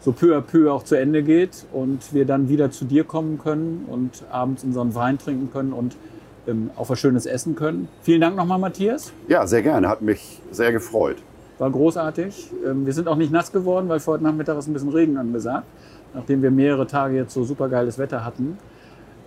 so 0.00 0.12
peu 0.12 0.36
à 0.36 0.40
peu 0.40 0.70
auch 0.72 0.84
zu 0.84 0.94
Ende 0.94 1.24
geht 1.24 1.66
und 1.72 2.14
wir 2.14 2.24
dann 2.24 2.48
wieder 2.48 2.70
zu 2.70 2.84
dir 2.84 3.02
kommen 3.02 3.38
können 3.38 3.86
und 3.90 4.22
abends 4.30 4.62
unseren 4.62 4.94
Wein 4.94 5.18
trinken 5.18 5.50
können 5.52 5.72
und 5.72 5.96
ähm, 6.46 6.70
auch 6.76 6.88
was 6.88 7.00
Schönes 7.00 7.26
essen 7.26 7.56
können. 7.56 7.88
Vielen 8.02 8.20
Dank 8.20 8.36
nochmal, 8.36 8.58
Matthias. 8.60 9.12
Ja, 9.26 9.44
sehr 9.48 9.62
gerne. 9.62 9.88
Hat 9.88 10.02
mich 10.02 10.40
sehr 10.52 10.70
gefreut. 10.70 11.16
War 11.58 11.70
großartig. 11.70 12.50
Ähm, 12.64 12.86
Wir 12.86 12.92
sind 12.92 13.08
auch 13.08 13.16
nicht 13.16 13.32
nass 13.32 13.50
geworden, 13.50 13.88
weil 13.88 13.98
für 13.98 14.12
heute 14.12 14.22
Nachmittag 14.24 14.56
ist 14.58 14.68
ein 14.68 14.72
bisschen 14.74 14.90
Regen 14.90 15.16
angesagt, 15.16 15.66
nachdem 16.16 16.42
wir 16.42 16.50
mehrere 16.50 16.86
Tage 16.86 17.14
jetzt 17.14 17.34
so 17.34 17.44
supergeiles 17.44 17.98
Wetter 17.98 18.24
hatten. 18.24 18.58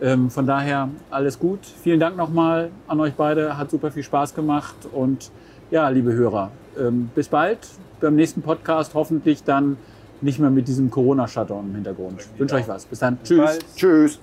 Ähm, 0.01 0.29
Von 0.29 0.45
daher 0.45 0.89
alles 1.11 1.39
gut. 1.39 1.59
Vielen 1.65 1.99
Dank 1.99 2.17
nochmal 2.17 2.71
an 2.87 2.99
euch 2.99 3.13
beide. 3.13 3.57
Hat 3.57 3.69
super 3.69 3.91
viel 3.91 4.03
Spaß 4.03 4.33
gemacht. 4.33 4.75
Und 4.91 5.31
ja, 5.71 5.87
liebe 5.89 6.11
Hörer, 6.11 6.51
ähm, 6.77 7.09
bis 7.13 7.29
bald 7.29 7.59
beim 8.01 8.15
nächsten 8.15 8.41
Podcast. 8.41 8.93
Hoffentlich 8.95 9.43
dann 9.43 9.77
nicht 10.21 10.39
mehr 10.39 10.49
mit 10.49 10.67
diesem 10.67 10.89
Corona-Shutdown 10.89 11.69
im 11.69 11.75
Hintergrund. 11.75 12.27
Ich 12.33 12.39
wünsche 12.39 12.55
euch 12.55 12.67
was. 12.67 12.85
Bis 12.85 12.99
dann. 12.99 13.19
Tschüss. 13.23 13.37
Bald. 13.37 13.65
Tschüss. 13.75 14.19